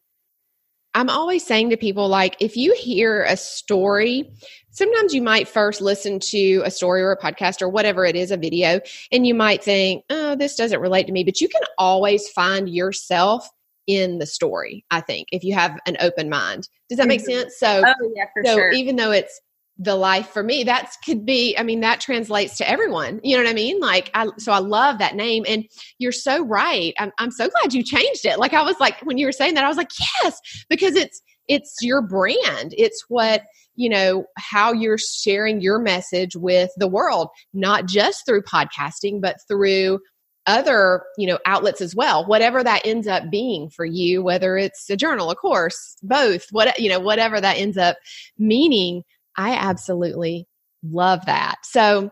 I'm 0.94 1.10
always 1.10 1.44
saying 1.46 1.70
to 1.70 1.76
people, 1.76 2.08
like, 2.08 2.36
if 2.40 2.56
you 2.56 2.74
hear 2.74 3.22
a 3.24 3.36
story, 3.36 4.30
sometimes 4.70 5.14
you 5.14 5.22
might 5.22 5.46
first 5.46 5.80
listen 5.80 6.18
to 6.18 6.62
a 6.64 6.70
story 6.70 7.02
or 7.02 7.12
a 7.12 7.18
podcast 7.18 7.62
or 7.62 7.68
whatever 7.68 8.04
it 8.04 8.16
is, 8.16 8.30
a 8.30 8.36
video, 8.36 8.80
and 9.12 9.26
you 9.26 9.34
might 9.34 9.62
think, 9.62 10.02
oh, 10.10 10.34
this 10.34 10.56
doesn't 10.56 10.80
relate 10.80 11.06
to 11.06 11.12
me. 11.12 11.24
But 11.24 11.40
you 11.40 11.48
can 11.48 11.62
always 11.76 12.28
find 12.30 12.68
yourself 12.68 13.48
in 13.86 14.18
the 14.18 14.26
story, 14.26 14.84
I 14.90 15.00
think, 15.00 15.28
if 15.30 15.44
you 15.44 15.54
have 15.54 15.78
an 15.86 15.96
open 16.00 16.28
mind. 16.28 16.68
Does 16.88 16.98
that 16.98 17.08
make 17.08 17.20
mm-hmm. 17.20 17.40
sense? 17.40 17.58
So, 17.58 17.82
oh, 17.86 18.12
yeah, 18.14 18.24
so 18.44 18.54
sure. 18.54 18.70
even 18.70 18.96
though 18.96 19.12
it's 19.12 19.40
the 19.78 19.94
life 19.94 20.28
for 20.28 20.42
me. 20.42 20.64
That 20.64 20.92
could 21.04 21.24
be 21.24 21.56
i 21.56 21.62
mean 21.62 21.80
that 21.80 22.00
translates 22.00 22.56
to 22.58 22.68
everyone. 22.68 23.20
You 23.22 23.36
know 23.36 23.44
what 23.44 23.50
i 23.50 23.54
mean? 23.54 23.78
Like 23.80 24.10
i 24.14 24.26
so 24.38 24.52
i 24.52 24.58
love 24.58 24.98
that 24.98 25.14
name. 25.14 25.44
And 25.48 25.64
you're 25.98 26.12
so 26.12 26.44
right. 26.44 26.94
I'm, 26.98 27.12
I'm 27.18 27.30
so 27.30 27.48
glad 27.48 27.72
you 27.72 27.82
changed 27.82 28.26
it. 28.26 28.38
Like 28.38 28.52
i 28.52 28.62
was 28.62 28.78
like 28.80 29.00
when 29.02 29.18
you 29.18 29.26
were 29.26 29.32
saying 29.32 29.54
that 29.54 29.64
i 29.64 29.68
was 29.68 29.76
like 29.76 29.90
yes 30.22 30.40
because 30.68 30.94
it's 30.94 31.22
it's 31.46 31.76
your 31.80 32.02
brand. 32.02 32.74
It's 32.76 33.04
what 33.08 33.42
you 33.76 33.88
know 33.88 34.24
how 34.36 34.72
you're 34.72 34.98
sharing 34.98 35.60
your 35.60 35.78
message 35.78 36.34
with 36.34 36.70
the 36.76 36.88
world 36.88 37.28
not 37.54 37.86
just 37.86 38.26
through 38.26 38.42
podcasting 38.42 39.20
but 39.20 39.36
through 39.48 40.00
other 40.46 41.04
you 41.16 41.26
know 41.28 41.38
outlets 41.46 41.80
as 41.80 41.94
well. 41.94 42.26
Whatever 42.26 42.64
that 42.64 42.82
ends 42.84 43.06
up 43.06 43.30
being 43.30 43.70
for 43.70 43.84
you 43.84 44.24
whether 44.24 44.56
it's 44.56 44.90
a 44.90 44.96
journal 44.96 45.30
a 45.30 45.36
course 45.36 45.96
both 46.02 46.46
what 46.50 46.80
you 46.80 46.88
know 46.88 46.98
whatever 46.98 47.40
that 47.40 47.58
ends 47.58 47.78
up 47.78 47.96
meaning 48.38 49.04
I 49.38 49.54
absolutely 49.54 50.46
love 50.82 51.24
that. 51.26 51.56
So, 51.62 52.10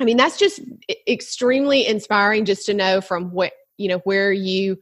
I 0.00 0.04
mean, 0.04 0.16
that's 0.16 0.38
just 0.38 0.60
extremely 1.08 1.86
inspiring 1.86 2.44
just 2.44 2.64
to 2.66 2.74
know 2.74 3.00
from 3.00 3.32
what, 3.32 3.52
you 3.76 3.88
know, 3.88 3.98
where 4.04 4.32
you 4.32 4.78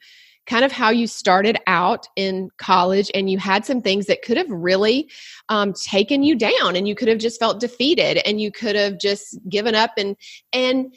kind 0.46 0.64
of 0.64 0.72
how 0.72 0.90
you 0.90 1.06
started 1.06 1.58
out 1.66 2.06
in 2.16 2.50
college 2.58 3.10
and 3.14 3.30
you 3.30 3.38
had 3.38 3.64
some 3.64 3.80
things 3.80 4.06
that 4.06 4.22
could 4.22 4.36
have 4.36 4.50
really 4.50 5.10
um, 5.48 5.72
taken 5.72 6.22
you 6.22 6.36
down 6.36 6.76
and 6.76 6.86
you 6.86 6.94
could 6.94 7.08
have 7.08 7.18
just 7.18 7.40
felt 7.40 7.60
defeated 7.60 8.18
and 8.26 8.40
you 8.40 8.52
could 8.52 8.76
have 8.76 8.98
just 8.98 9.38
given 9.48 9.74
up 9.74 9.92
and 9.96 10.16
and 10.52 10.94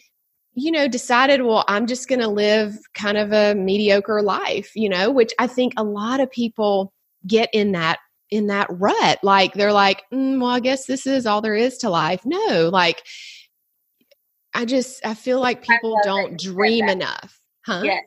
you 0.53 0.71
know 0.71 0.87
decided 0.87 1.43
well 1.43 1.63
i'm 1.67 1.85
just 1.85 2.09
going 2.09 2.19
to 2.19 2.27
live 2.27 2.75
kind 2.93 3.17
of 3.17 3.31
a 3.31 3.53
mediocre 3.53 4.21
life 4.21 4.71
you 4.75 4.89
know 4.89 5.11
which 5.11 5.31
i 5.39 5.45
think 5.45 5.71
a 5.77 5.83
lot 5.83 6.19
of 6.19 6.29
people 6.31 6.91
get 7.27 7.47
in 7.53 7.71
that 7.73 7.99
in 8.29 8.47
that 8.47 8.67
rut. 8.69 9.19
Like 9.23 9.53
they're 9.53 9.73
like, 9.73 10.03
mm, 10.11 10.39
well, 10.39 10.49
I 10.49 10.59
guess 10.59 10.85
this 10.85 11.07
is 11.07 11.25
all 11.25 11.41
there 11.41 11.55
is 11.55 11.77
to 11.79 11.89
life. 11.89 12.25
No, 12.25 12.69
like 12.71 13.03
I 14.53 14.65
just 14.65 15.05
I 15.05 15.13
feel 15.13 15.39
like 15.39 15.61
people 15.61 15.97
don't 16.03 16.39
dream 16.39 16.89
enough. 16.89 17.39
Huh? 17.65 17.81
Yes. 17.83 18.03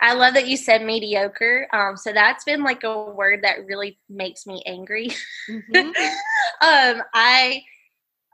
I 0.00 0.14
love 0.14 0.34
that 0.34 0.48
you 0.48 0.56
said 0.56 0.82
mediocre. 0.82 1.68
Um, 1.72 1.96
so 1.96 2.12
that's 2.12 2.44
been 2.44 2.64
like 2.64 2.82
a 2.82 3.10
word 3.10 3.42
that 3.42 3.66
really 3.66 3.98
makes 4.08 4.46
me 4.46 4.62
angry. 4.66 5.10
Mm-hmm. 5.48 5.88
um, 6.96 7.02
I 7.14 7.62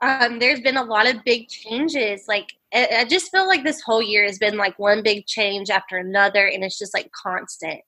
um, 0.01 0.39
there's 0.39 0.61
been 0.61 0.77
a 0.77 0.83
lot 0.83 1.07
of 1.09 1.23
big 1.25 1.49
changes. 1.49 2.25
Like 2.27 2.47
I, 2.73 2.87
I 2.99 3.05
just 3.05 3.31
feel 3.31 3.47
like 3.47 3.63
this 3.63 3.81
whole 3.81 4.01
year 4.01 4.23
has 4.23 4.37
been 4.37 4.57
like 4.57 4.79
one 4.79 5.03
big 5.03 5.25
change 5.25 5.69
after 5.69 5.97
another, 5.97 6.47
and 6.47 6.63
it's 6.63 6.79
just 6.79 6.93
like 6.93 7.11
constant. 7.11 7.81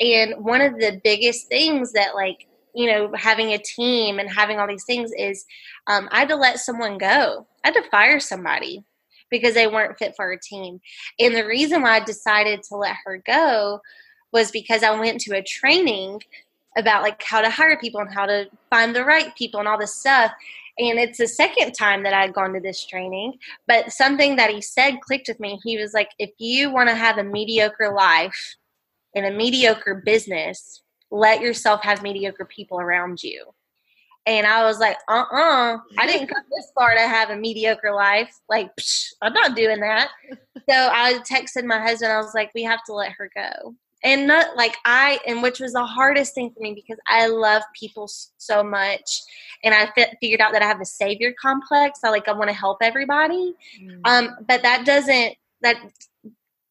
And 0.00 0.44
one 0.44 0.60
of 0.60 0.74
the 0.74 1.00
biggest 1.04 1.48
things 1.48 1.92
that 1.92 2.14
like 2.14 2.48
you 2.74 2.86
know, 2.86 3.12
having 3.14 3.52
a 3.52 3.58
team 3.58 4.18
and 4.18 4.30
having 4.30 4.58
all 4.58 4.66
these 4.66 4.84
things 4.84 5.12
is 5.16 5.44
um, 5.86 6.08
I 6.10 6.20
had 6.20 6.28
to 6.30 6.36
let 6.36 6.58
someone 6.58 6.98
go. 6.98 7.46
I 7.62 7.68
had 7.68 7.74
to 7.74 7.90
fire 7.90 8.20
somebody 8.20 8.84
because 9.30 9.54
they 9.54 9.66
weren't 9.66 9.98
fit 9.98 10.14
for 10.16 10.24
our 10.26 10.36
team. 10.36 10.80
And 11.18 11.34
the 11.34 11.46
reason 11.46 11.82
why 11.82 11.96
I 11.96 12.00
decided 12.00 12.62
to 12.64 12.76
let 12.76 12.96
her 13.04 13.22
go 13.24 13.80
was 14.32 14.50
because 14.50 14.82
I 14.82 14.98
went 14.98 15.20
to 15.22 15.36
a 15.36 15.42
training 15.42 16.20
about 16.76 17.02
like 17.02 17.22
how 17.22 17.40
to 17.40 17.50
hire 17.50 17.78
people 17.78 18.00
and 18.00 18.12
how 18.12 18.26
to 18.26 18.48
find 18.70 18.94
the 18.94 19.04
right 19.04 19.34
people 19.36 19.60
and 19.60 19.68
all 19.68 19.78
this 19.78 19.94
stuff. 19.94 20.32
And 20.76 20.98
it's 20.98 21.18
the 21.18 21.28
second 21.28 21.72
time 21.72 22.02
that 22.02 22.12
I'd 22.12 22.34
gone 22.34 22.52
to 22.54 22.60
this 22.60 22.84
training. 22.84 23.38
But 23.68 23.92
something 23.92 24.36
that 24.36 24.50
he 24.50 24.60
said 24.60 25.00
clicked 25.00 25.28
with 25.28 25.38
me. 25.38 25.60
He 25.62 25.78
was 25.78 25.94
like, 25.94 26.10
if 26.18 26.30
you 26.38 26.70
want 26.70 26.88
to 26.88 26.96
have 26.96 27.18
a 27.18 27.24
mediocre 27.24 27.92
life 27.94 28.56
in 29.14 29.24
a 29.24 29.30
mediocre 29.30 30.02
business, 30.04 30.82
let 31.14 31.40
yourself 31.40 31.80
have 31.82 32.02
mediocre 32.02 32.44
people 32.44 32.80
around 32.80 33.22
you. 33.22 33.44
And 34.26 34.46
I 34.46 34.64
was 34.64 34.78
like, 34.78 34.96
uh 35.08 35.24
uh-uh, 35.32 35.74
uh 35.74 35.78
I 35.98 36.06
didn't 36.06 36.28
come 36.28 36.42
this 36.50 36.72
far 36.74 36.94
to 36.94 37.00
have 37.00 37.30
a 37.30 37.36
mediocre 37.36 37.92
life. 37.94 38.34
Like, 38.48 38.74
psh, 38.76 39.12
I'm 39.22 39.32
not 39.32 39.56
doing 39.56 39.80
that. 39.80 40.10
So 40.66 40.74
I 40.74 41.18
texted 41.30 41.64
my 41.64 41.78
husband, 41.78 42.10
I 42.10 42.16
was 42.16 42.32
like, 42.32 42.50
we 42.54 42.62
have 42.62 42.82
to 42.84 42.94
let 42.94 43.12
her 43.18 43.30
go. 43.34 43.74
And 44.02 44.26
not 44.26 44.56
like 44.56 44.74
I, 44.86 45.18
and 45.26 45.42
which 45.42 45.60
was 45.60 45.74
the 45.74 45.84
hardest 45.84 46.34
thing 46.34 46.50
for 46.50 46.60
me 46.60 46.72
because 46.72 46.98
I 47.06 47.26
love 47.26 47.62
people 47.78 48.08
so 48.38 48.64
much. 48.64 49.20
And 49.62 49.74
I 49.74 49.90
fi- 49.94 50.14
figured 50.22 50.40
out 50.40 50.52
that 50.52 50.62
I 50.62 50.66
have 50.66 50.80
a 50.80 50.86
savior 50.86 51.34
complex. 51.38 52.00
I 52.02 52.08
like, 52.08 52.28
I 52.28 52.32
want 52.32 52.48
to 52.48 52.56
help 52.56 52.78
everybody. 52.80 53.52
Mm. 53.78 54.00
Um, 54.06 54.36
but 54.48 54.62
that 54.62 54.86
doesn't, 54.86 55.34
that 55.60 55.76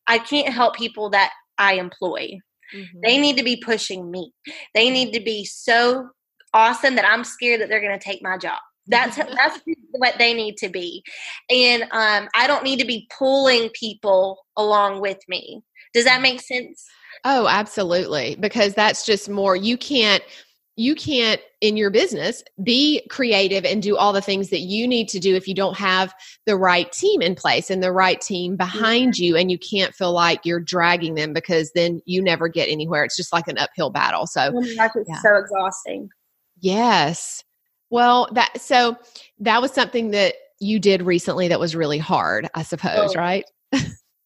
I 0.07 0.17
can't 0.17 0.51
help 0.51 0.75
people 0.75 1.11
that 1.11 1.33
I 1.59 1.73
employ. 1.73 2.39
Mm-hmm. 2.75 2.99
They 3.03 3.17
need 3.19 3.37
to 3.37 3.43
be 3.43 3.57
pushing 3.57 4.09
me. 4.09 4.31
They 4.73 4.89
need 4.89 5.13
to 5.13 5.19
be 5.19 5.45
so 5.45 6.09
awesome 6.53 6.95
that 6.95 7.07
I'm 7.07 7.23
scared 7.23 7.61
that 7.61 7.69
they're 7.69 7.81
going 7.81 7.97
to 7.97 8.03
take 8.03 8.21
my 8.21 8.37
job. 8.37 8.59
That's 8.87 9.15
that's 9.15 9.59
what 9.91 10.15
they 10.17 10.33
need 10.33 10.57
to 10.57 10.69
be, 10.69 11.03
and 11.49 11.83
um, 11.91 12.27
I 12.35 12.47
don't 12.47 12.63
need 12.63 12.79
to 12.79 12.85
be 12.85 13.07
pulling 13.17 13.69
people 13.69 14.45
along 14.57 15.01
with 15.01 15.19
me. 15.27 15.61
Does 15.93 16.05
that 16.05 16.21
make 16.21 16.41
sense? 16.41 16.85
Oh, 17.23 17.47
absolutely. 17.47 18.35
Because 18.39 18.73
that's 18.73 19.05
just 19.05 19.29
more. 19.29 19.55
You 19.55 19.77
can't 19.77 20.23
you 20.75 20.95
can't 20.95 21.39
in 21.61 21.77
your 21.77 21.91
business 21.91 22.43
be 22.63 23.05
creative 23.09 23.63
and 23.63 23.81
do 23.81 23.95
all 23.95 24.11
the 24.11 24.21
things 24.21 24.49
that 24.49 24.61
you 24.61 24.87
need 24.87 25.07
to 25.07 25.19
do 25.19 25.35
if 25.35 25.47
you 25.47 25.53
don't 25.53 25.77
have 25.77 26.13
the 26.45 26.57
right 26.57 26.91
team 26.91 27.21
in 27.21 27.35
place 27.35 27.69
and 27.69 27.83
the 27.83 27.91
right 27.91 28.19
team 28.19 28.55
behind 28.55 29.17
you 29.17 29.35
and 29.35 29.51
you 29.51 29.57
can't 29.57 29.93
feel 29.93 30.11
like 30.11 30.45
you're 30.45 30.59
dragging 30.59 31.13
them 31.13 31.31
because 31.31 31.71
then 31.75 32.01
you 32.05 32.21
never 32.21 32.47
get 32.47 32.69
anywhere. 32.69 33.03
It's 33.03 33.15
just 33.15 33.31
like 33.31 33.47
an 33.47 33.57
uphill 33.57 33.91
battle. 33.91 34.25
So 34.25 34.51
oh 34.55 34.75
gosh, 34.75 34.91
it's 34.95 35.09
yeah. 35.09 35.21
so 35.21 35.35
exhausting. 35.37 36.09
Yes. 36.59 37.43
Well 37.91 38.27
that 38.33 38.59
so 38.59 38.97
that 39.39 39.61
was 39.61 39.71
something 39.71 40.11
that 40.11 40.35
you 40.59 40.79
did 40.79 41.03
recently 41.03 41.49
that 41.49 41.59
was 41.59 41.75
really 41.75 41.97
hard 41.97 42.47
i 42.55 42.63
suppose 42.63 43.15
oh. 43.15 43.19
right? 43.19 43.45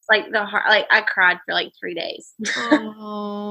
Like 0.09 0.31
the 0.31 0.45
heart 0.45 0.63
like 0.69 0.85
i 0.89 1.01
cried 1.01 1.35
for 1.45 1.53
like 1.53 1.73
three 1.77 1.93
days. 1.93 2.33
Oh. 2.55 3.46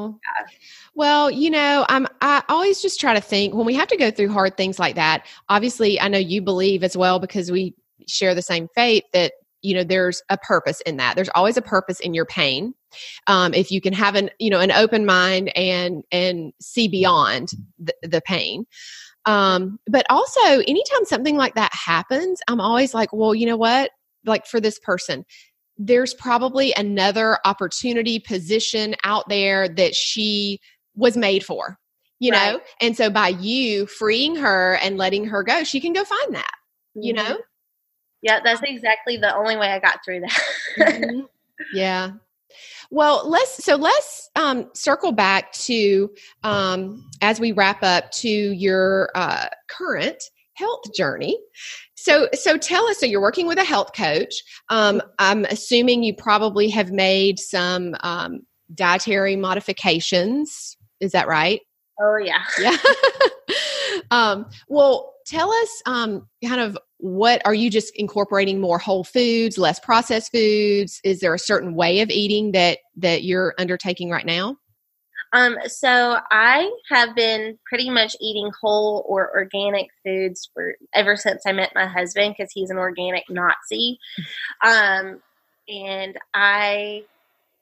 Well 0.95 1.31
you 1.31 1.51
know 1.51 1.85
i'm 1.89 2.07
i 2.21 2.43
always 2.49 2.81
just 2.83 3.01
try 3.01 3.15
to 3.15 3.21
think 3.21 3.55
when 3.55 3.67
we 3.67 3.75
have 3.75 3.89
to 3.89 3.97
go 3.97 4.11
through 4.11 4.29
hard 4.29 4.57
things 4.57 4.79
like 4.79 4.95
that 4.95 5.27
obviously 5.49 6.01
i 6.01 6.09
know 6.09 6.19
you 6.19 6.41
believe 6.43 6.83
as 6.83 6.97
well 6.97 7.19
because 7.19 7.51
we 7.51 7.75
share 8.09 8.35
the 8.35 8.43
same 8.43 8.69
faith 8.75 9.05
that 9.13 9.33
you 9.63 9.75
know 9.75 9.85
there's 9.85 10.23
a 10.31 10.39
purpose 10.39 10.81
in 10.83 10.97
that. 10.99 11.17
There's 11.17 11.31
always 11.35 11.57
a 11.57 11.63
purpose 11.63 12.01
in 12.01 12.15
your 12.15 12.25
pain 12.25 12.75
um, 13.27 13.53
if 13.53 13.71
you 13.71 13.81
can 13.81 13.93
have 13.93 14.15
an 14.15 14.31
you 14.39 14.51
know 14.51 14.61
an 14.61 14.71
open 14.71 15.05
mind 15.05 15.57
and 15.57 16.05
and 16.13 16.53
see 16.61 16.89
beyond 16.89 17.51
the, 17.79 17.95
the 18.03 18.21
pain. 18.21 18.67
Um, 19.25 19.81
but 19.89 20.07
also 20.09 20.41
anytime 20.41 21.05
something 21.05 21.37
like 21.37 21.57
that 21.57 21.75
happens 21.75 22.41
i'm 22.47 22.61
always 22.61 22.95
like 22.95 23.13
well 23.13 23.35
you 23.35 23.47
know 23.47 23.57
what? 23.57 23.91
Like 24.25 24.47
for 24.47 24.61
this 24.61 24.79
person 24.79 25.25
there's 25.79 26.15
probably 26.15 26.73
another 26.77 27.39
opportunity 27.45 28.19
position 28.19 28.95
out 29.05 29.29
there 29.29 29.69
that 29.69 29.95
she 29.95 30.61
was 30.95 31.17
made 31.17 31.45
for 31.45 31.79
you 32.19 32.33
right. 32.33 32.53
know 32.53 32.61
and 32.81 32.97
so 32.97 33.11
by 33.11 33.29
you 33.29 33.87
freeing 33.87 34.35
her 34.37 34.77
and 34.83 34.97
letting 34.97 35.27
her 35.27 35.43
go 35.43 35.65
she 35.65 35.81
can 35.81 35.93
go 35.93 36.05
find 36.05 36.35
that 36.35 36.53
mm-hmm. 36.97 37.03
you 37.03 37.13
know 37.13 37.39
yeah 38.23 38.41
that's 38.43 38.63
exactly 38.65 39.17
the 39.17 39.35
only 39.35 39.57
way 39.57 39.69
i 39.69 39.79
got 39.79 39.99
through 40.05 40.21
that 40.21 40.43
mm-hmm. 40.79 41.21
yeah 41.75 42.11
well 42.91 43.29
let's 43.29 43.63
so 43.63 43.77
let's 43.77 44.31
um, 44.37 44.71
circle 44.75 45.13
back 45.13 45.53
to 45.53 46.11
um, 46.43 47.09
as 47.23 47.41
we 47.41 47.53
wrap 47.53 47.83
up 47.83 48.11
to 48.11 48.29
your 48.29 49.11
uh, 49.15 49.47
current 49.69 50.23
health 50.55 50.83
journey 50.95 51.39
so, 52.07 52.29
so 52.33 52.57
tell 52.57 52.87
us. 52.87 52.99
So, 53.01 53.07
you're 53.07 53.21
working 53.21 53.47
with 53.47 53.59
a 53.59 53.65
health 53.65 53.93
coach. 53.95 54.33
Um, 54.69 55.03
I'm 55.19 55.45
assuming 55.47 56.03
you 56.03 56.15
probably 56.15 56.69
have 56.71 56.93
made 56.93 57.39
some 57.39 57.97
um, 58.01 58.41
dietary 58.75 59.35
modifications. 59.35 60.77
Is 61.01 61.13
that 61.13 61.29
right? 61.29 61.61
Oh 62.01 62.19
yeah. 62.23 62.45
Yeah. 62.61 62.77
um, 64.11 64.47
well, 64.69 65.15
tell 65.27 65.51
us 65.51 65.83
um, 65.87 66.27
kind 66.45 66.61
of 66.61 66.79
what 66.99 67.43
are 67.45 67.55
you 67.55 67.71
just 67.71 67.93
incorporating 67.97 68.61
more 68.61 68.79
whole 68.79 69.05
foods, 69.05 69.59
less 69.59 69.79
processed 69.81 70.33
foods? 70.33 71.01
Is 71.05 71.21
there 71.21 71.35
a 71.35 71.39
certain 71.39 71.75
way 71.75 72.01
of 72.01 72.11
eating 72.11 72.53
that 72.53 72.79
that 72.97 73.25
you're 73.25 73.55
undertaking 73.59 74.11
right 74.11 74.27
now? 74.27 74.57
Um, 75.37 75.59
so 75.67 76.19
I 76.31 76.73
have 76.89 77.15
been 77.15 77.59
pretty 77.67 77.91
much 77.91 78.17
eating 78.23 78.51
whole 78.59 79.05
or 79.07 79.31
organic 79.37 79.89
foods 80.03 80.49
for 80.55 80.77
ever 80.95 81.15
since 81.15 81.43
I 81.47 81.53
met 81.53 81.75
my 81.75 81.87
husband 81.87 82.35
because 82.37 82.51
he's 82.53 82.71
an 82.71 82.79
organic 82.79 83.25
Nazi. 83.29 83.99
Um, 84.65 85.21
and 85.69 86.17
I 86.33 87.05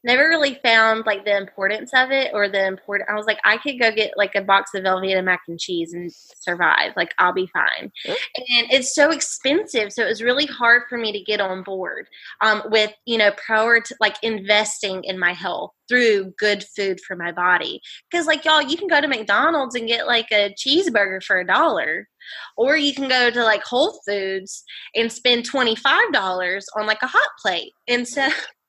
never 0.05 0.29
really 0.29 0.55
found 0.63 1.05
like 1.07 1.25
the 1.25 1.37
importance 1.37 1.91
of 1.95 2.11
it 2.11 2.31
or 2.35 2.49
the 2.49 2.67
important 2.67 3.09
i 3.11 3.15
was 3.15 3.27
like 3.27 3.39
i 3.45 3.57
could 3.57 3.79
go 3.79 3.91
get 3.91 4.13
like 4.17 4.35
a 4.35 4.43
box 4.43 4.71
of 4.75 4.85
velveeta 4.85 5.23
mac 5.25 5.41
and 5.49 5.59
cheese 5.59 5.93
and 5.93 6.13
survive. 6.13 6.93
Like 6.97 7.15
i'll 7.19 7.33
be 7.33 7.49
fine. 7.53 7.91
And 8.07 8.67
it's 8.71 8.95
so 8.95 9.11
expensive 9.11 9.93
so 9.93 10.05
it 10.05 10.09
was 10.09 10.23
really 10.23 10.47
hard 10.47 10.83
for 10.89 10.99
me 10.99 11.13
to 11.13 11.21
get 11.21 11.41
on 11.41 11.63
board 11.63 12.07
um, 12.41 12.63
with 12.67 12.93
you 13.07 13.19
know 13.19 13.33
prior 13.33 13.81
to 13.81 13.97
like 14.01 14.17
investing 14.23 15.03
in 15.05 15.19
my 15.19 15.33
health 15.33 15.73
through 15.89 16.33
good 16.39 16.65
food 16.77 17.01
for 17.01 17.15
my 17.17 17.33
body. 17.33 17.81
Because 18.11 18.27
like 18.27 18.45
y'all 18.45 18.63
you 18.63 18.77
can 18.77 18.89
go 18.89 19.01
to 19.01 19.09
mcdonald's 19.09 19.75
and 19.75 19.89
get 19.89 20.07
like 20.07 20.31
a 20.33 20.55
cheeseburger 20.55 21.23
for 21.23 21.39
a 21.39 21.47
dollar 21.47 22.09
or 22.57 22.77
you 22.77 22.95
can 22.95 23.09
go 23.09 23.31
to 23.31 23.45
like 23.45 23.63
whole 23.63 24.01
foods 24.07 24.65
and 24.95 25.13
spend 25.13 25.49
$25 25.49 26.63
on 26.77 26.87
like 26.87 27.03
a 27.03 27.07
hot 27.07 27.29
plate. 27.43 27.73
And 27.89 28.07
so 28.07 28.29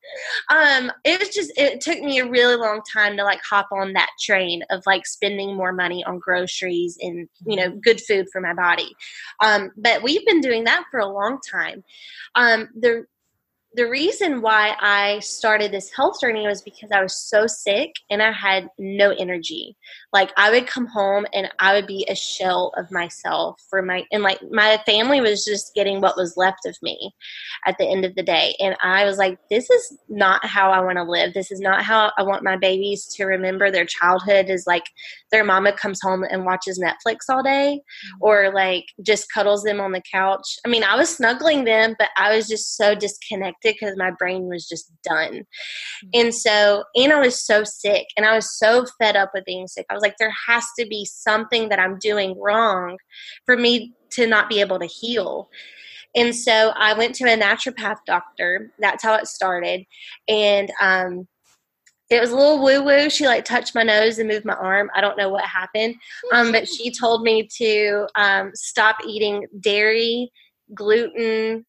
um 0.50 0.92
it 1.04 1.20
was 1.20 1.30
just 1.30 1.52
it 1.58 1.82
took 1.82 2.00
me 2.02 2.20
a 2.20 2.30
really 2.30 2.56
long 2.56 2.82
time 2.92 3.18
to 3.18 3.24
like 3.24 3.42
hop 3.44 3.68
on 3.72 3.94
that 3.94 4.10
train 4.22 4.64
of 4.70 4.84
like 4.86 5.06
spending 5.06 5.56
more 5.56 5.74
money 5.74 6.04
on 6.06 6.20
groceries 6.20 6.98
and 7.02 7.28
you 7.46 7.56
know 7.56 7.70
good 7.72 8.02
food 8.02 8.28
for 8.32 8.42
my 8.42 8.54
body. 8.54 8.96
Um 9.42 9.72
but 9.78 10.04
we've 10.04 10.26
been 10.26 10.42
doing 10.42 10.66
that 10.66 10.86
for 10.92 11.00
a 11.00 11.08
long 11.08 11.40
time. 11.50 11.84
Um 12.36 12.70
the 12.80 13.06
the 13.76 13.90
reason 13.90 14.42
why 14.42 14.74
I 14.80 15.20
started 15.20 15.72
this 15.72 15.92
health 15.94 16.22
journey 16.22 16.48
was 16.48 16.62
because 16.62 16.92
I 16.94 17.02
was 17.04 17.14
so 17.14 17.46
sick 17.46 17.92
and 18.10 18.24
I 18.24 18.32
had 18.32 18.70
no 18.78 19.12
energy. 19.12 19.76
Like 20.14 20.32
I 20.38 20.50
would 20.50 20.66
come 20.66 20.88
home 20.88 21.26
and 21.34 21.52
I 21.60 21.74
would 21.74 21.86
be 21.86 22.06
a 22.10 22.16
shell 22.16 22.72
of 22.78 22.90
myself 22.90 23.62
for 23.70 23.82
my 23.82 24.06
and 24.14 24.24
like 24.24 24.40
my 24.50 24.82
family 24.86 25.20
was 25.20 25.44
just 25.44 25.76
getting 25.76 26.00
what 26.00 26.16
was 26.16 26.38
left 26.38 26.66
of 26.66 26.78
me 26.82 27.14
at 27.66 27.78
the 27.78 27.86
end 27.86 28.06
of 28.06 28.16
the 28.16 28.24
day. 28.24 28.56
And 28.62 28.78
I 28.82 29.04
was 29.04 29.18
like, 29.18 29.40
this 29.50 29.70
is 29.70 29.98
not 30.08 30.46
how 30.46 30.72
I 30.72 30.80
want 30.80 30.98
to 30.98 31.04
live. 31.04 31.34
This 31.34 31.52
is 31.52 31.60
not 31.60 31.84
how 31.84 32.14
I 32.18 32.24
want 32.24 32.44
my 32.44 32.56
babies 32.56 33.06
to 33.16 33.26
remember 33.26 33.70
their 33.70 33.86
childhood 33.86 34.50
is 34.50 34.66
like 34.66 34.86
their 35.32 35.44
mama 35.44 35.74
comes 35.74 36.00
home 36.02 36.24
and 36.24 36.46
watches 36.46 36.80
Netflix 36.80 37.18
all 37.30 37.44
day 37.44 37.82
mm-hmm. 37.82 38.18
or 38.22 38.54
like 38.54 38.86
just 39.02 39.30
cuddles 39.34 39.64
them 39.64 39.82
on 39.82 39.92
the 39.92 40.04
couch. 40.10 40.60
I 40.66 40.70
mean, 40.70 40.86
I 40.86 40.96
was 40.96 41.14
snuggling 41.14 41.66
them, 41.66 41.96
but 42.00 42.10
I 42.16 42.34
was 42.34 42.48
just 42.48 42.78
so 42.78 42.96
disconnected 42.96 43.65
because 43.74 43.98
my 43.98 44.12
brain 44.12 44.48
was 44.48 44.68
just 44.68 44.92
done. 45.04 45.34
Mm-hmm. 45.34 46.10
And 46.14 46.34
so, 46.34 46.84
and 46.96 47.14
I 47.14 47.20
was 47.20 47.46
so 47.46 47.64
sick 47.64 48.08
and 48.18 48.26
I 48.26 48.36
was 48.36 48.58
so 48.58 48.86
fed 49.00 49.16
up 49.16 49.32
with 49.34 49.46
being 49.46 49.68
sick. 49.68 49.86
I 49.90 49.94
was 49.94 50.04
like, 50.04 50.18
there 50.18 50.34
has 50.48 50.66
to 50.80 50.86
be 50.86 51.06
something 51.06 51.70
that 51.70 51.80
I'm 51.80 52.00
doing 52.00 52.40
wrong 52.40 52.98
for 53.46 53.58
me 53.58 53.94
to 54.12 54.28
not 54.28 54.50
be 54.50 54.62
able 54.62 54.80
to 54.80 54.86
heal. 54.86 55.50
And 56.16 56.34
so 56.34 56.72
I 56.76 56.94
went 56.94 57.16
to 57.16 57.26
a 57.26 57.38
naturopath 57.38 57.98
doctor. 58.06 58.72
That's 58.80 59.04
how 59.04 59.16
it 59.16 59.28
started. 59.28 59.84
And 60.28 60.72
um, 60.80 61.28
it 62.10 62.22
was 62.22 62.32
a 62.32 62.36
little 62.36 62.64
woo 62.64 62.84
woo. 62.84 63.10
She 63.10 63.28
like 63.28 63.46
touched 63.46 63.76
my 63.76 63.84
nose 63.84 64.20
and 64.20 64.30
moved 64.30 64.46
my 64.46 64.54
arm. 64.54 64.90
I 64.96 65.02
don't 65.02 65.18
know 65.18 65.30
what 65.30 65.44
happened. 65.44 65.96
Um, 66.32 66.52
but 66.52 66.68
she 66.68 66.92
told 66.92 67.24
me 67.24 67.48
to 67.58 68.08
um, 68.16 68.52
stop 68.54 68.98
eating 69.06 69.46
dairy, 69.60 70.32
gluten, 70.74 71.66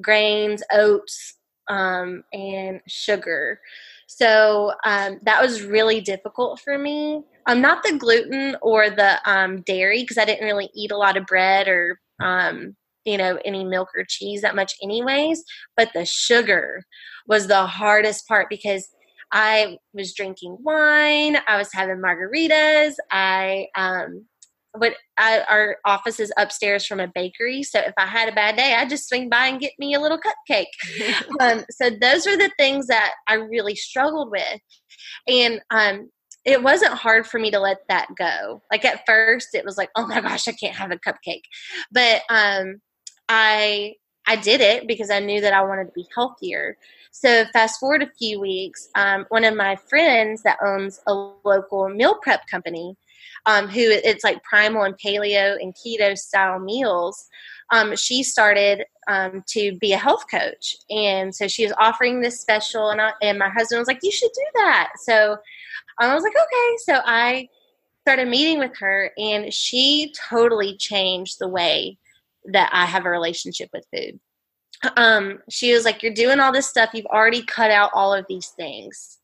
grains, 0.00 0.62
oats, 0.72 1.34
um, 1.68 2.24
and 2.32 2.80
sugar. 2.88 3.60
So 4.06 4.72
um, 4.84 5.20
that 5.22 5.40
was 5.40 5.62
really 5.62 6.00
difficult 6.00 6.60
for 6.60 6.76
me. 6.76 7.22
Um, 7.46 7.60
not 7.60 7.82
the 7.82 7.96
gluten 7.96 8.56
or 8.60 8.90
the 8.90 9.18
um, 9.24 9.62
dairy 9.62 10.02
because 10.02 10.18
I 10.18 10.24
didn't 10.24 10.46
really 10.46 10.68
eat 10.74 10.90
a 10.90 10.96
lot 10.96 11.16
of 11.16 11.26
bread 11.26 11.68
or 11.68 11.98
um, 12.20 12.76
you 13.04 13.16
know 13.16 13.38
any 13.44 13.64
milk 13.64 13.88
or 13.96 14.04
cheese 14.06 14.42
that 14.42 14.56
much, 14.56 14.74
anyways. 14.82 15.42
But 15.76 15.90
the 15.94 16.04
sugar 16.04 16.82
was 17.26 17.46
the 17.46 17.66
hardest 17.66 18.26
part 18.26 18.48
because 18.50 18.88
I 19.32 19.78
was 19.94 20.12
drinking 20.12 20.58
wine, 20.60 21.38
I 21.46 21.56
was 21.56 21.72
having 21.72 22.02
margaritas, 22.02 22.94
I 23.12 23.68
um, 23.76 24.26
but 24.78 24.94
I, 25.16 25.40
our 25.48 25.76
office 25.84 26.20
is 26.20 26.32
upstairs 26.36 26.86
from 26.86 27.00
a 27.00 27.08
bakery. 27.08 27.62
So 27.62 27.80
if 27.80 27.94
I 27.96 28.06
had 28.06 28.28
a 28.28 28.34
bad 28.34 28.56
day, 28.56 28.74
I'd 28.74 28.90
just 28.90 29.08
swing 29.08 29.28
by 29.28 29.46
and 29.46 29.60
get 29.60 29.72
me 29.78 29.94
a 29.94 30.00
little 30.00 30.18
cupcake. 30.18 30.66
um, 31.40 31.64
so 31.70 31.90
those 31.90 32.26
are 32.26 32.36
the 32.36 32.50
things 32.58 32.86
that 32.86 33.14
I 33.26 33.34
really 33.34 33.74
struggled 33.74 34.30
with. 34.30 34.60
And 35.26 35.60
um, 35.70 36.10
it 36.44 36.62
wasn't 36.62 36.92
hard 36.92 37.26
for 37.26 37.38
me 37.38 37.50
to 37.50 37.58
let 37.58 37.78
that 37.88 38.08
go. 38.16 38.62
Like 38.70 38.84
at 38.84 39.02
first, 39.06 39.48
it 39.54 39.64
was 39.64 39.76
like, 39.76 39.90
oh 39.96 40.06
my 40.06 40.20
gosh, 40.20 40.48
I 40.48 40.52
can't 40.52 40.76
have 40.76 40.92
a 40.92 40.96
cupcake. 40.96 41.42
But 41.92 42.22
um, 42.30 42.80
I 43.28 43.94
I 44.26 44.36
did 44.36 44.60
it 44.60 44.86
because 44.86 45.10
I 45.10 45.18
knew 45.18 45.40
that 45.40 45.54
I 45.54 45.62
wanted 45.62 45.86
to 45.86 45.92
be 45.92 46.06
healthier. 46.14 46.76
So 47.10 47.44
fast 47.52 47.80
forward 47.80 48.02
a 48.02 48.10
few 48.18 48.40
weeks, 48.40 48.88
um, 48.94 49.26
one 49.28 49.44
of 49.44 49.56
my 49.56 49.76
friends 49.88 50.42
that 50.44 50.58
owns 50.64 51.00
a 51.08 51.12
local 51.12 51.88
meal 51.88 52.16
prep 52.22 52.46
company 52.46 52.96
um, 53.46 53.68
who 53.68 53.80
it's 53.80 54.24
like 54.24 54.42
primal 54.42 54.82
and 54.82 54.98
paleo 54.98 55.56
and 55.60 55.74
keto 55.74 56.16
style 56.16 56.58
meals. 56.58 57.28
Um, 57.72 57.94
she 57.96 58.22
started 58.22 58.84
um, 59.08 59.44
to 59.48 59.76
be 59.78 59.92
a 59.92 59.98
health 59.98 60.24
coach, 60.30 60.76
and 60.90 61.34
so 61.34 61.46
she 61.46 61.64
was 61.64 61.72
offering 61.78 62.20
this 62.20 62.40
special, 62.40 62.90
and 62.90 63.00
I, 63.00 63.12
and 63.22 63.38
my 63.38 63.48
husband 63.48 63.78
was 63.78 63.88
like, 63.88 64.00
"You 64.02 64.12
should 64.12 64.32
do 64.34 64.44
that." 64.56 64.90
So 65.04 65.36
I 65.98 66.14
was 66.14 66.22
like, 66.22 66.34
"Okay." 66.34 66.76
So 66.84 67.00
I 67.04 67.48
started 68.02 68.28
meeting 68.28 68.58
with 68.58 68.76
her, 68.78 69.12
and 69.16 69.52
she 69.52 70.12
totally 70.28 70.76
changed 70.76 71.38
the 71.38 71.48
way 71.48 71.98
that 72.46 72.70
I 72.72 72.86
have 72.86 73.04
a 73.04 73.10
relationship 73.10 73.70
with 73.72 73.86
food. 73.94 74.18
Um, 74.96 75.40
she 75.48 75.72
was 75.72 75.84
like, 75.84 76.02
"You're 76.02 76.14
doing 76.14 76.40
all 76.40 76.52
this 76.52 76.66
stuff. 76.66 76.90
You've 76.92 77.06
already 77.06 77.42
cut 77.42 77.70
out 77.70 77.90
all 77.94 78.12
of 78.12 78.26
these 78.28 78.48
things, 78.48 79.18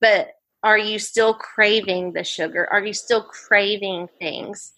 but 0.00 0.28
are 0.62 0.78
you 0.78 0.98
still 0.98 1.34
craving 1.34 2.12
the 2.12 2.24
sugar? 2.24 2.68
Are 2.70 2.84
you 2.84 2.92
still 2.92 3.22
craving 3.22 4.08
things? 4.18 4.72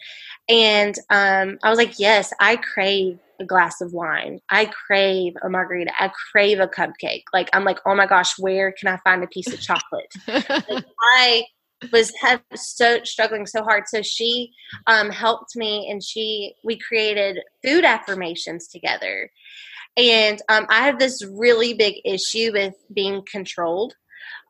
And 0.49 0.95
um, 1.11 1.59
I 1.63 1.71
was 1.71 1.79
like, 1.79 1.99
Yes, 1.99 2.33
I 2.41 2.57
crave 2.57 3.19
a 3.41 3.45
glass 3.45 3.81
of 3.81 3.93
wine. 3.93 4.41
I 4.51 4.67
crave 4.67 5.35
a 5.43 5.49
margarita. 5.49 5.93
I 5.99 6.11
crave 6.33 6.61
a 6.61 6.69
cupcake. 6.69 7.25
Like, 7.33 7.49
I'm 7.53 7.65
like, 7.65 7.79
Oh 7.87 7.95
my 7.95 8.07
gosh, 8.07 8.39
where 8.39 8.73
can 8.73 8.89
I 8.89 8.99
find 8.99 9.25
a 9.25 9.29
piece 9.29 9.53
of 9.53 9.61
chocolate? 9.61 10.13
like, 10.27 10.85
I 11.01 11.45
was 11.93 12.13
have 12.21 12.43
so 12.55 13.03
struggling 13.05 13.47
so 13.47 13.63
hard 13.63 13.85
so 13.87 14.03
she 14.03 14.53
um, 14.87 15.11
helped 15.11 15.57
me 15.57 15.89
and 15.91 16.03
she 16.03 16.55
we 16.63 16.79
created 16.79 17.39
food 17.65 17.85
affirmations 17.85 18.69
together 18.69 19.31
and 19.97 20.43
um, 20.49 20.67
i 20.69 20.85
have 20.85 20.99
this 20.99 21.25
really 21.25 21.73
big 21.73 21.95
issue 22.05 22.51
with 22.53 22.75
being 22.93 23.23
controlled 23.31 23.95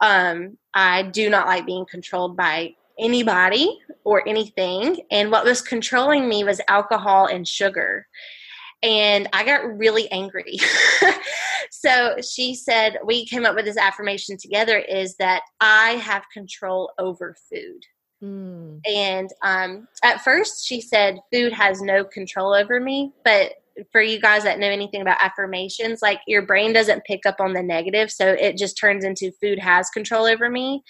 um, 0.01 0.57
I 0.75 1.03
do 1.03 1.31
not 1.31 1.47
like 1.47 1.67
being 1.67 1.87
controlled 1.91 2.37
by 2.37 2.75
anybody 2.99 3.79
or 4.05 4.27
anything. 4.29 5.01
And 5.11 5.31
what 5.31 5.45
was 5.45 5.63
controlling 5.63 6.29
me 6.29 6.45
was 6.45 6.61
alcohol 6.69 7.27
and 7.27 7.47
sugar. 7.47 8.07
And 8.83 9.29
I 9.33 9.45
got 9.45 9.77
really 9.77 10.11
angry. 10.11 10.59
so 11.71 12.17
she 12.23 12.55
said, 12.55 12.99
we 13.05 13.27
came 13.27 13.45
up 13.45 13.55
with 13.55 13.67
this 13.67 13.77
affirmation 13.77 14.37
together 14.39 14.79
is 14.79 15.17
that 15.17 15.43
I 15.61 15.93
have 15.93 16.25
control 16.33 16.93
over 16.99 17.37
food. 17.51 17.85
Mm. 18.23 18.81
And 18.87 19.31
um, 19.43 19.89
at 20.03 20.23
first, 20.23 20.67
she 20.67 20.81
said, 20.81 21.21
food 21.33 21.53
has 21.53 21.83
no 21.83 22.05
control 22.05 22.55
over 22.55 22.81
me. 22.81 23.13
But 23.25 23.53
for 23.93 24.01
you 24.01 24.21
guys 24.21 24.43
that 24.45 24.59
know 24.59 24.69
anything 24.69 25.01
about 25.03 25.23
affirmations, 25.23 26.01
like 26.03 26.21
your 26.27 26.43
brain 26.43 26.73
doesn't 26.73 27.05
pick 27.05 27.27
up 27.27 27.37
on 27.41 27.53
the 27.53 27.63
negative, 27.63 28.11
so 28.11 28.29
it 28.29 28.57
just 28.57 28.79
turns 28.79 29.05
into 29.05 29.33
food 29.41 29.59
has 29.59 29.91
control 29.91 30.27
over 30.27 30.51
me. 30.51 30.83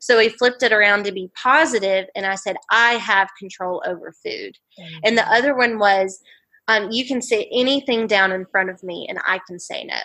So 0.00 0.18
we 0.18 0.28
flipped 0.30 0.62
it 0.62 0.72
around 0.72 1.04
to 1.04 1.12
be 1.12 1.30
positive, 1.40 2.06
and 2.14 2.26
I 2.26 2.34
said, 2.34 2.56
I 2.70 2.92
have 2.94 3.28
control 3.38 3.82
over 3.86 4.12
food. 4.12 4.56
Mm-hmm. 4.78 4.98
And 5.04 5.18
the 5.18 5.28
other 5.28 5.56
one 5.56 5.78
was, 5.78 6.20
um, 6.68 6.90
you 6.90 7.06
can 7.06 7.22
say 7.22 7.48
anything 7.52 8.06
down 8.06 8.32
in 8.32 8.46
front 8.46 8.70
of 8.70 8.82
me, 8.82 9.06
and 9.08 9.18
I 9.26 9.40
can 9.46 9.58
say 9.58 9.84
no. 9.84 10.00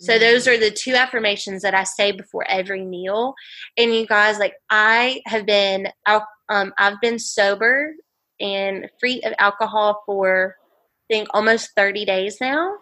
So 0.00 0.12
mm-hmm. 0.12 0.20
those 0.20 0.48
are 0.48 0.58
the 0.58 0.70
two 0.70 0.94
affirmations 0.94 1.62
that 1.62 1.74
I 1.74 1.84
say 1.84 2.12
before 2.12 2.44
every 2.48 2.84
meal. 2.84 3.34
And 3.76 3.94
you 3.94 4.06
guys, 4.06 4.38
like 4.38 4.54
I 4.70 5.20
have 5.26 5.46
been, 5.46 5.88
um, 6.06 6.72
I've 6.78 7.00
been 7.00 7.18
sober 7.18 7.92
and 8.40 8.88
free 8.98 9.20
of 9.22 9.34
alcohol 9.38 10.02
for 10.06 10.56
think 11.10 11.28
almost 11.34 11.72
30 11.76 12.04
days 12.04 12.38
now. 12.40 12.76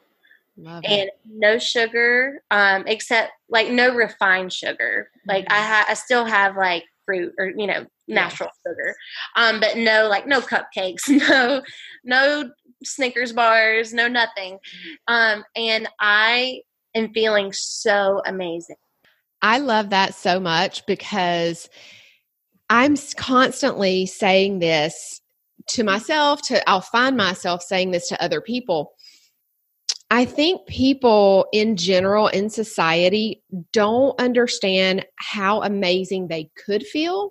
Love 0.57 0.83
and 0.85 1.09
it. 1.09 1.20
no 1.24 1.59
sugar, 1.59 2.43
um, 2.51 2.85
except 2.87 3.33
like 3.49 3.70
no 3.70 3.95
refined 3.95 4.53
sugar. 4.53 5.09
Like 5.26 5.45
mm-hmm. 5.45 5.55
I 5.55 5.62
ha- 5.62 5.87
I 5.89 5.95
still 5.95 6.24
have 6.24 6.57
like 6.57 6.85
fruit 7.07 7.33
or 7.39 7.53
you 7.57 7.66
know 7.68 7.87
natural 8.09 8.51
yes. 8.66 8.72
sugar, 8.72 8.97
um, 9.37 9.61
but 9.61 9.76
no 9.76 10.09
like 10.09 10.26
no 10.26 10.41
cupcakes, 10.41 11.09
no 11.09 11.62
no 12.05 12.51
Snickers 12.83 13.33
bars, 13.33 13.93
no 13.93 14.09
nothing. 14.09 14.59
Um, 15.07 15.45
and 15.55 15.89
I 16.01 16.62
am 16.95 17.12
feeling 17.12 17.53
so 17.53 18.20
amazing. 18.26 18.76
I 19.41 19.59
love 19.59 19.91
that 19.91 20.14
so 20.16 20.41
much 20.41 20.87
because 20.87 21.68
I'm 22.68 22.97
constantly 23.16 24.07
saying 24.07 24.59
this 24.59 25.20
to 25.69 25.85
myself 25.85 26.43
to 26.43 26.69
I'll 26.69 26.81
find 26.81 27.16
myself 27.16 27.62
saying 27.62 27.91
this 27.91 28.09
to 28.09 28.23
other 28.23 28.41
people. 28.41 28.93
I 30.11 30.25
think 30.25 30.66
people 30.66 31.47
in 31.53 31.77
general 31.77 32.29
in 32.29 32.49
society 32.49 33.43
don't 33.73 34.19
understand 34.19 35.05
how 35.16 35.62
amazing 35.62 36.29
they 36.29 36.51
could 36.64 36.87
feel. 36.87 37.31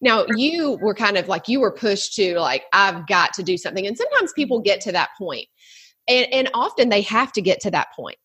Now, 0.00 0.26
you 0.34 0.78
were 0.82 0.94
kind 0.94 1.16
of 1.16 1.28
like 1.28 1.48
you 1.48 1.60
were 1.60 1.72
pushed 1.72 2.14
to 2.16 2.38
like 2.38 2.64
I've 2.72 3.06
got 3.06 3.32
to 3.34 3.42
do 3.42 3.56
something 3.56 3.86
and 3.86 3.96
sometimes 3.96 4.32
people 4.34 4.60
get 4.60 4.80
to 4.82 4.92
that. 4.92 5.10
And 6.06 6.32
and 6.32 6.50
often 6.54 6.88
they 6.88 7.02
have 7.02 7.32
to 7.32 7.42
get 7.42 7.60
to 7.60 7.70
that 7.70 7.88
point. 7.94 8.18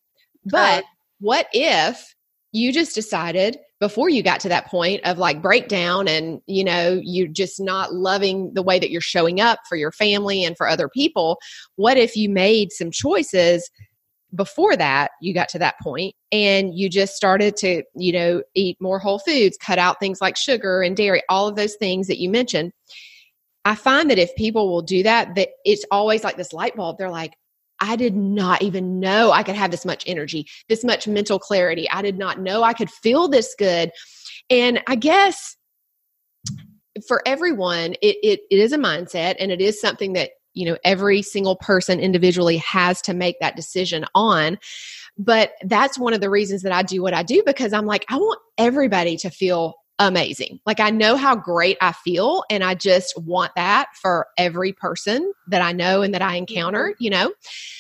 Uh-huh. 0.54 0.82
But 0.82 0.86
what 1.20 1.48
if 1.54 2.13
you 2.54 2.72
just 2.72 2.96
decided 2.96 3.58
before 3.80 4.08
you 4.08 4.24
got 4.24 4.40
to 4.40 4.48
that 4.48 4.68
point 4.68 5.02
of 5.04 5.18
like 5.18 5.42
breakdown 5.42 6.08
and 6.08 6.40
you 6.46 6.64
know 6.64 7.00
you're 7.04 7.28
just 7.28 7.60
not 7.60 7.94
loving 7.94 8.54
the 8.54 8.64
way 8.64 8.80
that 8.80 8.92
you're 8.92 9.02
showing 9.02 9.42
up 9.42 9.60
for 9.68 9.76
your 9.76 9.92
family 9.92 10.44
and 10.46 10.56
for 10.56 10.68
other 10.68 10.88
people 10.88 11.38
what 11.76 11.98
if 11.98 12.16
you 12.16 12.30
made 12.30 12.72
some 12.72 12.92
choices 12.92 13.70
before 14.36 14.76
that 14.76 15.12
you 15.22 15.34
got 15.34 15.50
to 15.50 15.60
that 15.60 15.76
point 15.82 16.16
and 16.32 16.74
you 16.74 16.90
just 16.90 17.16
started 17.16 17.58
to 17.58 17.84
you 17.96 18.14
know 18.14 18.42
eat 18.56 18.78
more 18.80 19.00
whole 19.00 19.20
foods 19.20 19.58
cut 19.58 19.78
out 19.78 20.00
things 20.00 20.22
like 20.22 20.38
sugar 20.38 20.82
and 20.82 20.96
dairy 20.96 21.22
all 21.30 21.48
of 21.48 21.56
those 21.56 21.76
things 21.76 22.08
that 22.08 22.20
you 22.20 22.30
mentioned? 22.30 22.72
I 23.66 23.76
find 23.76 24.10
that 24.10 24.20
if 24.20 24.36
people 24.36 24.70
will 24.70 24.82
do 24.82 25.04
that 25.04 25.36
that 25.36 25.50
it's 25.64 25.86
always 25.90 26.24
like 26.24 26.36
this 26.36 26.52
light 26.52 26.76
bulb. 26.76 26.98
They're 26.98 27.10
like 27.10 27.34
I 27.80 27.96
did 27.96 28.16
not 28.16 28.62
even 28.62 29.00
know 29.00 29.32
I 29.32 29.44
could 29.44 29.56
have 29.56 29.72
this 29.72 29.86
much 29.86 30.04
energy, 30.08 30.48
this 30.70 30.84
much 30.84 31.08
mental 31.08 31.40
clarity. 31.40 31.90
I 31.90 32.02
did 32.02 32.18
not 32.18 32.40
know 32.40 32.64
I 32.64 32.74
could 32.74 32.90
feel 32.90 33.28
this 33.28 33.56
good. 33.58 33.92
And 34.50 34.82
I 34.88 34.96
guess 34.96 35.56
for 37.08 37.22
everyone, 37.26 37.94
it, 38.02 38.18
it, 38.24 38.42
it 38.50 38.60
is 38.60 38.72
a 38.74 38.78
mindset 38.78 39.36
and 39.40 39.52
it 39.52 39.62
is 39.62 39.82
something 39.82 40.14
that, 40.14 40.32
you 40.54 40.66
know, 40.66 40.78
every 40.84 41.22
single 41.22 41.56
person 41.56 42.00
individually 42.00 42.58
has 42.58 43.02
to 43.02 43.14
make 43.14 43.40
that 43.40 43.56
decision 43.56 44.06
on. 44.14 44.60
But 45.18 45.54
that's 45.64 45.98
one 45.98 46.14
of 46.14 46.22
the 46.22 46.30
reasons 46.30 46.62
that 46.62 46.72
I 46.72 46.84
do 46.84 47.02
what 47.02 47.14
I 47.14 47.24
do 47.24 47.44
because 47.46 47.74
I'm 47.74 47.86
like, 47.86 48.06
I 48.10 48.18
want 48.18 48.40
everybody 48.58 49.18
to 49.18 49.30
feel 49.30 49.74
amazing. 50.08 50.60
Like 50.66 50.80
I 50.80 50.90
know 50.90 51.16
how 51.16 51.36
great 51.36 51.78
I 51.82 51.92
feel 51.92 52.44
and 52.50 52.64
I 52.64 52.76
just 52.76 53.14
want 53.18 53.52
that 53.56 53.88
for 54.02 54.28
every 54.38 54.74
person 54.74 55.34
that 55.48 55.62
I 55.62 55.72
know 55.72 56.02
and 56.02 56.14
that 56.14 56.22
I 56.22 56.36
encounter, 56.36 56.94
you 57.00 57.10
know? 57.10 57.34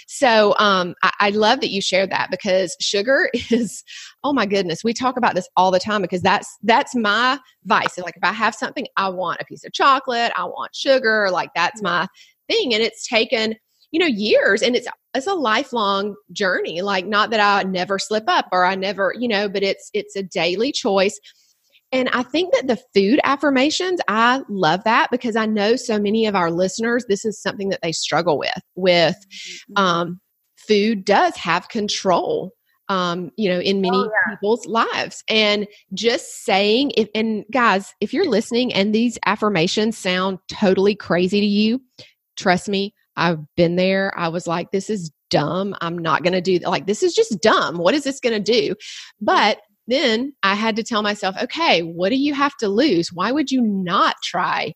So 0.08 0.56
um 0.60 0.96
I, 1.04 1.12
I 1.20 1.30
love 1.30 1.62
that 1.62 1.72
you 1.72 1.82
shared 1.82 2.12
that 2.12 2.30
because 2.32 2.76
sugar 2.80 3.30
is 3.52 3.84
oh 4.24 4.34
my 4.34 4.46
goodness, 4.46 4.84
we 4.84 4.94
talk 4.94 5.18
about 5.18 5.36
this 5.36 5.48
all 5.58 5.72
the 5.72 5.80
time 5.80 6.02
because 6.02 6.22
that's 6.22 6.58
that's 6.64 6.96
my 6.96 7.40
vice. 7.66 7.98
Like 7.98 8.18
if 8.18 8.24
I 8.24 8.34
have 8.34 8.56
something, 8.56 8.88
I 8.98 9.10
want 9.10 9.42
a 9.42 9.46
piece 9.46 9.66
of 9.66 9.74
chocolate, 9.74 10.32
I 10.36 10.46
want 10.46 10.76
sugar, 10.76 11.30
like 11.32 11.50
that's 11.56 11.82
my 11.82 12.08
thing. 12.50 12.74
And 12.74 12.84
it's 12.84 13.08
taken 13.08 13.56
you 13.92 14.00
know 14.00 14.08
years 14.08 14.64
and 14.64 14.76
it's 14.76 14.88
it's 15.14 15.28
a 15.28 15.34
lifelong 15.36 16.16
journey 16.32 16.82
like 16.82 17.06
not 17.06 17.30
that 17.30 17.40
i 17.40 17.62
never 17.70 18.00
slip 18.00 18.24
up 18.28 18.48
or 18.52 18.66
i 18.66 18.74
never 18.74 19.14
you 19.18 19.28
know 19.28 19.48
but 19.48 19.62
it's 19.62 19.92
it's 19.94 20.16
a 20.16 20.24
daily 20.24 20.72
choice 20.72 21.20
and 21.94 22.10
I 22.10 22.24
think 22.24 22.54
that 22.56 22.66
the 22.66 22.82
food 22.96 23.20
affirmations, 23.24 24.02
I 24.08 24.42
love 24.50 24.84
that 24.84 25.12
because 25.12 25.36
I 25.36 25.46
know 25.46 25.76
so 25.76 26.00
many 26.00 26.26
of 26.26 26.36
our 26.36 26.50
listeners, 26.50 27.06
this 27.08 27.24
is 27.24 27.40
something 27.40 27.70
that 27.70 27.82
they 27.84 27.92
struggle 27.92 28.40
with. 28.40 28.60
With 28.76 29.16
mm-hmm. 29.16 29.78
um, 29.78 30.20
food 30.58 31.06
does 31.06 31.38
have 31.38 31.70
control, 31.70 32.52
um, 32.90 33.30
you 33.38 33.48
know, 33.48 33.60
in 33.60 33.80
many 33.80 33.96
oh, 33.96 34.06
yeah. 34.06 34.34
people's 34.34 34.66
lives. 34.66 35.24
And 35.30 35.68
just 35.94 36.44
saying, 36.44 36.94
if 36.98 37.10
and 37.14 37.46
guys, 37.54 37.94
if 38.02 38.12
you're 38.12 38.28
listening 38.30 38.74
and 38.74 38.94
these 38.94 39.20
affirmations 39.28 39.96
sound 39.96 40.40
totally 40.48 40.96
crazy 40.96 41.42
to 41.42 41.46
you, 41.46 41.80
trust 42.38 42.68
me, 42.68 42.96
I've 43.16 43.40
been 43.56 43.76
there. 43.76 44.12
I 44.18 44.30
was 44.30 44.48
like, 44.48 44.72
this 44.72 44.90
is 44.90 45.12
dumb. 45.30 45.76
I'm 45.80 46.00
not 46.00 46.24
going 46.24 46.34
to 46.34 46.42
do 46.42 46.58
that. 46.58 46.70
Like, 46.70 46.88
this 46.88 47.04
is 47.04 47.14
just 47.14 47.40
dumb. 47.40 47.78
What 47.78 47.94
is 47.94 48.04
this 48.04 48.20
going 48.20 48.44
to 48.44 48.52
do? 48.52 48.74
But 49.22 49.60
then 49.88 50.34
I 50.44 50.56
had 50.56 50.76
to 50.78 50.84
tell 50.84 51.02
myself, 51.02 51.36
okay, 51.42 51.82
what 51.82 52.10
do 52.10 52.16
you 52.16 52.34
have 52.34 52.56
to 52.58 52.68
lose? 52.68 53.12
Why 53.12 53.32
would 53.32 53.52
you 53.52 53.62
not 53.62 54.16
try? 54.24 54.74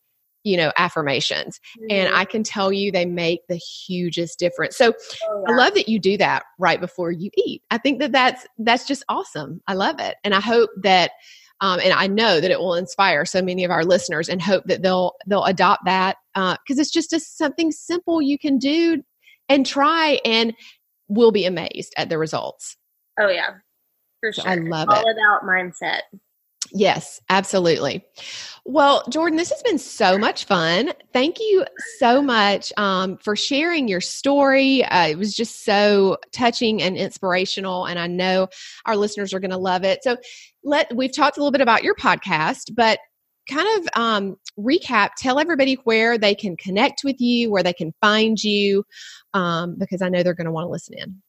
you 0.47 0.55
know 0.55 0.71
affirmations 0.77 1.59
mm-hmm. 1.77 1.87
and 1.91 2.15
i 2.15 2.23
can 2.23 2.41
tell 2.41 2.71
you 2.71 2.91
they 2.91 3.05
make 3.05 3.41
the 3.49 3.57
hugest 3.57 4.39
difference 4.39 4.77
so 4.77 4.93
oh, 5.23 5.43
yeah. 5.47 5.53
i 5.53 5.57
love 5.57 5.73
that 5.73 5.89
you 5.89 5.99
do 5.99 6.17
that 6.17 6.43
right 6.57 6.79
before 6.79 7.11
you 7.11 7.29
eat 7.35 7.61
i 7.69 7.77
think 7.77 7.99
that 7.99 8.11
that's 8.11 8.47
that's 8.59 8.87
just 8.87 9.03
awesome 9.09 9.61
i 9.67 9.73
love 9.73 9.99
it 9.99 10.15
and 10.23 10.33
i 10.33 10.39
hope 10.39 10.69
that 10.81 11.11
um, 11.59 11.79
and 11.83 11.91
i 11.93 12.07
know 12.07 12.39
that 12.39 12.51
it 12.51 12.59
will 12.59 12.75
inspire 12.75 13.25
so 13.25 13.41
many 13.41 13.63
of 13.63 13.71
our 13.71 13.83
listeners 13.83 14.29
and 14.29 14.41
hope 14.41 14.63
that 14.65 14.81
they'll 14.81 15.13
they'll 15.27 15.43
adopt 15.43 15.85
that 15.85 16.17
because 16.33 16.77
uh, 16.77 16.81
it's 16.81 16.91
just 16.91 17.13
a, 17.13 17.19
something 17.19 17.71
simple 17.71 18.21
you 18.21 18.39
can 18.39 18.57
do 18.57 19.03
and 19.49 19.65
try 19.65 20.19
and 20.23 20.53
we'll 21.09 21.31
be 21.31 21.45
amazed 21.45 21.93
at 21.97 22.09
the 22.09 22.17
results 22.17 22.77
oh 23.19 23.27
yeah 23.27 23.55
for 24.19 24.33
sure. 24.33 24.47
I 24.47 24.55
love 24.55 24.89
All 24.89 24.95
it. 24.95 25.05
All 25.05 25.11
about 25.11 25.43
mindset. 25.43 26.01
Yes, 26.73 27.21
absolutely. 27.29 28.05
Well, 28.65 29.03
Jordan, 29.09 29.37
this 29.37 29.51
has 29.51 29.61
been 29.63 29.77
so 29.77 30.17
much 30.17 30.45
fun. 30.45 30.91
Thank 31.13 31.39
you 31.39 31.65
so 31.97 32.21
much 32.21 32.73
um, 32.77 33.17
for 33.17 33.35
sharing 33.35 33.87
your 33.87 34.01
story. 34.01 34.83
Uh, 34.83 35.07
it 35.07 35.17
was 35.17 35.33
just 35.33 35.63
so 35.63 36.17
touching 36.33 36.81
and 36.81 36.97
inspirational, 36.97 37.85
and 37.85 37.97
I 37.97 38.07
know 38.07 38.49
our 38.85 38.97
listeners 38.97 39.33
are 39.33 39.39
going 39.39 39.51
to 39.51 39.57
love 39.57 39.83
it. 39.83 40.03
So, 40.03 40.17
let 40.63 40.93
we've 40.93 41.15
talked 41.15 41.37
a 41.37 41.39
little 41.39 41.51
bit 41.51 41.61
about 41.61 41.83
your 41.83 41.95
podcast, 41.95 42.75
but 42.75 42.99
kind 43.49 43.67
of 43.79 43.87
um, 43.95 44.35
recap. 44.59 45.11
Tell 45.17 45.39
everybody 45.39 45.75
where 45.85 46.17
they 46.17 46.35
can 46.35 46.57
connect 46.57 47.01
with 47.05 47.21
you, 47.21 47.49
where 47.49 47.63
they 47.63 47.73
can 47.73 47.93
find 48.01 48.37
you, 48.43 48.83
um, 49.33 49.75
because 49.79 50.01
I 50.01 50.09
know 50.09 50.23
they're 50.23 50.33
going 50.33 50.45
to 50.45 50.51
want 50.51 50.65
to 50.65 50.71
listen 50.71 50.95
in. 50.97 51.21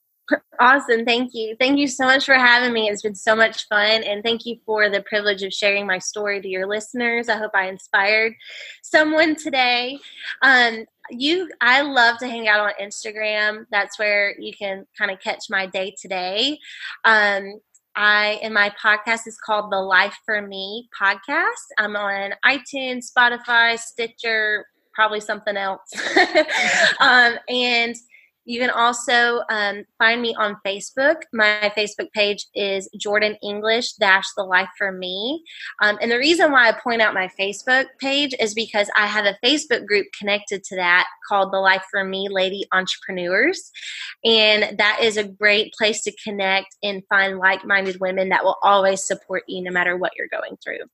Awesome. 0.60 1.04
Thank 1.04 1.34
you. 1.34 1.54
Thank 1.58 1.78
you 1.78 1.86
so 1.86 2.04
much 2.04 2.24
for 2.24 2.34
having 2.34 2.72
me. 2.72 2.88
It's 2.88 3.02
been 3.02 3.14
so 3.14 3.36
much 3.36 3.68
fun. 3.68 4.02
And 4.02 4.24
thank 4.24 4.44
you 4.44 4.56
for 4.66 4.90
the 4.90 5.02
privilege 5.02 5.42
of 5.42 5.52
sharing 5.52 5.86
my 5.86 5.98
story 5.98 6.40
to 6.40 6.48
your 6.48 6.66
listeners. 6.66 7.28
I 7.28 7.36
hope 7.36 7.52
I 7.54 7.68
inspired 7.68 8.34
someone 8.82 9.36
today. 9.36 9.98
Um, 10.42 10.84
you 11.10 11.48
I 11.60 11.82
love 11.82 12.18
to 12.18 12.28
hang 12.28 12.48
out 12.48 12.60
on 12.60 12.72
Instagram. 12.80 13.66
That's 13.70 13.98
where 13.98 14.34
you 14.38 14.52
can 14.52 14.84
kind 14.98 15.10
of 15.10 15.20
catch 15.20 15.44
my 15.48 15.66
day 15.66 15.94
today. 16.00 16.58
Um, 17.04 17.60
I 17.94 18.38
and 18.42 18.52
my 18.52 18.72
podcast 18.82 19.26
is 19.26 19.38
called 19.44 19.72
the 19.72 19.80
Life 19.80 20.18
for 20.26 20.42
Me 20.42 20.88
podcast. 21.00 21.66
I'm 21.78 21.96
on 21.96 22.32
iTunes, 22.44 23.06
Spotify, 23.16 23.78
Stitcher, 23.78 24.66
probably 24.92 25.20
something 25.20 25.56
else. 25.56 25.92
um, 27.00 27.36
and 27.48 27.94
you 28.48 28.58
can 28.58 28.70
also 28.70 29.42
um, 29.50 29.84
find 29.98 30.22
me 30.22 30.34
on 30.34 30.56
Facebook. 30.66 31.16
My 31.34 31.70
Facebook 31.76 32.10
page 32.12 32.46
is 32.54 32.88
Jordan 32.98 33.36
English 33.42 33.92
dash 33.92 34.24
the 34.38 34.42
life 34.42 34.70
for 34.78 34.90
me. 34.90 35.44
Um, 35.82 35.98
and 36.00 36.10
the 36.10 36.16
reason 36.16 36.50
why 36.50 36.66
I 36.66 36.72
point 36.72 37.02
out 37.02 37.12
my 37.12 37.28
Facebook 37.38 37.84
page 38.00 38.34
is 38.40 38.54
because 38.54 38.88
I 38.96 39.06
have 39.06 39.26
a 39.26 39.36
Facebook 39.44 39.84
group 39.86 40.06
connected 40.18 40.64
to 40.64 40.76
that 40.76 41.06
called 41.28 41.52
the 41.52 41.58
Life 41.58 41.84
for 41.90 42.02
Me 42.04 42.28
Lady 42.30 42.64
Entrepreneurs. 42.72 43.70
And 44.24 44.78
that 44.78 45.00
is 45.02 45.18
a 45.18 45.24
great 45.24 45.74
place 45.74 46.02
to 46.04 46.16
connect 46.24 46.74
and 46.82 47.02
find 47.10 47.36
like 47.36 47.66
minded 47.66 48.00
women 48.00 48.30
that 48.30 48.44
will 48.44 48.56
always 48.62 49.04
support 49.04 49.42
you 49.46 49.62
no 49.62 49.70
matter 49.70 49.94
what 49.94 50.12
you're 50.16 50.26
going 50.26 50.56
through. 50.64 50.86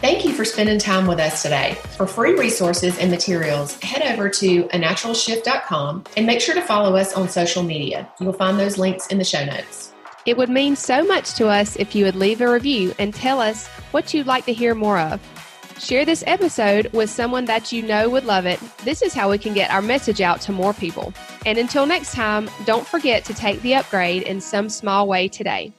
Thank 0.00 0.24
you 0.24 0.32
for 0.32 0.46
spending 0.46 0.78
time 0.78 1.06
with 1.06 1.20
us 1.20 1.42
today. 1.42 1.74
For 1.98 2.06
free 2.06 2.32
resources 2.32 2.96
and 2.98 3.10
materials, 3.10 3.78
head 3.80 4.14
over 4.14 4.30
to 4.30 4.64
anaturalshift.com 4.64 6.04
and 6.16 6.26
make 6.26 6.40
sure 6.40 6.54
to 6.54 6.62
follow 6.62 6.96
us 6.96 7.12
on 7.12 7.28
social 7.28 7.62
media. 7.62 8.08
You'll 8.18 8.32
find 8.32 8.58
those 8.58 8.78
links 8.78 9.08
in 9.08 9.18
the 9.18 9.24
show 9.24 9.44
notes. 9.44 9.92
It 10.24 10.38
would 10.38 10.48
mean 10.48 10.74
so 10.74 11.04
much 11.04 11.34
to 11.34 11.48
us 11.48 11.76
if 11.76 11.94
you 11.94 12.06
would 12.06 12.16
leave 12.16 12.40
a 12.40 12.50
review 12.50 12.94
and 12.98 13.12
tell 13.12 13.40
us 13.40 13.66
what 13.90 14.14
you'd 14.14 14.26
like 14.26 14.46
to 14.46 14.54
hear 14.54 14.74
more 14.74 14.98
of. 14.98 15.20
Share 15.78 16.06
this 16.06 16.24
episode 16.26 16.86
with 16.94 17.10
someone 17.10 17.44
that 17.44 17.70
you 17.70 17.82
know 17.82 18.08
would 18.08 18.24
love 18.24 18.46
it. 18.46 18.58
This 18.84 19.02
is 19.02 19.12
how 19.12 19.30
we 19.30 19.36
can 19.36 19.52
get 19.52 19.70
our 19.70 19.82
message 19.82 20.22
out 20.22 20.40
to 20.42 20.52
more 20.52 20.72
people. 20.72 21.12
And 21.44 21.58
until 21.58 21.84
next 21.84 22.12
time, 22.12 22.48
don't 22.64 22.86
forget 22.86 23.26
to 23.26 23.34
take 23.34 23.60
the 23.60 23.74
upgrade 23.74 24.22
in 24.22 24.40
some 24.40 24.70
small 24.70 25.06
way 25.06 25.28
today. 25.28 25.74